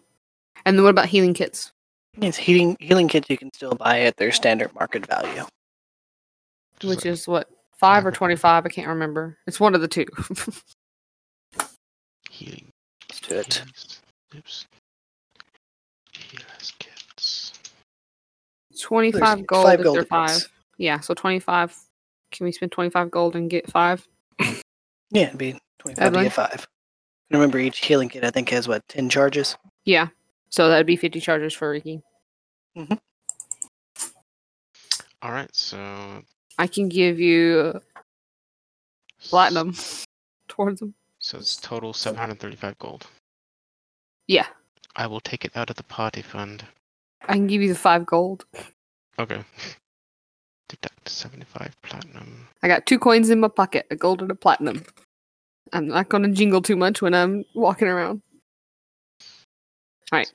[0.65, 1.71] And then what about healing kits?
[2.17, 5.45] Yes, healing healing kits you can still buy at their standard market value.
[6.79, 7.49] Just Which like- is what?
[7.77, 8.65] 5 or 25?
[8.65, 9.37] I can't remember.
[9.47, 10.05] It's one of the two.
[12.29, 12.67] healing.
[13.09, 13.63] Let's do it.
[14.35, 14.65] Oops.
[16.11, 17.53] Healers kits.
[18.81, 20.49] 25 There's gold five gold they're 5.
[20.79, 21.77] Yeah, so 25.
[22.31, 24.07] Can we spend 25 gold and get 5?
[25.11, 26.67] Yeah, it'd be 25 to get 5.
[27.29, 29.57] And remember, each healing kit I think has what 10 charges.
[29.85, 30.07] Yeah.
[30.49, 32.01] So that'd be 50 charges for Ricky.
[32.77, 32.93] Mm-hmm.
[35.21, 36.23] All right, so
[36.57, 37.81] I can give you
[39.21, 39.75] platinum
[40.47, 40.93] towards them.
[41.19, 43.07] So it's total 735 gold.
[44.27, 44.47] Yeah.
[44.95, 46.63] I will take it out of the party fund.
[47.27, 48.45] I can give you the 5 gold.
[49.19, 49.43] Okay.
[50.69, 52.47] Deduct 75 platinum.
[52.63, 54.85] I got two coins in my pocket, a gold and a platinum.
[55.73, 58.21] I'm not going to jingle too much when I'm walking around.
[60.11, 60.31] Alright.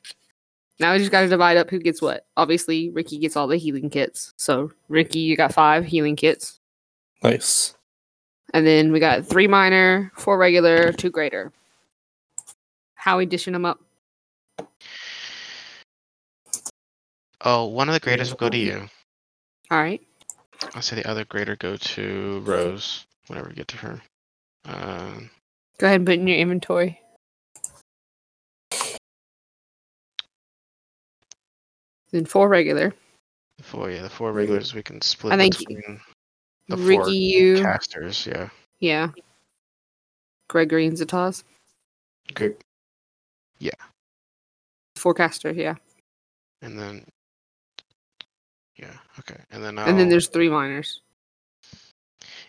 [0.81, 2.27] Now we just got to divide up who gets what.
[2.37, 4.33] Obviously, Ricky gets all the healing kits.
[4.37, 6.59] So, Ricky, you got five healing kits.
[7.23, 7.75] Nice.
[8.53, 11.53] And then we got three minor, four regular, two greater.
[12.95, 13.81] How we dishing them up?
[17.41, 18.89] Oh, one of the graders will go to you.
[19.73, 20.03] Alright.
[20.75, 24.03] I'll say the other grader go to Rose whenever we get to her.
[24.65, 25.31] Um,
[25.79, 27.01] Go ahead and put in your inventory.
[32.13, 32.93] Then four regular.
[33.59, 35.57] the four, yeah, the four regulars we can split I think
[36.69, 37.61] the four you.
[37.61, 38.27] casters.
[38.27, 38.49] Yeah.
[38.79, 39.09] Yeah.
[40.49, 41.43] Gregory and Sataz.
[42.35, 42.57] Good.
[44.97, 45.75] Four casters, yeah.
[46.63, 47.05] And then.
[48.85, 48.97] Yeah.
[49.21, 49.41] Okay.
[49.51, 49.79] And then.
[49.79, 51.01] And then um, there's three minors.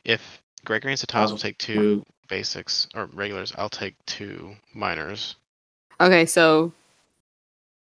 [0.03, 4.55] if Gregory and Sataz will oh, take two um, basics or regulars, I'll take two
[4.73, 5.35] minors.
[6.01, 6.73] Okay, so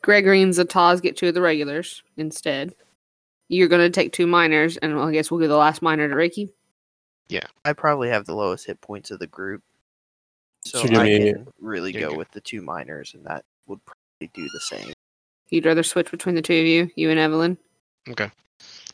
[0.01, 2.75] Gregory and Sataz get two of the regulars instead.
[3.49, 6.49] You're gonna take two minors, and I guess we'll give the last minor to Ricky.
[7.29, 7.45] Yeah.
[7.65, 9.63] I probably have the lowest hit points of the group.
[10.65, 12.17] So, So I me- can really go good.
[12.17, 14.93] with the two minors, and that would probably do the same.
[15.49, 17.57] You'd rather switch between the two of you, you and Evelyn.
[18.09, 18.29] Okay.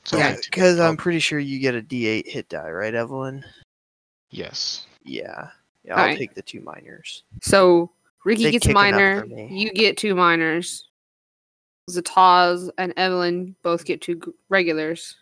[0.04, 2.50] So yeah, I need to- because I'm oh, pretty sure you get a D8 hit
[2.50, 3.44] die, right, Evelyn?
[4.32, 4.88] Yes.
[5.04, 5.50] Yeah.
[5.84, 6.18] Yeah, I'll Alright.
[6.18, 7.24] take the two minors.
[7.42, 7.92] So
[8.26, 9.26] Ricky Big gets a minor.
[9.26, 10.90] You get two minors.
[11.90, 15.16] Sataz and Evelyn both get two regulars.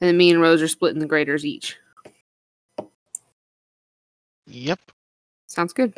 [0.00, 1.76] And then me and Rose are splitting the graders each.
[4.46, 4.80] Yep.
[5.46, 5.92] Sounds good.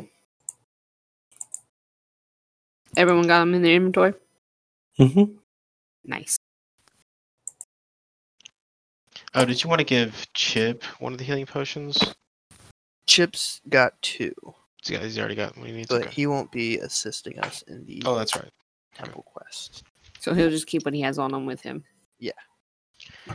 [2.97, 4.15] Everyone got them in their inventory?
[4.99, 5.35] Mm-hmm.
[6.05, 6.40] Nice.
[9.35, 12.15] Oh, did you want to give Chip one of the healing potions?
[13.07, 14.32] Chip's got two,
[14.82, 15.89] He's, got, he's already got what he needs.
[15.89, 16.11] but okay.
[16.11, 18.51] he won't be assisting us in the Oh, that's right.
[18.94, 19.85] temple quest.
[20.20, 21.85] So he'll just keep what he has on him with him.
[22.19, 22.32] Yeah.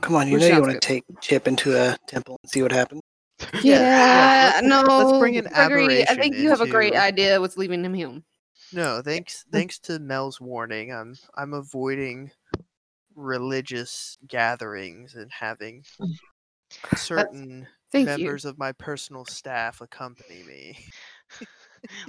[0.01, 2.49] Come on, you Which know you sounds want to take Chip into a temple and
[2.49, 3.01] see what happens.
[3.63, 4.81] Yeah, let's- no.
[4.81, 8.23] let's bring an Gregory, I think you have a great idea with leaving him home.
[8.71, 12.31] No, thanks thanks to Mel's warning, I'm I'm avoiding
[13.15, 15.83] religious gatherings and having
[16.95, 20.77] certain Thank members of my personal staff accompany me.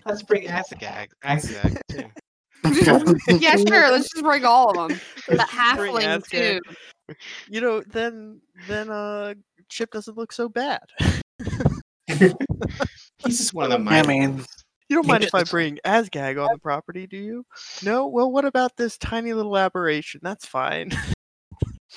[0.05, 1.09] Let's bring Azagag.
[1.25, 2.11] Azagag too.
[3.41, 3.91] yeah, sure.
[3.91, 5.01] Let's just bring all of them.
[5.29, 6.61] The Let's just bring halfling too.
[7.49, 9.35] You know, then then uh
[9.69, 10.81] Chip doesn't look so bad.
[12.09, 14.09] He's just one of the I minor.
[14.09, 14.45] mean,
[14.89, 17.45] You don't mind if I just- bring Asgag on the property, do you?
[17.83, 18.07] No?
[18.07, 20.21] Well, what about this tiny little aberration?
[20.23, 20.93] That's fine.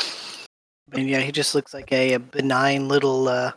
[0.91, 3.52] I mean, yeah, he just looks like a, a benign little uh,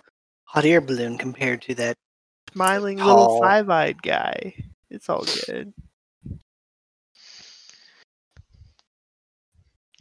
[0.45, 1.97] hot air balloon compared to that.
[2.53, 4.55] Smiling little five eyed guy.
[4.91, 5.73] It's all good.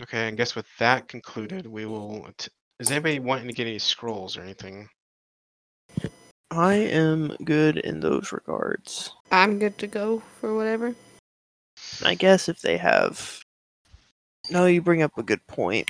[0.01, 2.27] Okay, I guess with that concluded, we will.
[2.37, 2.51] T-
[2.81, 4.89] is anybody wanting to get any scrolls or anything?
[6.51, 9.13] I am good in those regards.
[9.31, 10.93] I'm good to go for whatever.
[12.03, 13.39] I guess if they have.
[14.49, 15.87] No, you bring up a good point.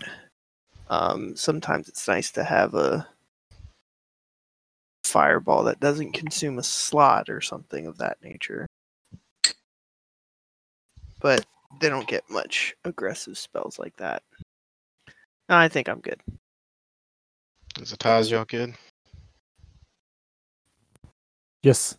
[0.88, 3.08] Um, sometimes it's nice to have a
[5.04, 8.68] fireball that doesn't consume a slot or something of that nature.
[11.20, 11.44] But
[11.80, 14.22] they don't get much aggressive spells like that.
[15.50, 16.22] No, I think I'm good.
[17.80, 18.76] Is Ataz y'all good?
[21.64, 21.96] Yes.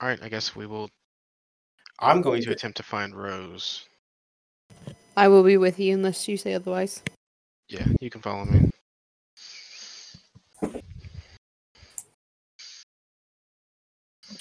[0.00, 0.88] All right, I guess we will.
[1.98, 3.84] I'm going to attempt to find Rose.
[5.16, 7.02] I will be with you unless you say otherwise.
[7.68, 8.70] Yeah, you can follow me.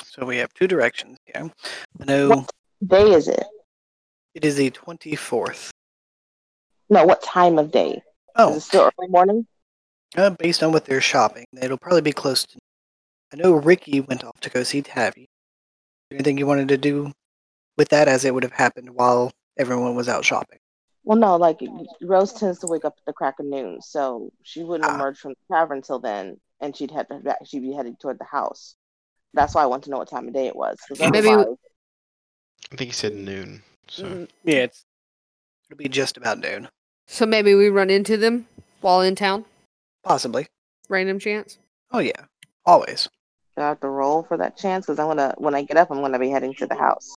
[0.05, 1.49] So we have two directions here.
[2.01, 2.49] I know What
[2.87, 3.43] day is it?
[4.35, 5.69] it is the 24th.
[6.89, 7.91] No, what time of day?
[7.91, 8.01] Is
[8.35, 9.47] Oh, it still early morning?
[10.15, 12.57] uh, based on what they're shopping, it'll probably be close to.
[13.33, 15.27] I know Ricky went off to go see Tavi.
[16.11, 17.11] Anything you wanted to do
[17.77, 20.59] with that, as it would have happened while everyone was out shopping?
[21.03, 21.59] Well, no, like
[22.01, 24.95] Rose tends to wake up at the crack of noon, so she wouldn't Ah.
[24.95, 27.37] emerge from the tavern till then, and she'd head back.
[27.45, 28.75] She'd be heading toward the house.
[29.33, 30.77] That's why I want to know what time of day it was.
[30.99, 31.45] Maybe- I
[32.75, 33.63] think he said noon.
[33.89, 34.83] So Mm, Yeah, it's
[35.69, 36.69] it'll be just about noon,
[37.07, 38.47] So maybe we run into them
[38.81, 39.45] while in town.
[40.03, 40.47] possibly.
[40.89, 41.57] Random chance.
[41.91, 42.25] Oh yeah,
[42.65, 43.07] always.
[43.57, 44.85] Do I have to roll for that chance?
[44.85, 47.15] Because I'm gonna, when I get up, I'm gonna be heading to the house.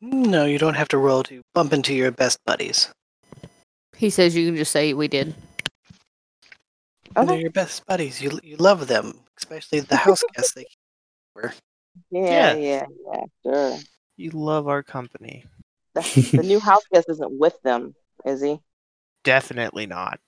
[0.00, 2.88] No, you don't have to roll to bump into your best buddies.
[3.96, 5.34] He says you can just say we did.
[7.16, 8.22] They're your best buddies.
[8.22, 10.54] You you love them, especially the house guests.
[10.54, 10.66] They
[11.34, 11.50] Yeah,
[12.12, 12.54] Yeah.
[12.54, 13.78] yeah, yeah, sure.
[14.16, 15.44] You love our company.
[15.94, 18.60] The, the new house guest isn't with them, is he?
[19.24, 20.20] Definitely not.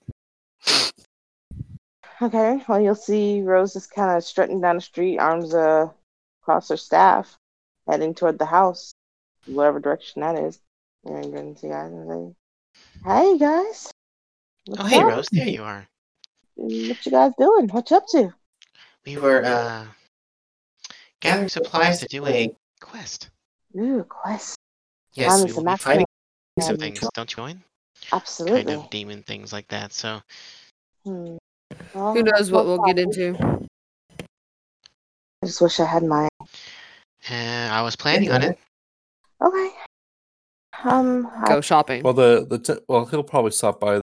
[2.21, 2.63] Okay.
[2.67, 5.89] Well, you'll see Rose is kind of strutting down the street, arms uh,
[6.41, 7.37] across her staff,
[7.87, 8.93] heading toward the house,
[9.45, 10.59] whatever direction that is.
[11.05, 13.91] And going to see guys and say, "Hey guys,
[14.77, 15.07] Oh, hey, up?
[15.07, 15.27] Rose.
[15.31, 15.87] There you are.
[16.55, 17.67] What you guys doing?
[17.67, 18.33] What you up to?"
[19.05, 19.85] We were uh,
[21.19, 23.29] gathering supplies to do a quest.
[23.77, 24.57] Ooh, quest.
[25.13, 26.05] Yes, we will be fighting
[26.59, 27.05] some things.
[27.13, 27.63] Don't you join?
[28.11, 28.63] Absolutely.
[28.63, 29.91] Kind of demon things like that.
[29.91, 30.21] So
[31.05, 31.35] Hmm.
[31.93, 33.37] Well, Who knows what we'll get into?
[35.41, 36.27] I just wish I had my.
[36.41, 38.57] uh, I was planning on it.
[39.41, 39.69] Okay.
[40.83, 41.29] Um.
[41.35, 42.03] I- Go shopping.
[42.03, 44.01] Well, the the te- well, he'll probably stop by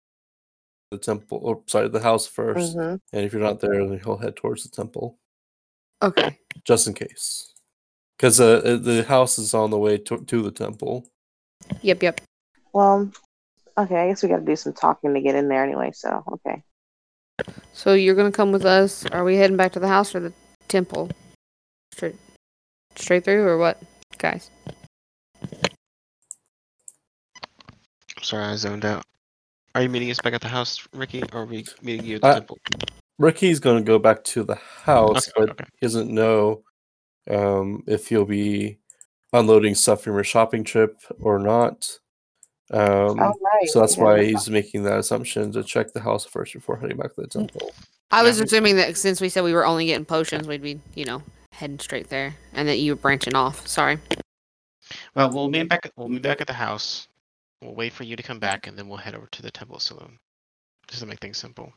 [0.90, 3.00] the temple, or sorry, the house 1st mhm.
[3.12, 5.18] and if you're not there, then he'll head towards the temple
[6.00, 6.38] Okay.
[6.64, 7.52] just in case,
[8.16, 11.04] because uh, uh, the house is on the way to, to the temple.
[11.82, 12.20] Yep, yep.
[12.72, 13.10] Well,
[13.76, 13.96] okay.
[13.96, 15.90] I guess we got to do some talking to get in there anyway.
[15.92, 16.62] So okay.
[17.72, 19.04] So you're gonna come with us?
[19.06, 20.32] Are we heading back to the house or the
[20.68, 21.10] temple?
[21.92, 22.16] Straight,
[22.94, 23.82] straight through or what,
[24.18, 24.50] guys?
[28.22, 29.04] Sorry, I zoned out.
[29.74, 32.22] Are you meeting us back at the house, Ricky, or are we meeting you at
[32.22, 32.58] the Uh, temple?
[33.18, 35.64] Ricky's going to go back to the house, Okay, but okay.
[35.80, 36.62] he doesn't know
[37.30, 38.78] um, if he'll be
[39.32, 41.98] unloading stuff from your shopping trip or not.
[42.72, 43.34] Um, right.
[43.66, 44.04] so that's Yeah.
[44.04, 47.28] why he's making that assumption to check the house first before heading back to the
[47.28, 47.72] temple.
[48.10, 48.44] I was Yeah.
[48.44, 51.22] assuming that since we said we were only getting potions, we'd be, you know,
[51.52, 53.66] heading straight there, and that you were branching off.
[53.66, 53.98] Sorry.
[55.14, 55.90] Well, we'll meet back.
[55.96, 57.08] We'll meet back at the house.
[57.62, 59.78] We'll wait for you to come back, and then we'll head over to the temple
[59.78, 60.18] Selûne,
[60.88, 61.72] just to make things simple.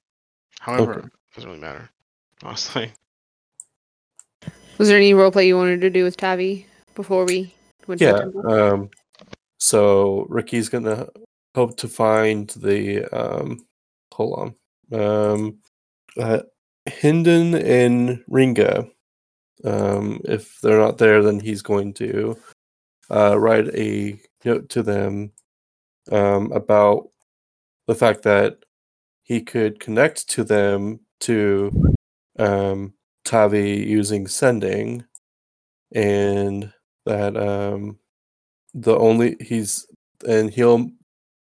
[0.60, 1.08] However, Okay.
[1.08, 1.90] it doesn't really matter,
[2.44, 2.92] honestly.
[4.78, 7.54] Was there any roleplay you wanted to do with Tavi before we
[7.88, 8.18] went to the Yeah.
[8.20, 8.52] temple?
[8.52, 8.90] Um,
[9.60, 11.08] so Ricky's gonna
[11.56, 13.66] hope to find the um,
[14.14, 14.56] hold
[14.92, 15.58] on, um,
[16.18, 16.42] uh,
[16.88, 18.90] Hinden and Ringa.
[19.64, 22.38] Um, if they're not there, then he's going to
[23.12, 25.32] uh, write a note to them
[26.12, 27.10] um, about
[27.88, 28.58] the fact that
[29.24, 31.72] he could connect to them to
[32.38, 32.94] um,
[33.26, 35.04] Tavi using sending,
[35.92, 36.72] and
[37.06, 38.00] that um,
[38.74, 39.88] the only he's
[40.28, 40.90] and he'll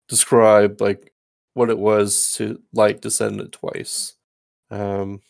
[0.08, 1.12] describe like
[1.54, 4.14] what it was to like to send it twice.
[4.70, 5.20] Um,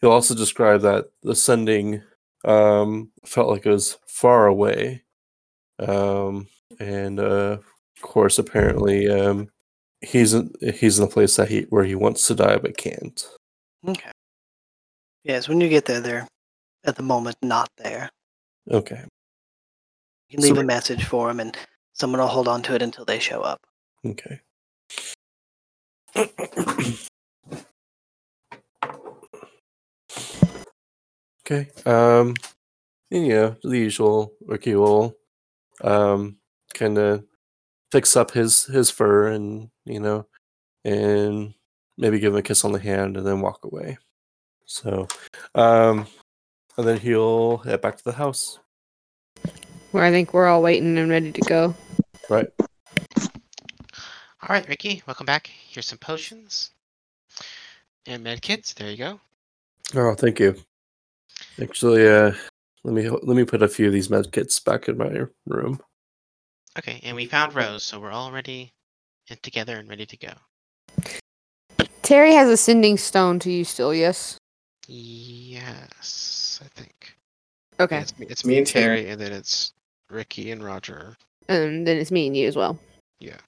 [0.00, 2.02] he'll also describe that the sending
[2.44, 5.02] um, felt like it was far away,
[5.78, 6.48] um,
[6.78, 7.58] and uh,
[7.96, 9.48] of course, apparently, um,
[10.00, 13.26] he's in, he's in a place that he where he wants to die but can't.
[13.86, 14.10] Okay.
[15.24, 16.28] Yes, when you get there, they're
[16.84, 18.10] at the moment not there.
[18.70, 19.04] Okay,
[20.32, 21.54] You can leave So- a message for them, and
[21.92, 23.60] someone will hold on to it until they show up.
[24.06, 24.40] okay.
[31.44, 31.70] Okay.
[31.84, 32.34] Um,
[33.10, 34.32] and, you know, the usual.
[34.46, 35.16] Ricky will,
[35.82, 36.38] um,
[36.74, 37.24] kind of
[37.90, 40.26] fix up his his fur and you know,
[40.84, 41.52] and
[41.98, 43.98] maybe give him a kiss on the hand and then walk away.
[44.66, 45.06] So,
[45.54, 46.06] um,
[46.78, 48.58] and then he'll head back to the house.
[49.92, 51.74] Where I think we're all waiting and ready to go.
[52.30, 52.48] Right.
[52.58, 55.50] All right, Ricky, welcome back.
[55.68, 56.70] Here's some potions
[58.06, 58.72] and med kits.
[58.72, 59.20] There you go.
[59.94, 60.56] Oh, thank you.
[61.60, 62.32] Actually, uh,
[62.84, 65.78] let me let me put a few of these med kits back in my room.
[66.78, 68.72] Okay, and we found Rose, so we're all ready
[69.28, 70.32] and together and ready to go.
[72.00, 74.38] Terry has a sending stone to you still, yes?
[74.88, 77.14] Yes, I think.
[77.78, 77.98] Okay.
[77.98, 79.74] It's, it's me and Terry, and then it's
[80.12, 81.16] Ricky and Roger.
[81.48, 82.78] And then it's me and you as well.
[83.18, 83.38] Yeah.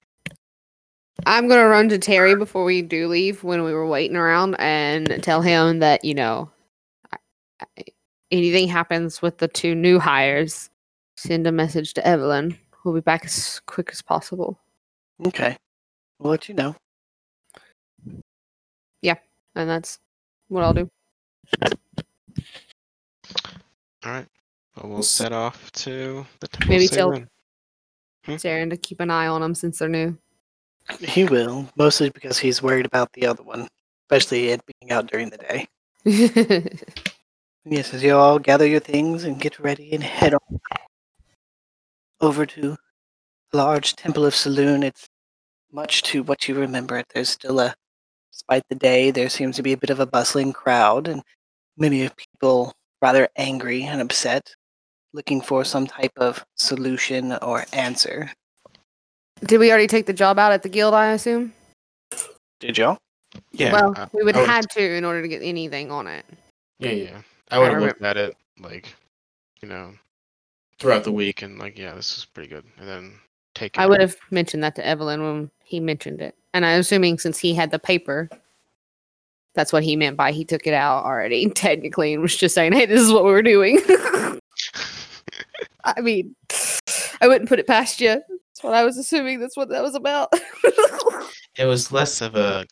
[1.26, 5.22] I'm gonna run to Terry before we do leave when we were waiting around and
[5.22, 6.50] tell him that, you know,
[7.12, 7.18] I-
[7.78, 7.84] I-
[8.30, 10.70] anything happens with the two new hires,
[11.16, 12.58] send a message to Evelyn.
[12.84, 14.58] We'll be back as quick as possible.
[15.24, 15.56] Okay.
[16.18, 16.74] We'll let you know.
[19.00, 19.18] Yeah,
[19.54, 19.98] and that's
[20.48, 20.90] what I'll do.
[24.04, 24.26] All right.
[24.76, 26.68] Well, we'll set off to the temple.
[26.70, 27.28] Maybe tell- Selûne.
[28.24, 28.32] Hmm?
[28.32, 30.16] Saren to keep an eye on them since they're new.
[31.01, 33.68] He will, mostly because he's worried about the other one,
[34.05, 35.68] especially it being out during the day.
[37.66, 40.60] Yes, as you all gather your things and get ready and head on
[42.20, 42.76] over to
[43.52, 44.84] a large temple of Selûne.
[44.84, 45.09] It's
[45.72, 47.06] much to what you remember it.
[47.14, 47.74] There's still a,
[48.32, 51.22] despite the day, there seems to be a bit of a bustling crowd and
[51.78, 54.55] many of people rather angry and upset,
[55.14, 58.30] looking for some type of solution or answer.
[59.44, 61.54] Did we already take the job out at the guild, I assume?
[62.60, 62.98] Did y'all?
[63.52, 63.72] Yeah.
[63.72, 66.26] well, we would have had to in order to get anything on it.
[66.78, 67.04] Yeah, mm.
[67.04, 67.22] yeah.
[67.50, 68.94] I would have looked at it like,
[69.60, 69.92] you know,
[70.78, 73.14] throughout the week and like, yeah, this is pretty good, and then
[73.54, 73.78] take.
[73.78, 76.34] I would have mentioned that to Evelyn when he mentioned it.
[76.52, 78.28] And I'm assuming since he had the paper,
[79.54, 82.72] that's what he meant by he took it out already, technically, and was just saying,
[82.72, 83.80] hey, this is what we were doing.
[85.85, 86.35] I mean,
[87.20, 88.09] I wouldn't put it past you.
[88.09, 90.32] That's what I was assuming that's what that was about.
[91.56, 92.66] It was less of a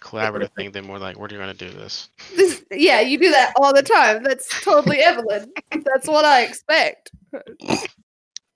[0.00, 2.10] collaborative thing than more like, we're you going to do this.
[2.70, 4.22] yeah, you do that all the time.
[4.22, 5.52] That's totally Evelyn.
[5.70, 7.10] That's what I expect.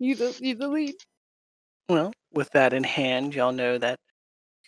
[0.01, 0.95] You the you the lead.
[1.89, 3.99] Well, with that in hand, y'all know that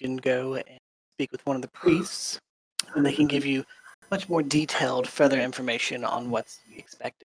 [0.01, 0.81] you can go and
[1.15, 2.41] speak with one of the priests,
[2.97, 3.65] and they can give you
[4.11, 7.29] much more detailed, further information on what's expected.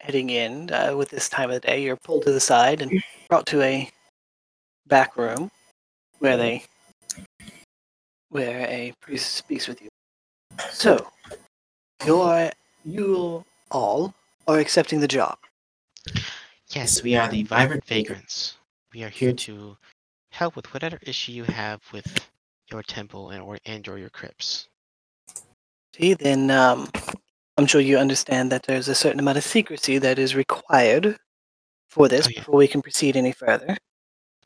[0.00, 3.02] Heading in uh, with this time of the day, you're pulled to the side and
[3.28, 3.90] brought to a
[4.86, 5.50] back room
[6.20, 6.64] where they
[8.30, 9.88] where a priest speaks with you.
[10.70, 11.06] So,
[12.06, 12.50] you're
[12.84, 14.14] you all
[14.48, 15.36] are accepting the job.
[16.70, 18.56] Yes, we are the Vibrant Vagrants.
[18.94, 19.76] We are here to
[20.32, 22.30] help with whatever issue you have with
[22.70, 24.68] your temple and or and or your crypts.
[25.94, 26.88] See, then um,
[27.60, 31.18] I'm sure you understand that there's a certain amount of secrecy that is required
[31.90, 32.40] for this Oh, yeah.
[32.40, 33.76] before we can proceed any further.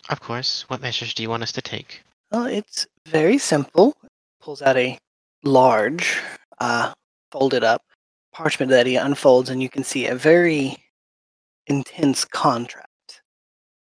[0.09, 0.65] Of course.
[0.67, 2.03] What measures do you want us to take?
[2.33, 3.97] Well, it's very simple.
[4.41, 4.99] Pulls out a
[5.45, 6.19] large,
[6.59, 6.93] uh,
[7.31, 7.83] folded up
[8.33, 10.77] parchment that he unfolds, and you can see a very
[11.69, 13.23] intense contract.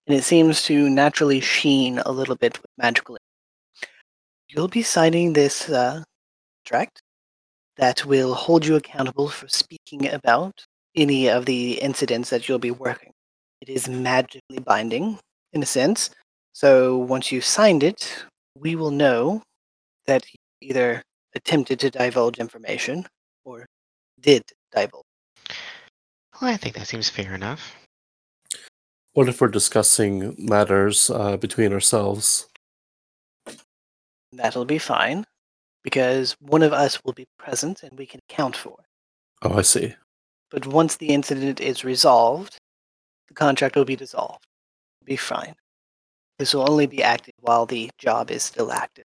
[0.08, 3.16] And it seems to naturally sheen a little bit with magical.
[4.48, 6.02] You'll be signing this uh,
[6.66, 7.02] contract
[7.76, 12.70] that will hold you accountable for speaking about any of the incidents that you'll be
[12.70, 13.12] working.
[13.60, 15.18] It is magically binding,
[15.52, 16.10] in a sense.
[16.52, 18.24] So once you've signed it,
[18.58, 19.42] we will know
[20.06, 21.02] that you either
[21.34, 23.06] attempted to divulge information
[23.44, 23.66] or
[24.20, 24.42] did
[24.74, 25.04] divulge.
[26.40, 27.74] Well, I think that seems fair enough.
[29.14, 32.46] What if we're discussing matters uh, between ourselves?
[34.32, 35.24] That'll be fine
[35.82, 38.86] because one of us will be present and we can account for it.
[39.42, 39.94] Oh, I see.
[40.50, 42.58] But once the incident is resolved,
[43.28, 44.44] the contract will be dissolved.
[45.00, 45.54] It'll Be fine.
[46.38, 49.04] This will only be active while the job is still active.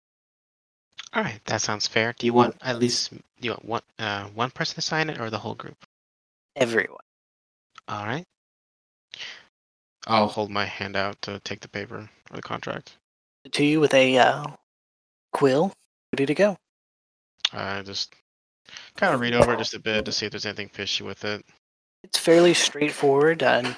[1.14, 2.14] All right, that sounds fair.
[2.18, 5.20] Do you want at least do you want one uh, one person to sign it
[5.20, 5.78] or the whole group?
[6.56, 6.98] Everyone.
[7.88, 8.26] All right.
[10.08, 12.98] I'll hold my hand out to take the paper or the contract.
[13.52, 14.48] To you with a uh,
[15.32, 15.74] quill,
[16.14, 16.58] ready to go.
[17.54, 18.14] I just
[18.96, 21.24] kind of read over it just a bit to see if there's anything fishy with
[21.24, 21.46] it.
[22.04, 23.78] It's fairly straightforward and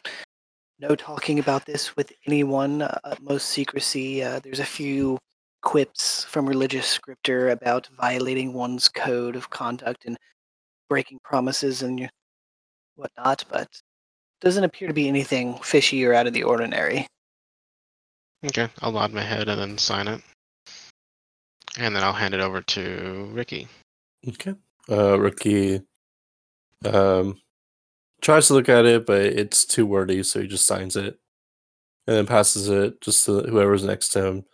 [0.79, 2.81] no talking about this with anyone.
[2.81, 4.23] Uh, utmost secrecy.
[4.23, 5.17] Uh, there's a few
[5.61, 10.17] quips from religious scripture about violating one's code of conduct and
[10.89, 12.09] breaking promises and
[12.95, 13.67] whatnot, but
[14.41, 17.07] doesn't appear to be anything fishy or out of the ordinary.
[18.45, 20.21] Okay, I'll nod my head and then sign it.
[21.77, 23.67] And then I'll hand it over to Ricky.
[24.27, 24.55] Okay.
[24.89, 25.81] Uh, Ricky
[26.85, 27.41] um,
[28.21, 31.19] tries to look at it, but it's too wordy, so he just signs it
[32.07, 34.45] and then passes it just to whoever's next to him.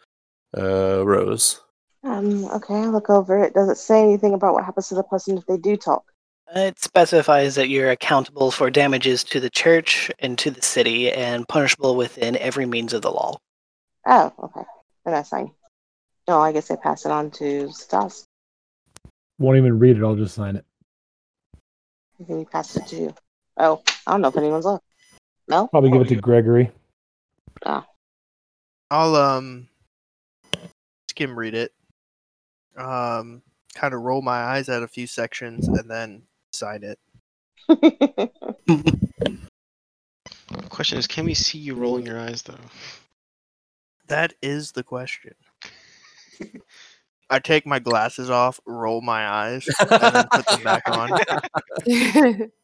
[0.58, 1.62] Uh, Rose.
[2.04, 3.54] Um, okay, I look over it.
[3.54, 6.04] Does it say anything about what happens to the person if they do talk?
[6.54, 11.48] It specifies that you're accountable for damages to the church and to the city and
[11.48, 13.38] punishable within every means of the law.
[14.06, 14.68] Oh, okay.
[15.06, 15.52] Then that's fine.
[16.28, 18.26] No, I guess I pass it on to Sataz.
[19.40, 20.04] Won't even read it.
[20.04, 20.66] I'll just sign it.
[22.18, 23.16] Can think pass it to you.
[23.58, 24.84] Oh, I don't know if anyone's left.
[25.48, 25.68] No?
[25.68, 26.72] Probably give it to Gregory.
[28.92, 29.68] I'll um
[31.10, 31.74] skim read it.
[32.78, 33.42] Um
[33.74, 37.00] kind of roll my eyes at a few sections and then sign it.
[40.70, 42.56] Question is, can we see you rolling your eyes though?
[44.08, 45.34] That is the question.
[47.30, 52.52] I take my glasses off, roll my eyes, and then put them back on.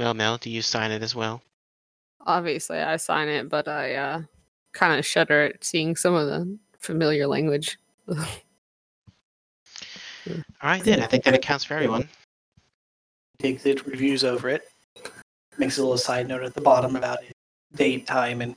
[0.00, 1.42] Well, Mel, do you sign it as well?
[2.26, 4.22] Obviously, I sign it, but I uh,
[4.72, 7.78] kind of shudder at seeing some of the familiar language.
[8.08, 8.16] All
[10.62, 11.02] right, then.
[11.02, 12.08] I think that accounts for everyone.
[13.40, 14.62] Takes it, reviews over it,
[15.58, 17.32] makes a little side note at the bottom about his
[17.74, 18.54] date, time, and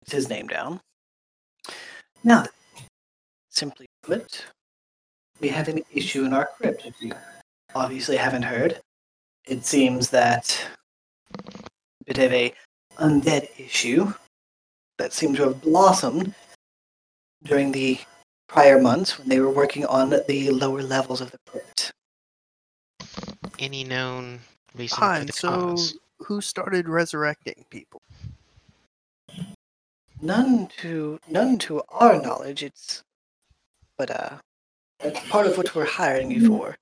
[0.00, 0.80] puts his name down.
[2.24, 2.44] Now,
[3.50, 4.44] simply put,
[5.40, 6.86] we have an issue in our crypt.
[6.86, 7.12] If you
[7.74, 8.80] obviously haven't heard,
[9.46, 10.66] it seems that
[11.46, 12.54] a bit of a
[12.98, 14.12] undead issue
[14.98, 16.34] that seemed to have blossomed
[17.44, 17.98] during the
[18.48, 21.92] prior months when they were working on the lower levels of the crypt.
[23.60, 24.40] Any known
[24.74, 25.98] reason for the so cause?
[26.18, 28.00] who started resurrecting people?
[30.22, 32.62] None to none to our knowledge.
[32.62, 33.02] It's
[33.98, 34.38] but uh,
[34.98, 36.76] that's part of what we're hiring you for.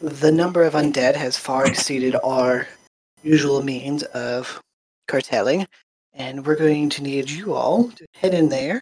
[0.00, 2.68] The number of undead has far exceeded our
[3.24, 4.60] usual means of
[5.08, 5.66] cartelling,
[6.14, 8.80] and we're going to need you all to head in there,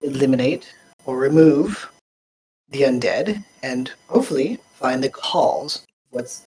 [0.00, 0.72] eliminate
[1.04, 1.90] or remove
[2.70, 5.86] the undead, and hopefully find the cause.
[6.10, 6.44] What's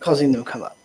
[0.00, 0.76] causing them to come up?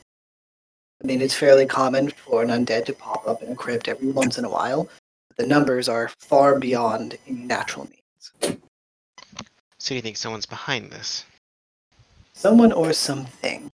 [1.04, 4.12] I mean, it's fairly common for an undead to pop up in a crypt every
[4.12, 4.90] once in a while.
[5.30, 8.60] But the numbers are far beyond any natural means.
[9.78, 11.26] So you think someone's behind this?
[12.34, 13.70] Someone or something.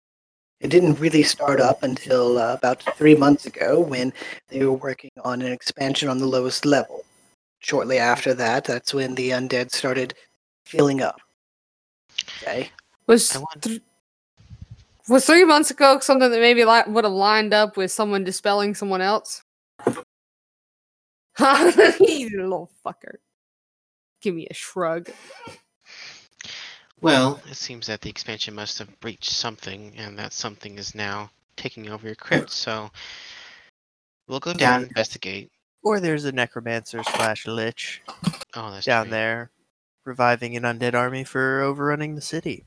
[0.59, 4.11] It didn't really start up until uh, about three months ago when
[4.49, 7.05] they were working on an expansion on the lowest level.
[7.59, 10.15] Shortly after that, that's when the undead started
[10.65, 11.21] filling up.
[12.41, 12.71] Okay.
[13.07, 13.81] Was th-
[15.09, 18.75] was three months ago something that maybe li- would have lined up with someone dispelling
[18.75, 19.43] someone else?
[21.39, 23.15] you little fucker.
[24.21, 25.09] Give me a shrug.
[27.01, 31.31] Well, it seems that the expansion must have breached something, and that something is now
[31.55, 32.51] taking over your crypt.
[32.51, 32.91] So
[34.27, 35.49] we'll go down, and investigate.
[35.81, 38.01] Or there's a necromancer slash lich
[38.53, 39.11] Oh, that's down true.
[39.11, 39.51] there,
[40.03, 42.65] reviving an undead army for overrunning the city.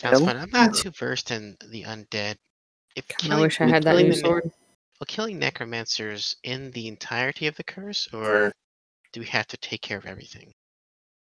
[0.00, 0.38] Sounds Well, fun.
[0.38, 2.36] I'm not too versed in the undead.
[2.96, 4.44] If I killing, wish I had that new the ne- sword.
[4.98, 8.50] Will killing necromancers in the entirety of the curse, or
[9.12, 10.52] do we have to take care of everything?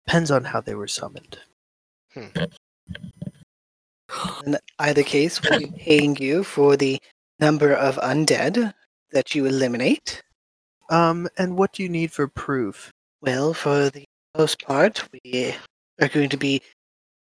[0.07, 1.38] Depends on how they were summoned.
[2.15, 2.31] In
[4.80, 6.98] either case, we'll be paying you for the
[7.41, 8.73] number of undead
[9.11, 10.23] that you eliminate.
[10.89, 12.89] Um, and what do you need for proof?
[13.22, 14.06] Well, for the
[14.38, 15.53] most part, we
[15.99, 16.61] are going to be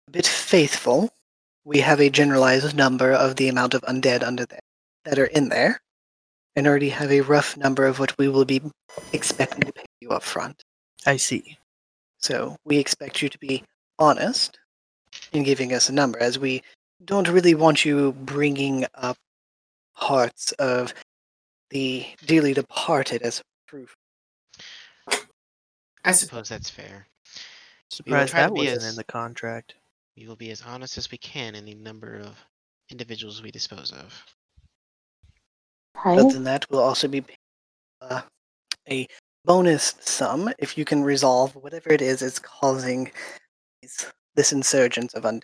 [0.08, 1.08] a bit faithful.
[1.66, 4.60] We have a generalized number of the amount of undead under there
[5.04, 5.80] that are in there,
[6.54, 8.62] and already have a rough number of what we will be
[9.12, 10.62] expecting to pay you up front.
[11.06, 11.58] I see.
[12.18, 13.64] So we expect you to be
[13.98, 14.60] honest
[15.32, 16.62] in giving us a number, as we
[17.04, 19.16] don't really want you bringing up
[19.96, 20.94] parts of
[21.70, 23.92] the dearly departed as proof.
[26.04, 27.08] I suppose that's fair.
[27.90, 29.74] Surprised that wasn't as- in the contract.
[30.16, 32.36] We will be as honest as we can in the number of
[32.90, 34.24] individuals we dispose of.
[36.04, 36.18] Right?
[36.18, 37.38] Other than that, we'll also be paying
[38.00, 38.22] uh,
[38.88, 39.06] a
[39.44, 43.10] bonus sum if you can resolve whatever it is that's causing
[43.82, 45.42] these, this insurgence of undead.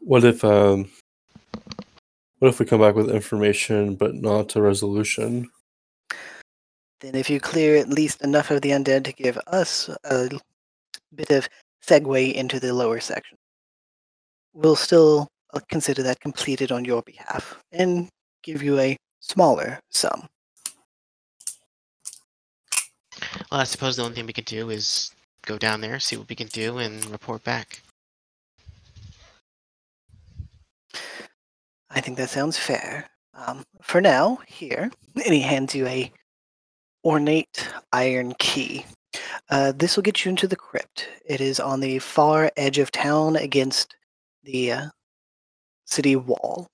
[0.00, 0.88] What if um
[2.38, 5.50] what if we come back with information but not a resolution?
[7.00, 10.30] Then, if you clear at least enough of the undead to give us a
[11.14, 11.48] bit of
[11.84, 13.36] segue into the lower section,
[14.52, 18.08] we'll still uh, consider that completed on your behalf and
[18.42, 20.28] give you a smaller sum.
[23.50, 25.12] Well, I suppose the only thing we can do is
[25.42, 27.80] go down there, see what we can do, and report back.
[31.90, 33.08] I think that sounds fair.
[33.34, 36.12] Um, for now, here, and he hands you a
[37.04, 38.84] ornate iron key.
[39.50, 41.08] Uh, this will get you into the crypt.
[41.24, 43.96] It is on the far edge of town against
[44.44, 44.86] the uh,
[45.84, 46.66] city wall.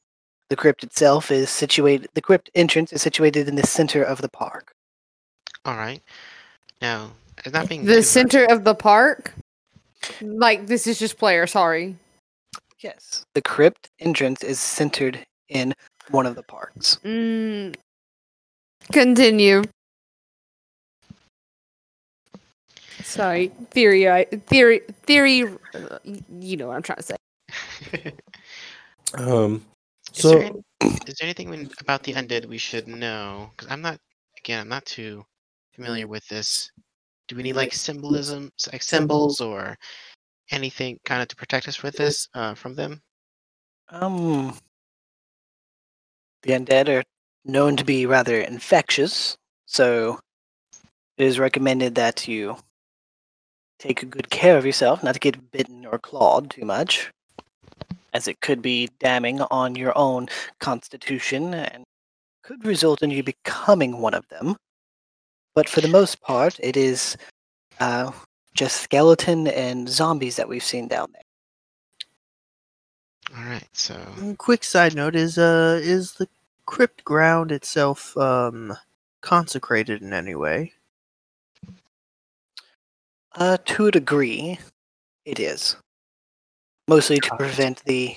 [0.48, 2.10] The crypt itself is situated.
[2.14, 4.72] The crypt entrance is situated in the center of the park.
[5.64, 6.02] All right.
[6.80, 7.12] Now,
[7.44, 9.32] as not being The too center of the park?
[10.20, 11.96] Like, this is just player, sorry.
[12.80, 15.72] Yes, the crypt entrance is centered in
[16.10, 16.98] one of the parks.
[17.04, 17.76] Mm.
[18.90, 19.62] Continue.
[23.04, 25.44] Sorry, theory, I, theory, theory.
[25.74, 25.98] uh,
[26.40, 27.16] You know what I'm trying to say.
[27.90, 28.14] versed.
[29.14, 29.62] Um
[30.14, 30.62] Is, so there any,
[31.06, 33.50] is there anything when, about the undead we should know?
[33.50, 33.98] Because I'm not,
[34.38, 35.22] again, I'm not too
[35.74, 36.70] familiar with this.
[37.28, 39.76] Do we need like symbolism, like symbols, or
[40.50, 43.02] anything kind of to protect us with this uh, from them?
[43.90, 44.56] Um,
[46.42, 47.04] the undead are
[47.44, 50.18] known to be rather infectious, so
[51.18, 52.56] it is recommended that you
[53.82, 57.10] take good care of yourself, not to get bitten or clawed too much,
[58.14, 60.28] as it could be damning on your own
[60.60, 61.82] constitution and
[62.42, 64.56] could result in you becoming one of them.
[65.54, 67.16] But for the most part, it is
[67.80, 68.12] uh,
[68.54, 71.22] just skeleton and zombies that we've seen down there.
[73.36, 73.96] All right, so
[74.38, 76.28] Quick side note is uh is the
[76.66, 78.76] crypt ground itself um
[79.22, 80.72] consecrated in any way?
[83.34, 84.58] Uh, to a degree,
[85.24, 85.76] it is.
[86.86, 88.16] Mostly to prevent the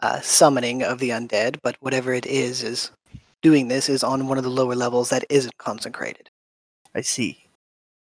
[0.00, 2.90] uh, summoning of the undead, but whatever it is, is
[3.42, 6.28] doing this is on one of the lower levels that isn't consecrated.
[6.94, 7.44] I see.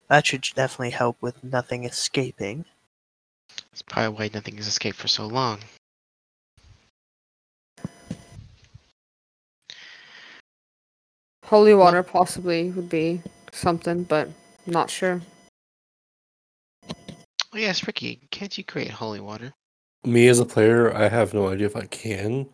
[0.09, 2.65] That should definitely help with nothing escaping.
[3.71, 5.61] that's probably why nothing has escaped for so long.
[11.45, 13.23] Holy water possibly would be
[13.53, 14.29] something, but
[14.67, 15.21] not sure.
[17.55, 19.55] Oh yes, Ricky, can't you create holy water?
[20.05, 22.49] me as a player, I have no idea if I can.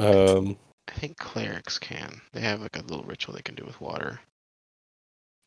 [0.00, 0.58] Um
[0.88, 2.20] I think clerics can.
[2.32, 4.18] They have like a little ritual they can do with water.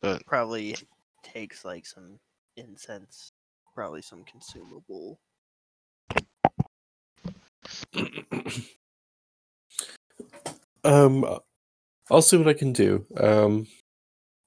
[0.01, 0.77] But Probably
[1.23, 2.19] takes like some
[2.55, 3.33] incense,
[3.75, 5.19] probably some consumable
[10.85, 11.25] um,
[12.09, 13.05] I'll see what I can do.
[13.17, 13.67] Um,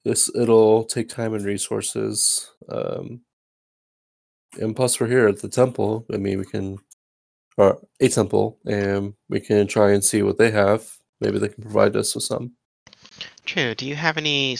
[0.05, 2.51] this it'll take time and resources.
[2.69, 3.21] Um,
[4.61, 6.07] and plus, we're here at the temple.
[6.12, 6.79] I mean, we can,
[7.57, 10.91] or a temple, and we can try and see what they have.
[11.20, 12.53] Maybe they can provide us with some.
[13.45, 13.74] True.
[13.74, 14.57] Do you have any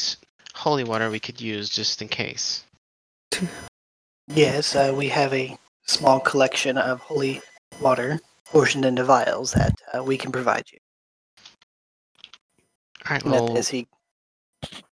[0.55, 2.65] holy water we could use just in case?
[4.29, 7.43] Yes, uh, we have a small collection of holy
[7.81, 10.79] water portioned into vials that uh, we can provide you.
[13.05, 13.23] All right.
[13.23, 13.87] And Well, this, he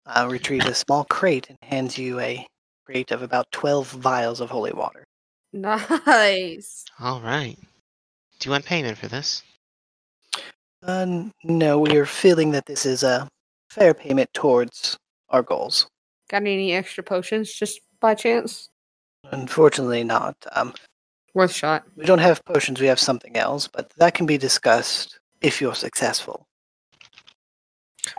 [0.07, 2.45] uh, retrieves a small crate and hands you a
[2.89, 5.05] crate of about 12 vials of holy water.
[5.53, 6.85] Nice.
[6.99, 7.57] all right.
[8.39, 9.43] Do you want payment for this?
[10.81, 13.27] Uh, no, we are feeling that this is a
[13.69, 14.97] fair payment towards
[15.29, 15.87] our goals.
[16.29, 18.69] Got any extra potions just by chance?
[19.31, 20.35] Unfortunately, not.
[20.53, 20.73] Um,
[21.35, 21.83] Worth shot.
[21.95, 25.75] we don't have potions, we have something else, but that can be discussed if you're
[25.75, 26.47] successful.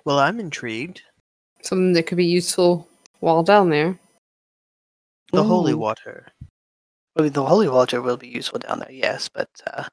[0.05, 1.03] Well, I'm intrigued.
[1.63, 2.87] Something that could be useful
[3.19, 3.99] while down there.
[5.33, 5.79] The holy Ooh.
[5.79, 6.27] water.
[7.15, 9.85] Well, the holy water will be useful down there, yes, but uh,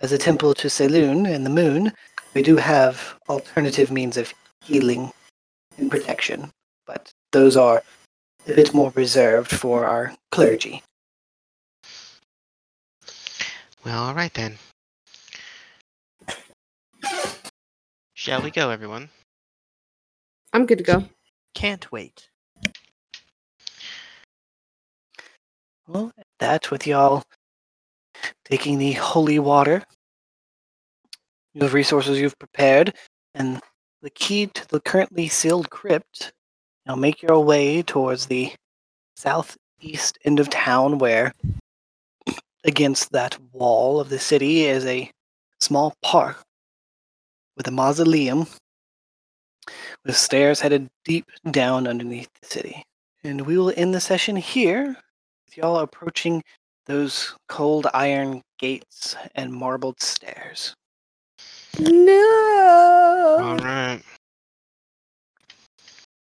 [0.00, 1.92] as a temple to Selûne and the moon,
[2.34, 4.32] we do have alternative means of
[4.64, 5.12] healing
[5.78, 6.50] and protection,
[6.86, 7.82] but those are
[8.46, 10.82] a bit more reserved for our clergy.
[13.84, 14.58] Well, all right then.
[18.14, 19.08] Shall we go, everyone?
[20.52, 21.04] I'm good to go.
[21.54, 22.29] Can't wait.
[25.92, 27.24] Well, that with y'all
[28.44, 29.82] taking the holy water,
[31.52, 32.94] the resources you've prepared,
[33.34, 33.60] and
[34.00, 36.32] the key to the currently sealed crypt.
[36.86, 38.52] Now make your way towards the
[39.16, 41.32] southeast end of town, where
[42.62, 45.10] against that wall of the city is a
[45.58, 46.40] small park
[47.56, 48.46] with a mausoleum
[50.04, 52.84] with stairs headed deep down underneath the city.
[53.24, 54.96] And we will end the session here
[55.50, 56.42] with y'all approaching
[56.86, 60.74] those cold iron gates and marbled stairs.
[61.78, 63.38] No.
[63.40, 64.00] All right.